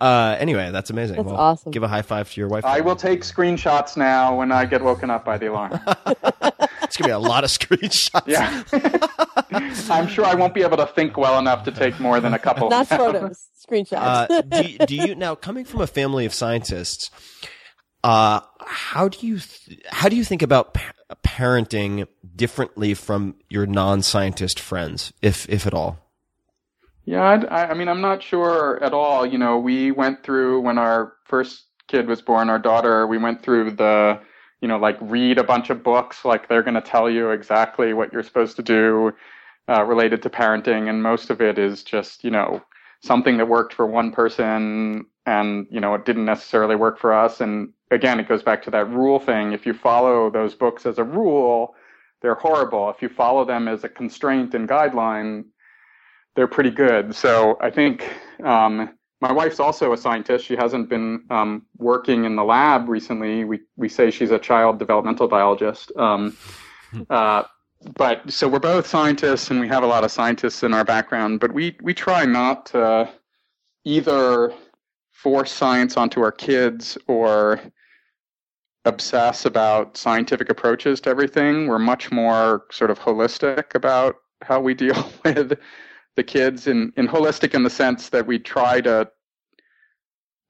[0.00, 1.16] Uh, anyway, that's amazing.
[1.16, 1.72] That's well, awesome.
[1.72, 2.64] Give a high five to your wife.
[2.64, 5.78] i will take screenshots now when i get woken up by the alarm
[6.88, 8.26] It's gonna be a lot of screenshots.
[8.26, 8.64] yeah
[9.90, 12.38] i'm sure i won't be able to think well enough to take more than a
[12.38, 14.28] couple Not photos, screenshots.
[14.30, 17.10] Uh, do, you- do you now coming from a family of scientists?
[18.04, 20.92] Uh, how do you th- how do you think about pa-
[21.24, 22.06] parenting
[22.36, 25.98] differently from your non-scientist friends, if if at all?
[27.04, 29.26] Yeah, I'd- I, I mean, I'm not sure at all.
[29.26, 33.42] You know, we went through when our first kid was born, our daughter, we went
[33.42, 34.20] through the,
[34.60, 37.92] you know, like read a bunch of books, like they're going to tell you exactly
[37.92, 39.12] what you're supposed to do
[39.68, 40.88] uh, related to parenting.
[40.88, 42.62] And most of it is just, you know,
[43.00, 47.40] something that worked for one person and, you know, it didn't necessarily work for us.
[47.40, 49.52] And again, it goes back to that rule thing.
[49.52, 51.74] If you follow those books as a rule,
[52.22, 52.90] they're horrible.
[52.90, 55.44] If you follow them as a constraint and guideline,
[56.34, 57.14] they're pretty good.
[57.14, 58.10] So I think
[58.42, 60.44] um, my wife's also a scientist.
[60.44, 63.44] She hasn't been um, working in the lab recently.
[63.44, 65.90] We we say she's a child developmental biologist.
[65.96, 66.36] Um,
[67.10, 67.44] uh,
[67.96, 71.40] but so we're both scientists, and we have a lot of scientists in our background.
[71.40, 73.08] But we we try not to
[73.84, 74.52] either
[75.10, 77.60] force science onto our kids or
[78.84, 81.66] obsess about scientific approaches to everything.
[81.66, 85.58] We're much more sort of holistic about how we deal with
[86.18, 89.08] the kids in, in holistic in the sense that we try to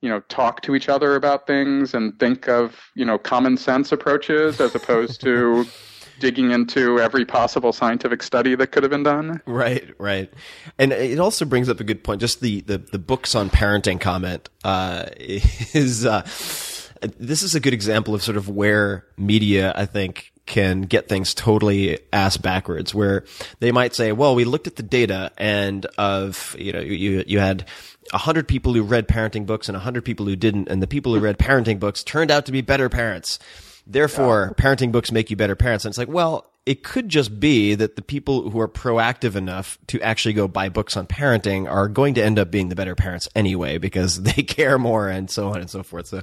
[0.01, 3.93] you know talk to each other about things and think of you know common sense
[3.93, 5.66] approaches as opposed to
[6.20, 10.32] digging into every possible scientific study that could have been done Right, right,
[10.78, 12.20] and it also brings up a good point.
[12.20, 16.23] Just the the, the books on parenting comment uh, is uh,
[17.19, 21.35] this is a good example of sort of where media, I think, can get things
[21.35, 22.95] totally ass backwards.
[22.95, 23.25] Where
[23.61, 27.39] they might say, "Well, we looked at the data, and of you know, you you
[27.39, 27.66] had."
[28.11, 30.87] A hundred people who read parenting books and a hundred people who didn't, and the
[30.87, 33.39] people who read parenting books turned out to be better parents.
[33.90, 35.86] Therefore, parenting books make you better parents.
[35.86, 39.78] And it's like, well, it could just be that the people who are proactive enough
[39.86, 42.94] to actually go buy books on parenting are going to end up being the better
[42.94, 46.09] parents anyway because they care more and so on and so forth.
[46.09, 46.20] So,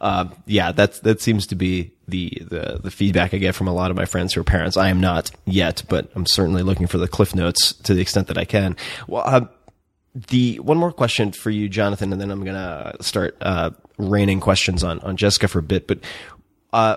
[0.00, 3.74] um, yeah, that's that seems to be the, the the feedback I get from a
[3.74, 4.76] lot of my friends who are parents.
[4.76, 8.28] I am not yet, but I'm certainly looking for the cliff notes to the extent
[8.28, 8.76] that I can.
[9.08, 9.46] Well, uh,
[10.14, 14.84] the one more question for you, Jonathan, and then I'm gonna start uh, raining questions
[14.84, 15.88] on on Jessica for a bit.
[15.88, 15.98] But
[16.72, 16.96] uh,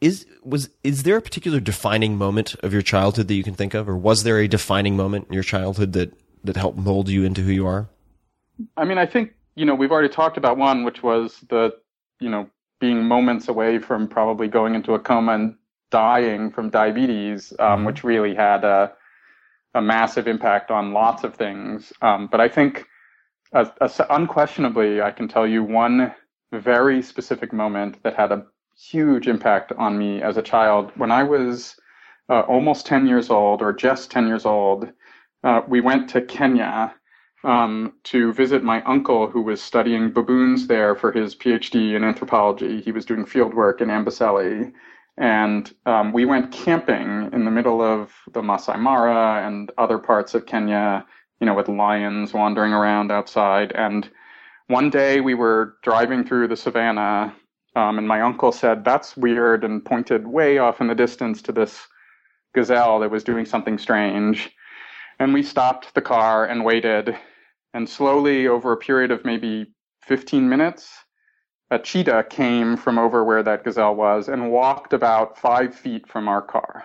[0.00, 3.74] is was is there a particular defining moment of your childhood that you can think
[3.74, 6.12] of, or was there a defining moment in your childhood that
[6.44, 7.88] that helped mold you into who you are?
[8.76, 11.74] I mean, I think, you know, we've already talked about one, which was the,
[12.20, 12.48] you know,
[12.80, 15.56] being moments away from probably going into a coma and
[15.90, 18.92] dying from diabetes, um, which really had a,
[19.74, 21.92] a massive impact on lots of things.
[22.02, 22.86] Um, but I think,
[23.52, 26.14] uh, uh, unquestionably, I can tell you one
[26.52, 28.46] very specific moment that had a
[28.76, 30.92] huge impact on me as a child.
[30.96, 31.76] When I was
[32.28, 34.90] uh, almost 10 years old, or just 10 years old,
[35.44, 36.94] uh, we went to Kenya
[37.44, 42.80] um, to visit my uncle who was studying baboons there for his PhD in anthropology.
[42.80, 44.72] He was doing field work in Amboseli.
[45.18, 50.34] And um, we went camping in the middle of the Masai Mara and other parts
[50.34, 51.06] of Kenya,
[51.40, 53.72] you know, with lions wandering around outside.
[53.72, 54.10] And
[54.66, 57.34] one day we were driving through the savannah,
[57.76, 61.52] um, and my uncle said, That's weird, and pointed way off in the distance to
[61.52, 61.86] this
[62.54, 64.50] gazelle that was doing something strange.
[65.18, 67.16] And we stopped the car and waited.
[67.74, 69.74] And slowly, over a period of maybe
[70.06, 70.90] 15 minutes,
[71.70, 76.28] a cheetah came from over where that gazelle was and walked about five feet from
[76.28, 76.84] our car.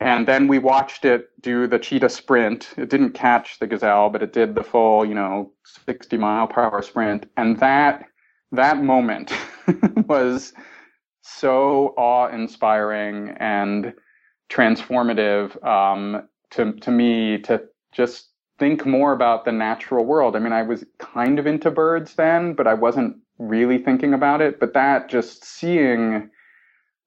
[0.00, 2.72] And then we watched it do the cheetah sprint.
[2.78, 5.52] It didn't catch the gazelle, but it did the full, you know,
[5.86, 7.26] 60 mile per hour sprint.
[7.36, 8.06] And that
[8.52, 9.32] that moment
[10.08, 10.52] was
[11.22, 13.94] so awe-inspiring and
[14.50, 17.62] transformative um, to to me to
[17.92, 18.28] just
[18.58, 20.36] think more about the natural world.
[20.36, 24.40] I mean, I was kind of into birds then, but I wasn't really thinking about
[24.40, 24.60] it.
[24.60, 26.30] But that just seeing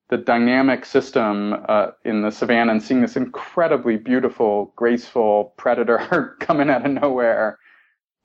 [0.10, 6.70] the dynamic system uh, in the savannah and seeing this incredibly beautiful, graceful predator coming
[6.70, 7.60] out of nowhere.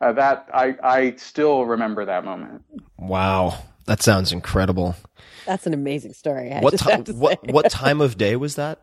[0.01, 2.63] Uh, that I I still remember that moment.
[2.99, 3.57] Wow,
[3.87, 4.97] that sounds incredible.
[5.47, 6.53] That's an amazing story.
[6.53, 6.97] I What just time?
[6.99, 7.53] have to What say.
[7.53, 8.81] what time of day was that?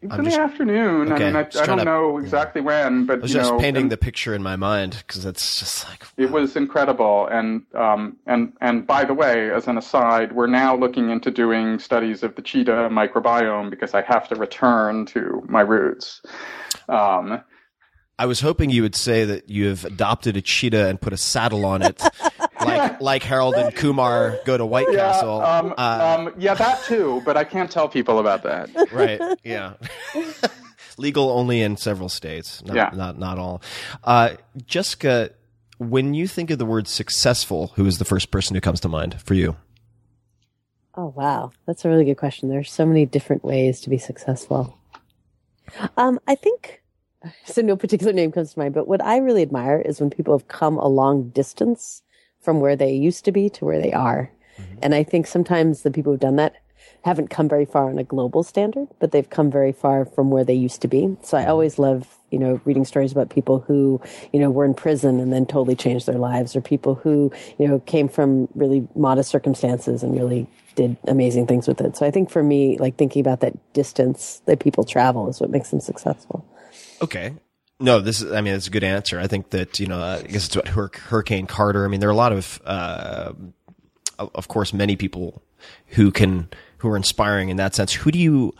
[0.00, 1.12] It was I'm in just- the afternoon.
[1.12, 3.52] okay, I mean, I, I don't to- know exactly when, but I was you just
[3.52, 7.28] know, painting and the picture in my mind because it's just like it was incredible.
[7.28, 11.78] And um, and and by the way, as an aside, we're now looking into doing
[11.78, 16.20] studies of the cheetah microbiome because I have to return to my roots.
[16.88, 17.40] Um,
[18.18, 21.16] I was hoping you would say that you have adopted a cheetah and put a
[21.16, 22.00] saddle on it,
[22.64, 25.40] like like Harold and Kumar go to White yeah, Castle.
[25.42, 28.70] um, Uh, um, yeah, that too, but I can't tell people about that.
[28.92, 29.20] right?
[29.44, 29.74] Yeah.
[30.98, 32.90] Legal only in several states, not Yeah.
[32.94, 33.62] not, not all.
[34.04, 34.34] Uh,
[34.66, 35.30] Jessica,
[35.78, 38.88] when you think of the word successful, who is the first person who comes to
[38.88, 39.56] mind for you?
[40.94, 42.50] Oh wow, that's a really good question.
[42.50, 44.76] There's so many different ways to be successful.
[45.96, 46.82] Um, I think
[47.46, 47.62] so.
[47.62, 50.48] No particular name comes to mind, but what I really admire is when people have
[50.48, 52.02] come a long distance
[52.42, 54.06] from where they used to be to where they mm-hmm.
[54.06, 54.78] are, mm-hmm.
[54.82, 56.56] and I think sometimes the people who've done that
[57.04, 60.44] haven't come very far on a global standard, but they've come very far from where
[60.44, 61.16] they used to be.
[61.22, 61.50] So I mm-hmm.
[61.50, 64.00] always love, you know, reading stories about people who,
[64.32, 67.66] you know, were in prison and then totally changed their lives, or people who, you
[67.66, 71.96] know, came from really modest circumstances and really did amazing things with it.
[71.96, 75.50] So I think for me, like thinking about that distance that people travel is what
[75.50, 76.46] makes them successful.
[77.00, 77.34] Okay.
[77.82, 79.18] No, this is, I mean, it's a good answer.
[79.18, 81.84] I think that, you know, I guess it's Hur- Hurricane Carter.
[81.84, 83.32] I mean, there are a lot of, uh,
[84.18, 85.42] of course, many people
[85.88, 86.48] who can,
[86.78, 87.92] who are inspiring in that sense.
[87.92, 88.54] Who do you,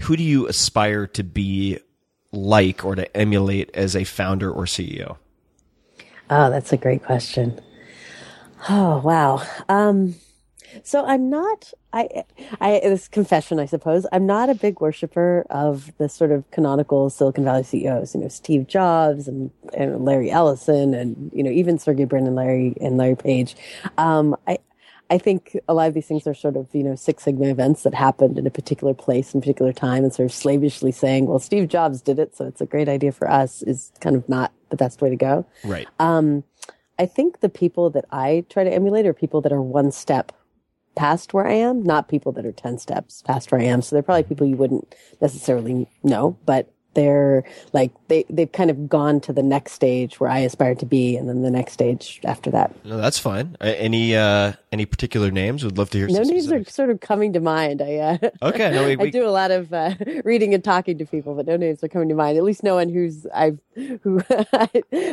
[0.00, 1.78] who do you aspire to be
[2.32, 5.18] like or to emulate as a founder or CEO?
[6.28, 7.60] Oh, that's a great question.
[8.68, 9.46] Oh, wow.
[9.68, 10.16] Um,
[10.82, 12.24] so I'm not, I,
[12.60, 17.10] I, this confession, I suppose, I'm not a big worshiper of the sort of canonical
[17.10, 21.78] Silicon Valley CEOs, you know, Steve Jobs and, and Larry Ellison and, you know, even
[21.78, 23.56] Sergey Brin and Larry and Larry Page.
[23.98, 24.58] Um, I,
[25.10, 27.82] I think a lot of these things are sort of, you know, Six Sigma events
[27.82, 31.38] that happened in a particular place and particular time and sort of slavishly saying, well,
[31.38, 34.52] Steve Jobs did it, so it's a great idea for us is kind of not
[34.70, 35.46] the best way to go.
[35.62, 35.86] Right.
[35.98, 36.42] Um,
[36.98, 40.32] I think the people that I try to emulate are people that are one step
[40.94, 43.82] past where I am, not people that are 10 steps past where I am.
[43.82, 47.42] So they're probably people you wouldn't necessarily know, but they're
[47.72, 51.16] like, they, they've kind of gone to the next stage where I aspire to be.
[51.16, 52.72] And then the next stage after that.
[52.84, 53.56] No, that's fine.
[53.60, 55.64] Uh, Any, uh, any particular names?
[55.64, 57.82] Would love to hear No some names are sort of coming to mind.
[57.82, 61.04] I, uh, Okay, no, we- I do a lot of uh, reading and talking to
[61.04, 62.38] people, but no names are coming to mind.
[62.38, 63.58] At least no one who's I've
[64.02, 64.22] who
[64.52, 64.68] I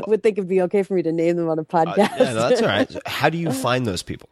[0.06, 1.98] would think it'd be okay for me to name them on a Uh, podcast.
[1.98, 2.96] yeah, no, that's all right.
[3.08, 4.30] How do you find those people?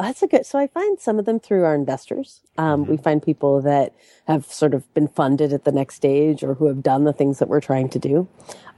[0.00, 0.46] Oh, that's a good.
[0.46, 2.40] So I find some of them through our investors.
[2.56, 2.90] Um, Mm-hmm.
[2.90, 3.94] We find people that
[4.26, 7.38] have sort of been funded at the next stage or who have done the things
[7.38, 8.26] that we're trying to do.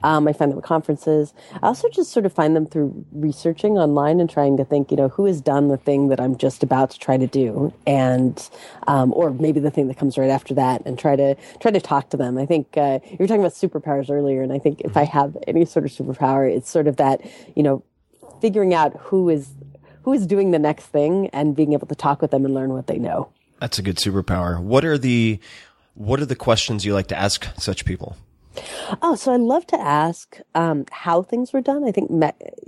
[0.02, 1.32] Um, I find them at conferences.
[1.62, 4.96] I also just sort of find them through researching online and trying to think, you
[4.96, 8.50] know, who has done the thing that I'm just about to try to do, and
[8.88, 11.80] um, or maybe the thing that comes right after that, and try to try to
[11.80, 12.36] talk to them.
[12.36, 15.36] I think uh, you were talking about superpowers earlier, and I think if I have
[15.46, 17.20] any sort of superpower, it's sort of that,
[17.54, 17.84] you know,
[18.40, 19.50] figuring out who is
[20.04, 22.72] who is doing the next thing and being able to talk with them and learn
[22.72, 23.28] what they know.
[23.60, 24.60] That's a good superpower.
[24.60, 25.38] What are the,
[25.94, 28.16] what are the questions you like to ask such people?
[29.00, 31.84] Oh, so I love to ask um, how things were done.
[31.84, 32.10] I think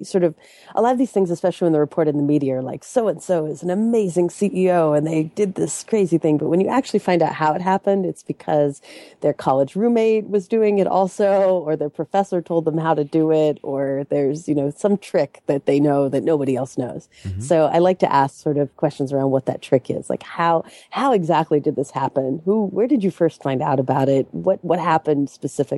[0.02, 0.35] sort of
[0.74, 3.09] a lot of these things, especially when they're reported in the media, are like so
[3.09, 6.39] and so is an amazing CEO and they did this crazy thing.
[6.39, 8.81] But when you actually find out how it happened, it's because
[9.20, 13.31] their college roommate was doing it also, or their professor told them how to do
[13.31, 17.09] it, or there's you know some trick that they know that nobody else knows.
[17.43, 20.65] So I like to ask sort of questions around what that trick is, like how
[20.90, 22.40] how exactly did this happen?
[22.44, 24.27] Who where did you first find out about it?
[24.32, 25.73] What what happened specifically?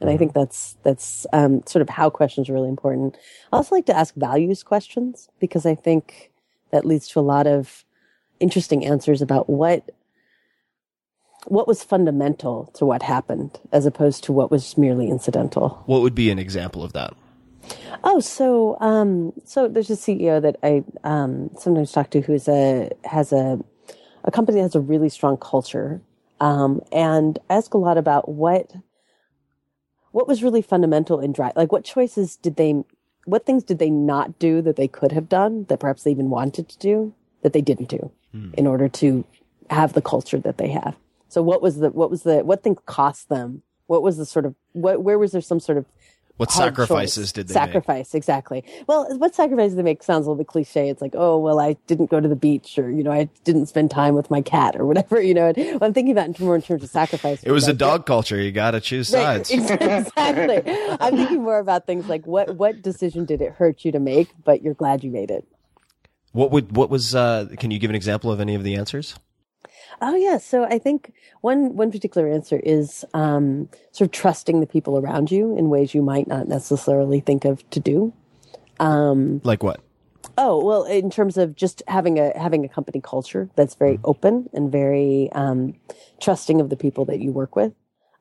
[0.00, 3.16] And I think that's that's um, sort of how questions are really important.
[3.52, 6.32] I also like to ask values questions because I think
[6.70, 7.84] that leads to a lot of
[8.40, 9.90] interesting answers about what
[11.46, 15.82] what was fundamental to what happened as opposed to what was merely incidental.
[15.86, 17.14] What would be an example of that?
[18.04, 22.90] Oh, so um, so there's a CEO that I um, sometimes talk to who's a
[23.04, 23.58] has a
[24.24, 26.00] a company that has a really strong culture,
[26.40, 28.72] um, and I ask a lot about what
[30.12, 32.82] what was really fundamental in drive, like what choices did they
[33.24, 36.30] what things did they not do that they could have done that perhaps they even
[36.30, 37.12] wanted to do
[37.42, 38.50] that they didn't do hmm.
[38.54, 39.24] in order to
[39.68, 40.96] have the culture that they have.
[41.28, 43.62] So what was the what was the what thing cost them?
[43.88, 45.86] What was the sort of what where was there some sort of
[46.36, 47.32] What sacrifices choice?
[47.32, 47.62] did they make?
[47.68, 51.38] sacrifice exactly well what sacrifices they make sounds a little bit cliche it's like oh
[51.38, 54.30] well i didn't go to the beach or you know i didn't spend time with
[54.30, 56.90] my cat or whatever you know and I'm thinking about it more in terms of
[56.90, 58.40] sacrifice It was a dog culture.
[58.40, 59.50] You got to choose Right, sides.
[59.70, 60.62] exactly
[61.00, 64.28] i'm thinking more about things like what what decision did it hurt you to make
[64.44, 65.46] but you're glad you made it
[66.32, 67.14] What would what was?
[67.14, 69.14] Uh, can you give an example of any of the answers?
[70.00, 74.66] Oh yeah, so I think one one particular answer is um, sort of trusting the
[74.66, 78.12] people around you in ways you might not necessarily think of to do.
[78.78, 79.80] Um, Like what?
[80.38, 84.50] oh well, in terms of just having a having a company culture that's very open
[84.52, 85.74] and very um,
[86.20, 87.72] trusting of the people that you work with.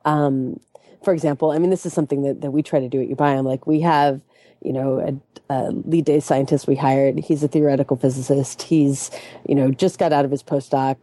[0.05, 0.59] Um,
[1.03, 3.43] for example, I mean, this is something that, that we try to do at uBiome.
[3.43, 4.21] Like we have,
[4.61, 7.19] you know, a, a lead day scientist we hired.
[7.19, 8.63] He's a theoretical physicist.
[8.63, 9.11] He's,
[9.47, 10.97] you know, just got out of his postdoc.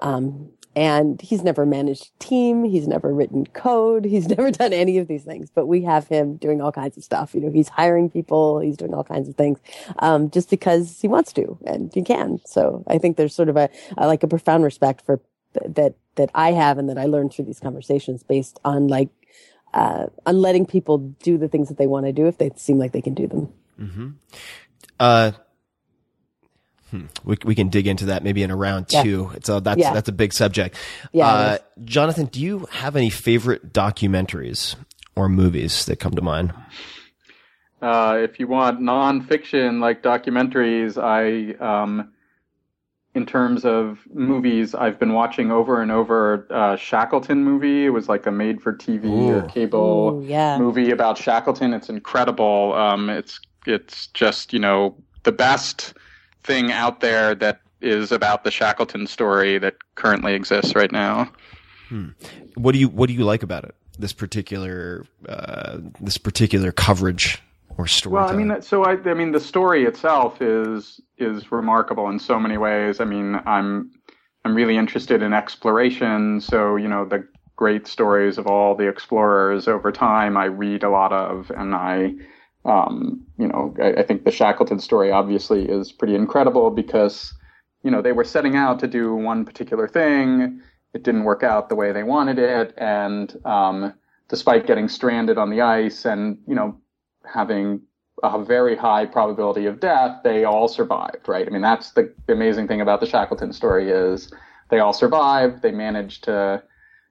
[0.00, 2.64] Um, and he's never managed a team.
[2.64, 4.04] He's never written code.
[4.04, 7.04] He's never done any of these things, but we have him doing all kinds of
[7.04, 7.34] stuff.
[7.34, 8.60] You know, he's hiring people.
[8.60, 9.58] He's doing all kinds of things,
[10.00, 12.40] um, just because he wants to and he can.
[12.44, 15.20] So I think there's sort of a, a like a profound respect for
[15.52, 19.10] that, that I have and that I learned through these conversations based on like,
[19.72, 22.78] uh, on letting people do the things that they want to do if they seem
[22.78, 23.52] like they can do them.
[24.98, 25.43] Uh, hmm,
[27.24, 29.02] we we can dig into that maybe in a round Yeah.
[29.02, 29.30] two.
[29.34, 29.92] It's a, that's Yeah.
[29.92, 30.76] that's a big subject.
[31.12, 31.58] Yeah, Uh.
[31.84, 34.76] Jonathan, do you have any favorite documentaries
[35.16, 36.52] or movies that come to mind?
[37.82, 42.10] Uh, if you want nonfiction like documentaries, I, um,
[43.14, 47.84] in terms of movies, I've been watching over and over uh, Shackleton movie.
[47.84, 50.58] It was like a made-for-TV or cable Ooh, yeah.
[50.58, 51.74] movie about Shackleton.
[51.74, 52.72] It's incredible.
[52.74, 55.94] Um, it's it's just you know the best
[56.44, 61.30] thing out there that is about the Shackleton story that currently exists right now.
[62.54, 63.74] What do you what do you like about it?
[63.98, 67.40] This particular uh, this particular coverage
[67.76, 68.14] or story.
[68.14, 72.38] Well, I mean, so I, I mean, the story itself is is remarkable in so
[72.38, 73.00] many ways.
[73.00, 73.90] I mean, I'm
[74.44, 77.26] I'm really interested in exploration, so you know the
[77.56, 80.36] great stories of all the explorers over time.
[80.36, 82.14] I read a lot of, and I,
[82.64, 87.34] um, you know, I, I think the Shackleton story obviously is pretty incredible because
[87.82, 90.60] you know they were setting out to do one particular thing.
[90.94, 93.94] It didn't work out the way they wanted it, and um,
[94.28, 96.78] despite getting stranded on the ice and you know
[97.32, 97.82] having
[98.22, 101.46] a very high probability of death, they all survived, right?
[101.46, 104.32] I mean, that's the amazing thing about the Shackleton story is
[104.70, 105.62] they all survived.
[105.62, 106.62] They managed to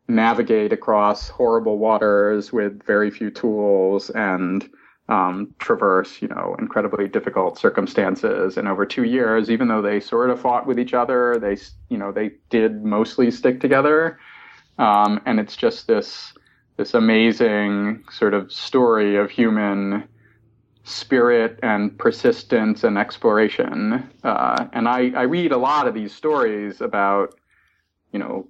[0.08, 4.68] navigate across horrible waters with very few tools and
[5.10, 8.58] um, traverse, you know, incredibly difficult circumstances.
[8.58, 11.58] And over two years, even though they sort of fought with each other, they,
[11.90, 14.18] you know, they did mostly stick together.
[14.78, 16.34] Um, and it's just this
[16.78, 20.08] this amazing sort of story of human
[20.84, 24.10] spirit and persistence and exploration.
[24.24, 27.36] Uh, and I, I read a lot of these stories about,
[28.12, 28.48] you know,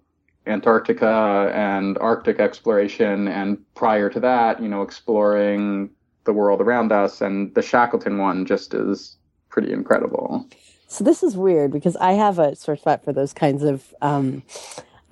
[0.48, 5.90] Antarctica and Arctic exploration, and prior to that, you know, exploring
[6.26, 7.22] the world around us.
[7.22, 9.18] And the Shackleton one just is
[9.50, 10.48] pretty incredible.
[10.88, 14.44] So this is weird because I have a sore spot for those kinds of um,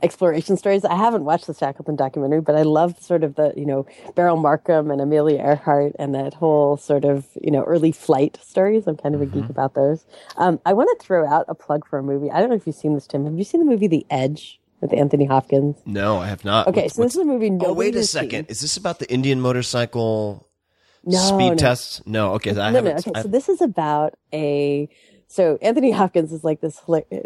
[0.03, 0.85] exploration stories.
[0.85, 3.85] I haven't watched the Shackleton documentary, but I love sort of the you know
[4.15, 8.87] Beryl Markham and Amelia Earhart and that whole sort of you know early flight stories.
[8.87, 10.05] I'm kind of a geek about those.
[10.37, 12.31] Um, I want to throw out a plug for a movie.
[12.31, 13.25] I don't know if you've seen this, Tim.
[13.25, 15.77] Have you seen the movie The Edge with Anthony Hopkins?
[15.85, 16.67] no, I have not.
[16.67, 17.51] Okay, What's- so this is a movie.
[17.61, 18.45] Oh, wait a has second.
[18.45, 18.51] seen.
[18.51, 20.47] Is this about the Indian motorcycle
[21.03, 21.55] No, speed no.
[21.55, 22.01] tests?
[22.05, 22.33] No.
[22.33, 22.91] Okay, I no, no.
[22.91, 24.89] Okay, I- so this is about a.
[25.27, 26.75] So Anthony Hopkins is like this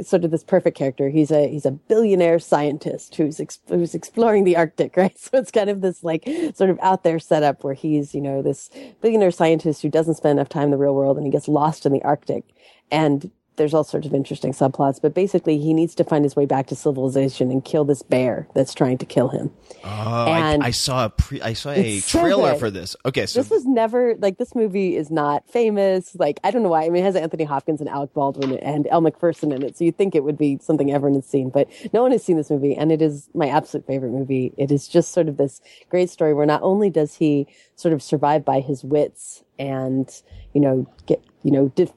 [0.08, 1.10] sort of this perfect character.
[1.10, 5.18] He's a he's a billionaire scientist who's ex- who's exploring the Arctic, right?
[5.18, 6.24] So it's kind of this like
[6.54, 8.70] sort of out there setup where he's you know this
[9.02, 11.86] billionaire scientist who doesn't spend enough time in the real world and he gets lost
[11.88, 12.44] in the Arctic,
[12.92, 15.02] and there's all sorts of interesting subplots.
[15.02, 18.48] But basically, he needs to find his way back to civilization and kill this bear
[18.54, 19.52] that's trying to kill him.
[19.84, 21.42] oh, I, and- I saw a pre.
[21.42, 22.96] I saw a so trailer for this.
[23.06, 26.16] Okay, so this was never like this movie is not famous.
[26.16, 26.86] Like I don't know why.
[26.86, 29.84] I mean, it has Anthony Hopkins and Alec Baldwin and Elle Macpherson in it, so
[29.84, 32.50] you'd think it would be something everyone has seen, but no one has seen this
[32.50, 34.54] movie, and it is my absolute favorite movie.
[34.58, 38.02] It is just sort of this great story where not only does he sort of
[38.02, 40.10] survive by his wits and
[40.54, 41.94] you know get you know def-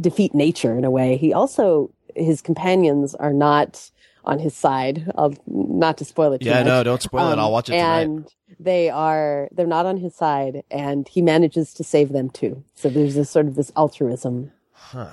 [0.00, 3.90] defeat nature in a way, he also his companions are not
[4.24, 5.10] on his side.
[5.16, 6.40] I'll, not to spoil it.
[6.40, 6.66] Too Yeah, much.
[6.66, 7.38] no, don't spoil it.
[7.38, 8.02] I'll watch it tonight.
[8.04, 8.28] Um, And
[8.58, 12.62] they are they're not on his side, and he manages to save them too.
[12.74, 14.50] So there's this sort of this altruism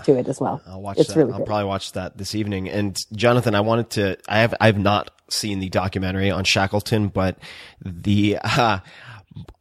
[0.05, 0.61] to it as well.
[0.65, 1.17] I'll watch it's that.
[1.19, 1.45] Really I'll good.
[1.47, 2.67] probably watch that this evening.
[2.67, 4.17] And Jonathan, I wanted to.
[4.27, 4.55] I have.
[4.59, 7.37] I've not seen the documentary on Shackleton, but
[7.85, 8.79] the uh,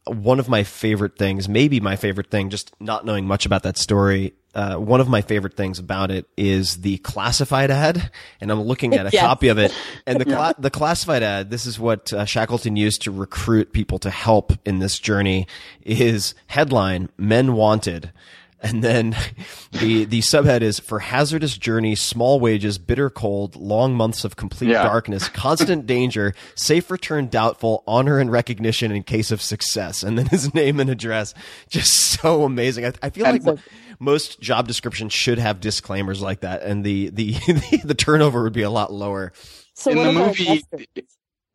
[0.05, 3.77] one of my favorite things, maybe my favorite thing, just not knowing much about that
[3.77, 4.33] story.
[4.57, 8.09] Uh, one of my favorite things about it is the classified ad,
[8.41, 9.21] and I'm looking at a Yes.
[9.23, 9.71] copy of it.
[10.07, 13.99] And the cla- the classified ad, this is what uh, Shackleton used to recruit people
[13.99, 15.45] to help in this journey.
[15.85, 18.11] Is headline "Men Wanted."
[18.59, 19.15] And then
[19.73, 24.71] the the subhead is for hazardous journey, small wages, bitter cold, long months of complete
[24.71, 24.81] Yeah.
[24.81, 30.01] darkness, constant danger, safe return doubtful, honor and recognition in case of success.
[30.01, 31.35] And then his name and address.
[31.69, 32.85] Just so amazing.
[32.85, 33.59] I, I feel like mo-
[33.99, 37.31] most job descriptions should have disclaimers like that, and the the
[37.83, 39.33] the, turnover would be a lot lower.
[39.73, 40.79] So In one the of movie- our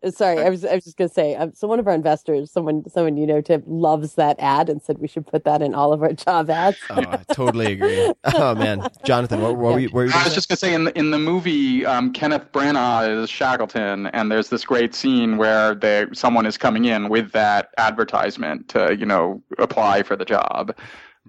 [0.04, 1.36] uh, sorry, I was I was just gonna say.
[1.36, 4.82] Um, so one of our investors, someone someone you know, Tim, loves that ad and
[4.82, 6.76] said we should put that in all of our job ads.
[6.90, 8.12] Oh, I totally agree.
[8.24, 9.90] Oh man, Jonathan, what, what were you?
[9.92, 10.36] Were you I gonna was say?
[10.36, 14.48] just gonna say in the in the movie, um, Kenneth Branagh is Shackleton, and there's
[14.48, 19.40] this great scene where they someone is coming in with that advertisement to you know
[19.58, 20.74] apply for the job.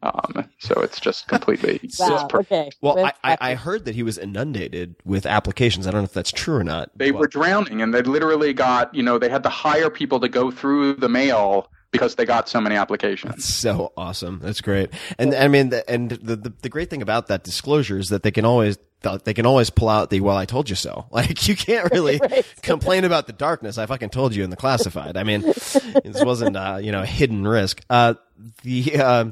[0.03, 1.79] Um, so it's just completely.
[1.99, 2.13] Wow.
[2.15, 2.69] it's per- okay.
[2.81, 5.87] Well, I, I, I heard that he was inundated with applications.
[5.87, 6.91] I don't know if that's true or not.
[6.95, 10.19] They but- were drowning, and they literally got you know they had to hire people
[10.19, 13.31] to go through the mail because they got so many applications.
[13.35, 14.39] That's so awesome.
[14.41, 14.89] That's great.
[15.19, 18.23] And I mean, the, and the, the the great thing about that disclosure is that
[18.23, 18.77] they can always
[19.25, 22.17] they can always pull out the "well, I told you so." Like you can't really
[22.19, 22.45] Right.
[22.61, 23.77] complain about the darkness.
[23.77, 25.15] I fucking told you in the classified.
[25.17, 27.81] I mean, this wasn't uh, you know a hidden risk.
[27.89, 28.15] Uh,
[28.63, 29.25] the uh,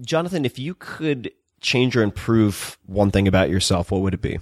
[0.00, 4.38] Jonathan, if you could change or improve one thing about yourself, what would it be?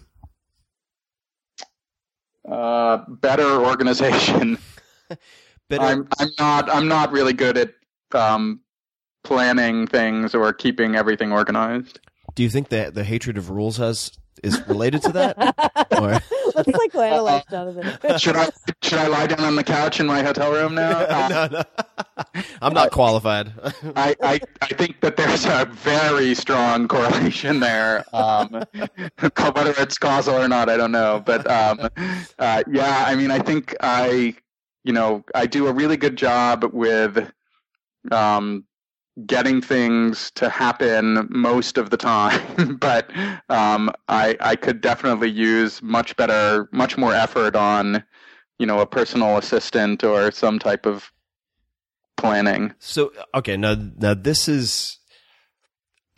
[2.49, 4.59] Uh, better organization.
[5.69, 7.71] Better, I'm I'm not I'm not really good at
[8.13, 8.61] um,
[9.25, 11.99] planning things or keeping everything organized.
[12.37, 14.13] do you think that the hatred of rules has
[14.43, 15.37] is related to that?
[16.01, 16.21] or,
[16.55, 18.19] Let's psychoanalyze Jonathan.
[18.19, 18.51] Should I
[18.83, 21.07] should I lie down on the couch in my hotel room now?
[21.17, 22.43] Uh, no, no.
[22.63, 23.53] I'm not qualified.
[23.97, 28.05] I, I, I think that there's a very strong correlation there.
[28.15, 31.23] Um, whether it's causal or not, I don't know.
[31.25, 31.89] But um,
[32.39, 34.35] uh, yeah, I mean, I think I,
[34.85, 37.31] you know, I do a really good job with
[38.11, 38.65] um,
[39.25, 42.77] getting things to happen most of the time.
[42.81, 43.11] but
[43.49, 48.05] um, I, I could definitely use much better, much more effort on,
[48.59, 51.11] you know, a personal assistant or some type of
[52.17, 52.75] planning.
[52.79, 54.99] So okay, now now this is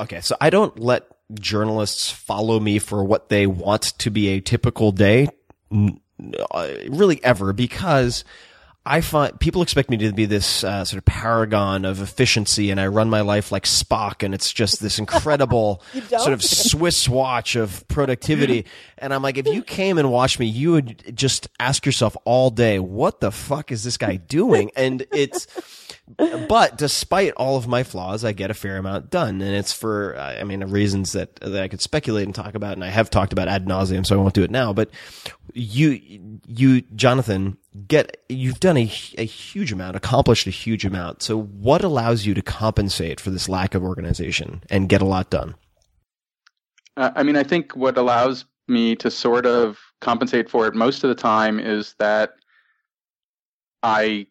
[0.01, 0.21] okay.
[0.21, 4.93] So I don't let journalists follow me for what they want to be a typical
[4.93, 5.29] day,
[5.73, 8.25] uh, really ever, because
[8.89, 12.81] I find people expect me to be this uh, sort of paragon of efficiency, and
[12.81, 17.55] I run my life like Spock, and it's just this incredible sort of Swiss watch
[17.55, 18.65] of productivity.
[19.01, 22.51] And I'm like, if you came and watched me, you would just ask yourself all
[22.51, 24.73] day, what the fuck is this guy doing?
[24.75, 25.47] And it's,
[26.17, 30.19] but despite all of my flaws, I get a fair amount done, and it's for
[30.19, 33.33] I mean reasons that that I could speculate and talk about, and I have talked
[33.33, 34.73] about ad nauseum, so I won't do it now.
[34.73, 34.91] But
[35.53, 37.57] you, you, Jonathan,
[37.87, 41.23] get you've done a a huge amount, accomplished a huge amount.
[41.23, 45.31] So what allows you to compensate for this lack of organization and get a lot
[45.31, 45.55] done?
[46.97, 51.05] Uh, I mean, I think what allows me to sort of compensate for it most
[51.05, 52.33] of the time is that
[53.83, 54.27] I,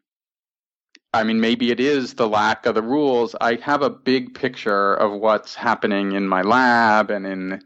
[1.18, 3.36] I mean, maybe it is the lack of the rules.
[3.42, 7.64] I have a big picture of what's happening in my lab and in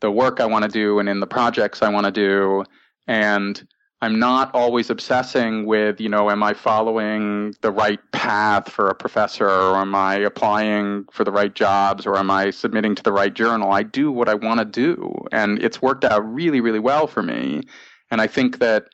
[0.00, 2.64] the work I want to do and in the projects I want to do.
[3.06, 3.68] And
[4.00, 8.94] I'm not always obsessing with, you know, am I following the right path for a
[8.94, 13.12] professor or am I applying for the right jobs or am I submitting to the
[13.12, 13.70] right journal?
[13.70, 15.14] I do what I want to do.
[15.30, 17.64] And it's worked out really, really well for me.
[18.10, 18.86] And I think that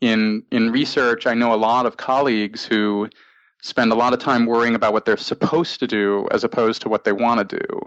[0.00, 3.08] in, in research, I know a lot of colleagues who
[3.62, 6.88] spend a lot of time worrying about what they're supposed to do as opposed to
[6.88, 7.80] what they want to do.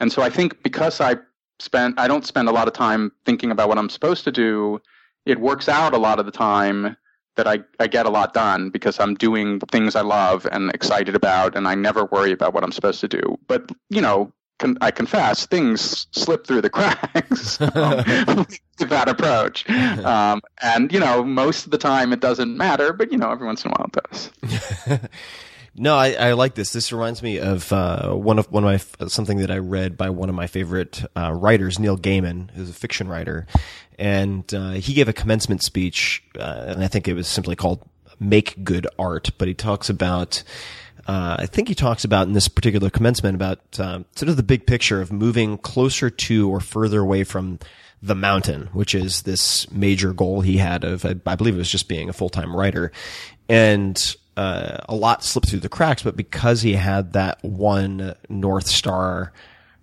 [0.00, 1.16] And so I think because I
[1.58, 4.80] spend, I don't spend a lot of time thinking about what I'm supposed to do,
[5.24, 6.96] it works out a lot of the time
[7.36, 11.14] that I, I get a lot done because I'm doing things I love and excited
[11.14, 13.38] about, and I never worry about what I'm supposed to do.
[13.46, 17.66] But, you know, con- I confess, things slip through the cracks um,
[18.78, 19.68] with that approach.
[19.70, 23.46] Um, and, you know, most of the time it doesn't matter, but, you know, every
[23.46, 25.00] once in a while it does.
[25.78, 26.72] No, I, I like this.
[26.72, 30.08] This reminds me of uh, one of one of my something that I read by
[30.08, 33.46] one of my favorite uh, writers, Neil Gaiman, who's a fiction writer,
[33.98, 37.86] and uh, he gave a commencement speech, uh, and I think it was simply called
[38.18, 40.42] "Make Good Art." But he talks about,
[41.08, 44.66] I think he talks about in this particular commencement about uh, sort of the big
[44.66, 47.58] picture of moving closer to or further away from
[48.02, 51.70] the mountain, which is this major goal he had of, I, I believe it was
[51.70, 52.92] just being a full time writer,
[53.48, 58.66] and uh, a lot slipped through the cracks, but because he had that one North
[58.66, 59.32] Star,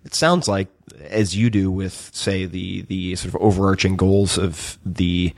[0.04, 0.68] it sounds like,
[1.00, 5.34] as you do with, say, the, the sort of overarching goals of the,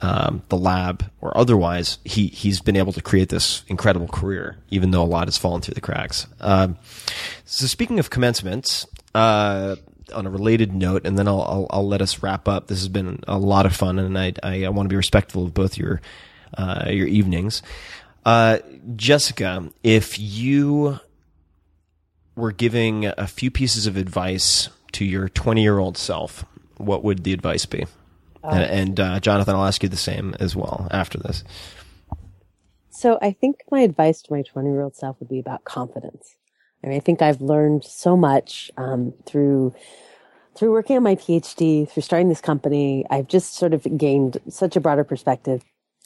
[0.00, 4.90] um, the lab or otherwise, he, he's been able to create this incredible career, even
[4.90, 6.26] though a lot has fallen through the cracks.
[6.40, 6.76] Um,
[7.44, 9.76] so speaking of commencements, uh,
[10.14, 12.68] on a related note, and then I'll, I'll, I'll let us wrap up.
[12.68, 15.44] This has been a lot of fun, and I I, I want to be respectful
[15.44, 16.00] of both your
[16.56, 17.62] uh, your evenings.
[18.24, 18.58] Uh,
[18.94, 21.00] Jessica, if you
[22.34, 26.44] were giving a few pieces of advice to your 20 year old self,
[26.76, 27.86] what would the advice be?
[28.50, 31.44] And and uh, Jonathan, I'll ask you the same as well after this.
[32.90, 36.36] So I think my advice to my 20 year old self would be about confidence.
[36.82, 39.74] I mean, I think I've learned so much um, through
[40.56, 43.04] through working on my PhD, through starting this company.
[43.10, 45.62] I've just sort of gained such a broader perspective,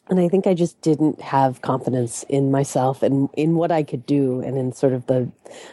[0.08, 4.04] and I think I just didn't have confidence in myself and in what I could
[4.04, 5.30] do, and in sort of the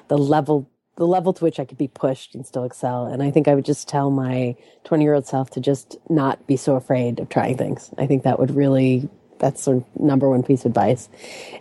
[0.09, 3.05] the level the level to which I could be pushed and still excel.
[3.05, 6.45] And I think I would just tell my 20 year old self to just not
[6.47, 7.91] be so afraid of trying things.
[7.97, 9.07] I think that would really
[9.39, 11.09] that's sort of number one piece of advice.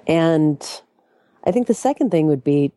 [0.06, 0.58] And
[1.44, 2.72] I think the second thing would be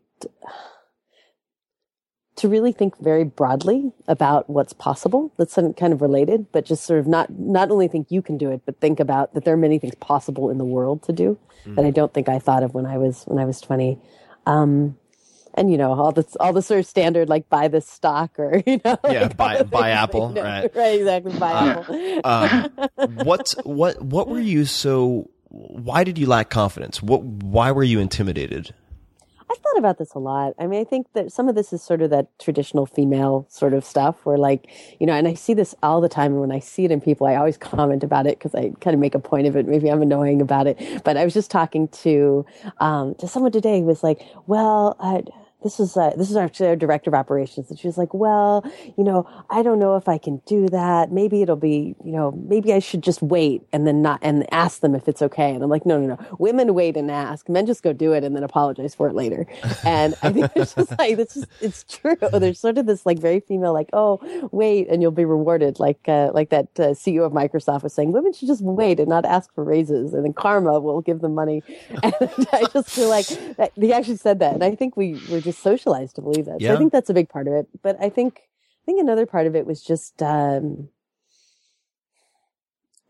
[2.36, 5.32] to really think very broadly about what's possible.
[5.36, 8.50] That's kind of related, but just sort of not not only think you can do
[8.50, 11.38] it, but think about that there are many things possible in the world to do
[11.64, 11.74] Hmm.
[11.74, 13.98] that I don't think I thought of when I was when I was twenty.
[14.46, 14.96] Um,
[15.54, 18.62] and you know all this all the sort of standard like buy this stock or
[18.66, 20.70] you know Yeah, like buy- buy Apple, you know, right.
[20.76, 22.20] right exactly buy Uh, Apple.
[23.08, 25.28] um, what what what were you so?
[25.52, 27.02] Why did you lack confidence?
[27.02, 27.22] What?
[27.24, 28.72] Why were you intimidated?
[29.50, 30.54] I've thought about this a lot.
[30.58, 33.74] I mean, I think that some of this is sort of that traditional female sort
[33.74, 34.68] of stuff where like,
[35.00, 36.32] you know, and I see this all the time.
[36.32, 38.94] And when I see it in people, I always comment about it because I kind
[38.94, 39.66] of make a point of it.
[39.66, 41.02] Maybe I'm annoying about it.
[41.04, 42.46] But I was just talking to,
[42.78, 45.24] um, to someone today who was like, well, I,
[45.62, 48.64] this is uh, this is actually our director of operations, and she was like, "Well,
[48.96, 51.12] you know, I don't know if I can do that.
[51.12, 54.80] Maybe it'll be, you know, maybe I should just wait and then not and ask
[54.80, 56.36] them if it's okay." And I'm like, "No, no, no.
[56.38, 57.48] Women wait and ask.
[57.48, 59.46] Men just go do it and then apologize for it later."
[59.84, 62.16] And I think it's just like this is it's true.
[62.32, 64.18] There's sort of this like very female, like, "Oh,
[64.52, 68.12] wait and you'll be rewarded," like uh, like that uh, CEO of Microsoft was saying,
[68.12, 71.34] "Women should just wait and not ask for raises, and then karma will give them
[71.34, 71.62] money."
[72.02, 73.26] And I just feel like
[73.76, 76.60] he actually said that, and I think we were just socialized to believe that.
[76.60, 77.66] So I think that's a big part of it.
[77.82, 80.88] But I think I think another part of it was just um,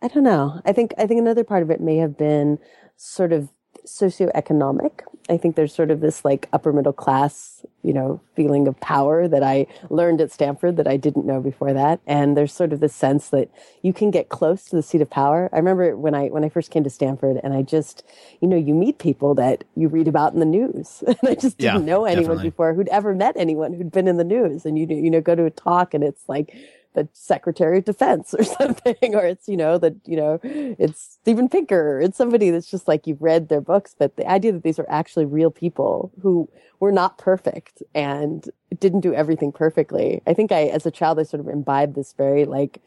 [0.03, 0.61] I don't know.
[0.65, 2.59] I think I think another part of it may have been
[2.97, 3.49] sort of
[3.87, 5.03] socioeconomic.
[5.29, 9.29] I think there's sort of this like upper middle class, you know, feeling of power
[9.29, 12.01] that I learned at Stanford that I didn't know before that.
[12.07, 13.51] And there's sort of this sense that
[13.83, 15.49] you can get close to the seat of power.
[15.53, 18.05] I remember when I when I first came to Stanford and I just,
[18.41, 21.03] you know, you meet people that you read about in the news.
[21.09, 22.41] and I just didn't Yeah, know anyone definitely.
[22.41, 24.67] before who'd ever met anyone who'd been in the news.
[24.67, 26.55] And you you know, go to a talk and it's like
[26.95, 31.49] the Secretary of Defense or something, or it's, you know, that, you know, it's Steven
[31.49, 34.79] Pinker, it's somebody that's just like you've read their books, but the idea that these
[34.79, 36.49] are actually real people who
[36.81, 38.49] were not perfect and
[38.79, 40.23] didn't do everything perfectly.
[40.27, 42.81] I think I, as a child, I sort of imbibed this very like,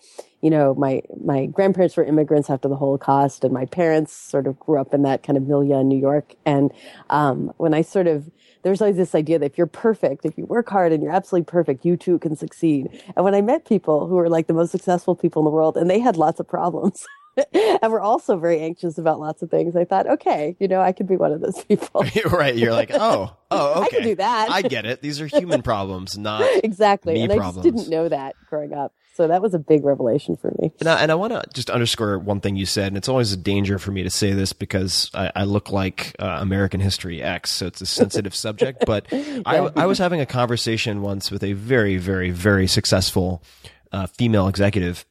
[0.44, 4.60] you know, my, my grandparents were immigrants after the Holocaust and my parents sort of
[4.60, 6.36] grew up in that kind of milieu in New York.
[6.46, 6.70] And,
[7.10, 8.30] um, when I sort of,
[8.62, 11.46] there's always this idea that if you're perfect, if you work hard and you're absolutely
[11.46, 12.90] perfect, you too can succeed.
[13.16, 15.78] And when I met people who were like the most successful people in the world
[15.78, 17.06] and they had lots of problems
[17.54, 20.92] and were also very anxious about lots of things, I thought, okay, you know, I
[20.92, 22.06] could be one of those people.
[22.26, 22.54] right.
[22.54, 23.86] You're like, oh, oh, okay.
[23.86, 24.52] I can do that.
[24.52, 25.02] I get it.
[25.02, 27.22] These are human problems, not exactly.
[27.22, 28.94] and I just didn't know that growing up.
[29.16, 30.72] So that was a big revelation for me.
[30.80, 33.32] And I, and I want to just underscore one thing you said, and it's always
[33.32, 37.22] a danger for me to say this because I, I look like uh, American History
[37.22, 38.84] X, so it's a sensitive subject.
[38.94, 43.44] But I, I was having a conversation once with a very, very, very successful
[43.92, 45.06] uh, female executive,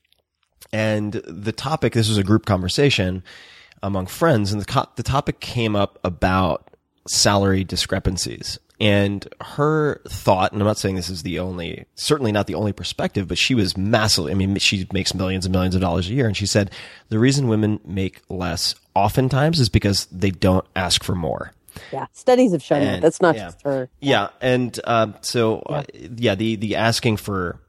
[0.73, 3.23] and the topic this was a group conversation
[3.83, 6.69] among friends, and the co- the topic came up about
[7.09, 8.59] salary discrepancies.
[8.83, 12.73] And her thought, and I'm not saying this is the only, certainly not the only
[12.73, 16.13] perspective, but she was massively, I mean, she makes millions and millions of dollars a
[16.13, 16.27] year.
[16.27, 16.73] And she said
[17.09, 21.53] the reason women make less oftentimes is because they don't ask for more.
[21.93, 23.03] Yeah, studies have shown that.
[23.03, 23.45] That's not yeah.
[23.45, 23.89] just her.
[24.01, 25.85] Yeah, and um, so uh,
[26.17, 27.61] yeah, the the asking for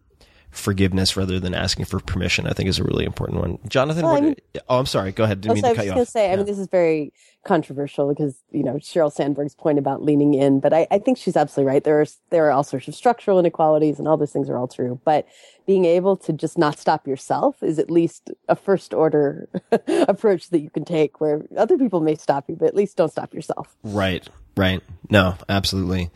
[0.53, 3.59] forgiveness rather than asking for permission, I think, is a really important one.
[3.67, 4.35] Jonathan, Well, what, I mean-
[4.69, 5.11] oh, I'm sorry.
[5.11, 5.41] Go ahead.
[5.41, 6.07] Didn't mean Also, I to was cut just you going off.
[6.07, 7.11] to say, I mean, this is very
[7.45, 11.35] controversial because you know Sheryl Sandberg's point about leaning in, but I, I think she's
[11.35, 11.83] absolutely right.
[11.83, 14.67] There are there are all sorts of structural inequalities, and all those things are all
[14.69, 14.99] true.
[15.03, 15.27] But
[15.67, 19.49] being able to just not stop yourself is at least a first order
[19.87, 23.11] approach that you can take, where other people may stop you, but at least don't
[23.11, 23.75] stop yourself.
[23.83, 24.25] Right,
[24.55, 24.81] right.
[25.09, 26.11] No, absolutely.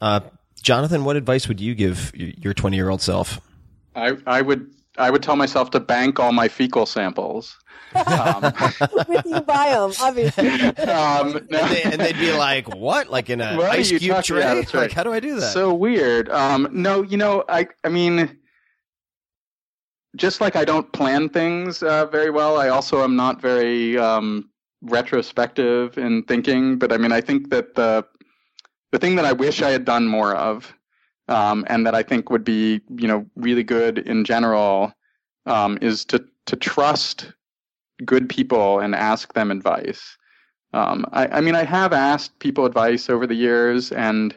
[0.00, 0.20] Uh,
[0.62, 3.40] Jonathan, what advice would you give your 20 year old self?
[3.94, 7.56] I, I would I would tell myself to bank all my fecal samples.
[7.94, 8.42] Um,
[9.08, 10.48] With uBiome, obviously.
[10.88, 11.58] um, no.
[11.58, 13.08] And, they, and they'd be like, "What?
[13.08, 14.40] Like in a What ice cube tray?
[14.40, 14.74] yeah, right.
[14.74, 16.28] Like, how do I do that?" So weird.
[16.28, 18.38] Um, no, you know, I I mean,
[20.16, 24.50] just like I don't plan things uh, very well, I also am not very um,
[24.82, 26.78] retrospective in thinking.
[26.78, 28.04] But I mean, I think that the
[28.92, 30.72] the thing that I wish I had done more of,
[31.30, 34.92] um, and that I think would be you know really good in general,
[35.46, 37.32] um, is to to trust
[38.04, 40.16] good people and ask them advice.
[40.72, 44.36] Um, I, I mean, I have asked people advice over the years, and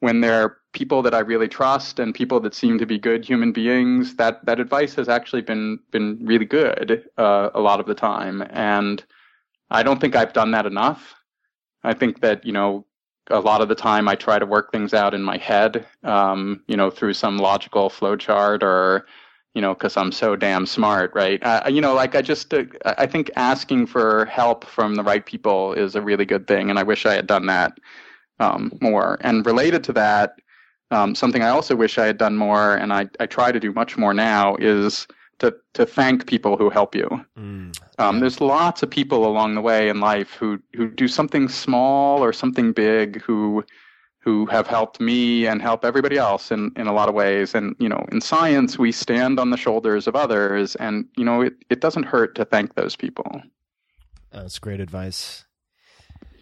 [0.00, 3.24] when there are people that I really trust and people that seem to be good
[3.24, 7.86] human beings, that that advice has actually been been really good uh, a lot of
[7.86, 8.44] the time.
[8.50, 9.04] And
[9.70, 11.14] I don't think I've done that enough.
[11.84, 12.86] I think that you know
[13.30, 16.62] a lot of the time I try to work things out in my head, um,
[16.66, 19.06] you know, through some logical flowchart or
[19.54, 21.42] you know, because I'm so damn smart, right?
[21.42, 25.26] Uh, you know, like I just, uh, I think asking for help from the right
[25.26, 27.76] people is a really good thing, and I wish I had done that
[28.38, 29.18] um, more.
[29.20, 30.36] And related to that,
[30.92, 33.72] um, something I also wish I had done more, and I, I try to do
[33.72, 35.08] much more now, is
[35.40, 37.08] to to thank people who help you.
[37.36, 41.48] Mm, Um, there's lots of people along the way in life who who do something
[41.48, 43.64] small or something big who
[44.20, 47.54] who have helped me and help everybody else in, in a lot of ways.
[47.54, 51.42] And you know, in science, we stand on the shoulders of others, and you know,
[51.42, 53.42] it, it doesn't hurt to thank those people.
[54.30, 55.44] That's great advice.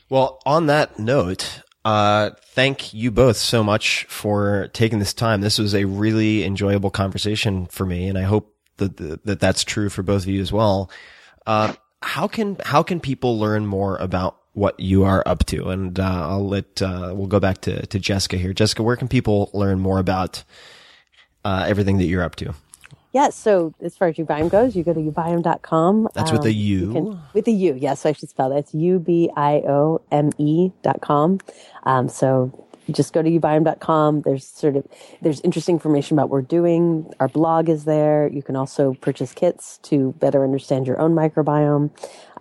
[0.09, 5.41] Well, on that note, uh, thank you both so much for taking this time.
[5.41, 9.89] This was a really enjoyable conversation for me, and I hope that that that's true
[9.89, 10.91] for both of you as well.
[11.47, 15.69] Uh, how can how can people learn more about what you are up to?
[15.71, 18.53] And uh, I'll let uh, we'll go back to to Jessica here.
[18.53, 20.45] Jessica, where can people learn more about
[21.45, 22.55] uh, everything that you're up to?
[23.13, 26.09] Yeah, so as far as uBiome goes, you go to ubiome.com.
[26.13, 26.93] That's with a Um, U?
[26.93, 28.59] can- with a U, yes, I should spell that.
[28.59, 31.39] It's U-B-I-O-M-E dot com.
[31.85, 34.23] Um, so just go to ubiome.com.
[34.23, 34.87] There's sort of,
[35.23, 37.11] there's interesting information about what we're doing.
[37.21, 38.29] Our blog is there.
[38.29, 41.91] You can also purchase kits to better understand your own microbiome.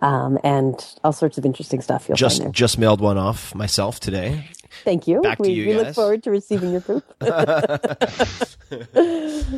[0.02, 0.74] Um, and
[1.04, 2.52] all sorts of interesting stuff you'll Just find there.
[2.52, 4.46] just mailed one off myself today.
[4.84, 5.22] Thank you.
[5.22, 7.04] back to we you we look forward to receiving your poop.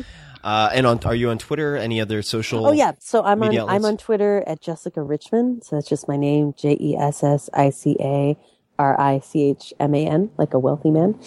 [0.43, 1.75] Uh, and on, are you on Twitter?
[1.75, 2.65] Any other social?
[2.65, 5.61] Oh yeah, so I'm on media I'm on Twitter at Jessica Richman.
[5.61, 8.37] So that's just my name, J E S S I C A
[8.79, 11.19] R I C H M A N, like a wealthy man.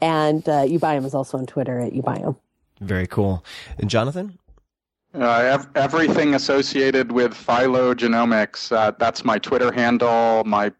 [0.00, 2.36] And uh, uBiome is also on Twitter at uBiome.
[2.80, 3.44] Very cool.
[3.78, 4.38] And Jonathan?
[5.14, 8.70] Uh, everything associated with phylogenomics.
[8.70, 10.44] Uh, that's my Twitter handle.
[10.44, 10.70] My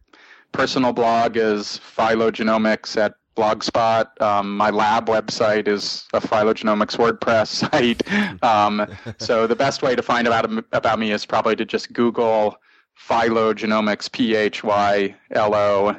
[0.52, 4.20] personal blog is phylogenomics at Blogspot.
[4.20, 8.42] Um, my lab website is a phylogenomics WordPress site.
[8.42, 8.86] Um,
[9.18, 12.56] so the best way to find out about me is probably to just Google
[12.98, 15.96] phylogenomics, P H Y L O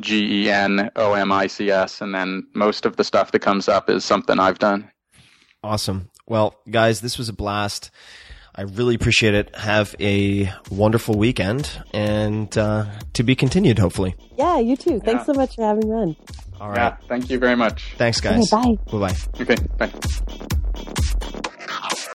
[0.00, 3.40] G E N O M I C S, and then most of the stuff that
[3.40, 4.90] comes up is something I've done.
[5.62, 6.10] Awesome.
[6.26, 7.90] Well, guys, this was a blast.
[8.54, 9.54] I really appreciate it.
[9.56, 14.14] Have a wonderful weekend and uh, to be continued, hopefully.
[14.36, 14.98] Yeah, you too.
[15.00, 15.32] Thanks Yeah.
[15.32, 16.16] so much for having me on.
[16.60, 17.94] All Yeah, thank you very much.
[17.98, 18.52] Thanks, guys.
[18.52, 18.98] Okay, bye.
[18.98, 19.16] Bye bye.
[19.40, 21.44] Okay, bye.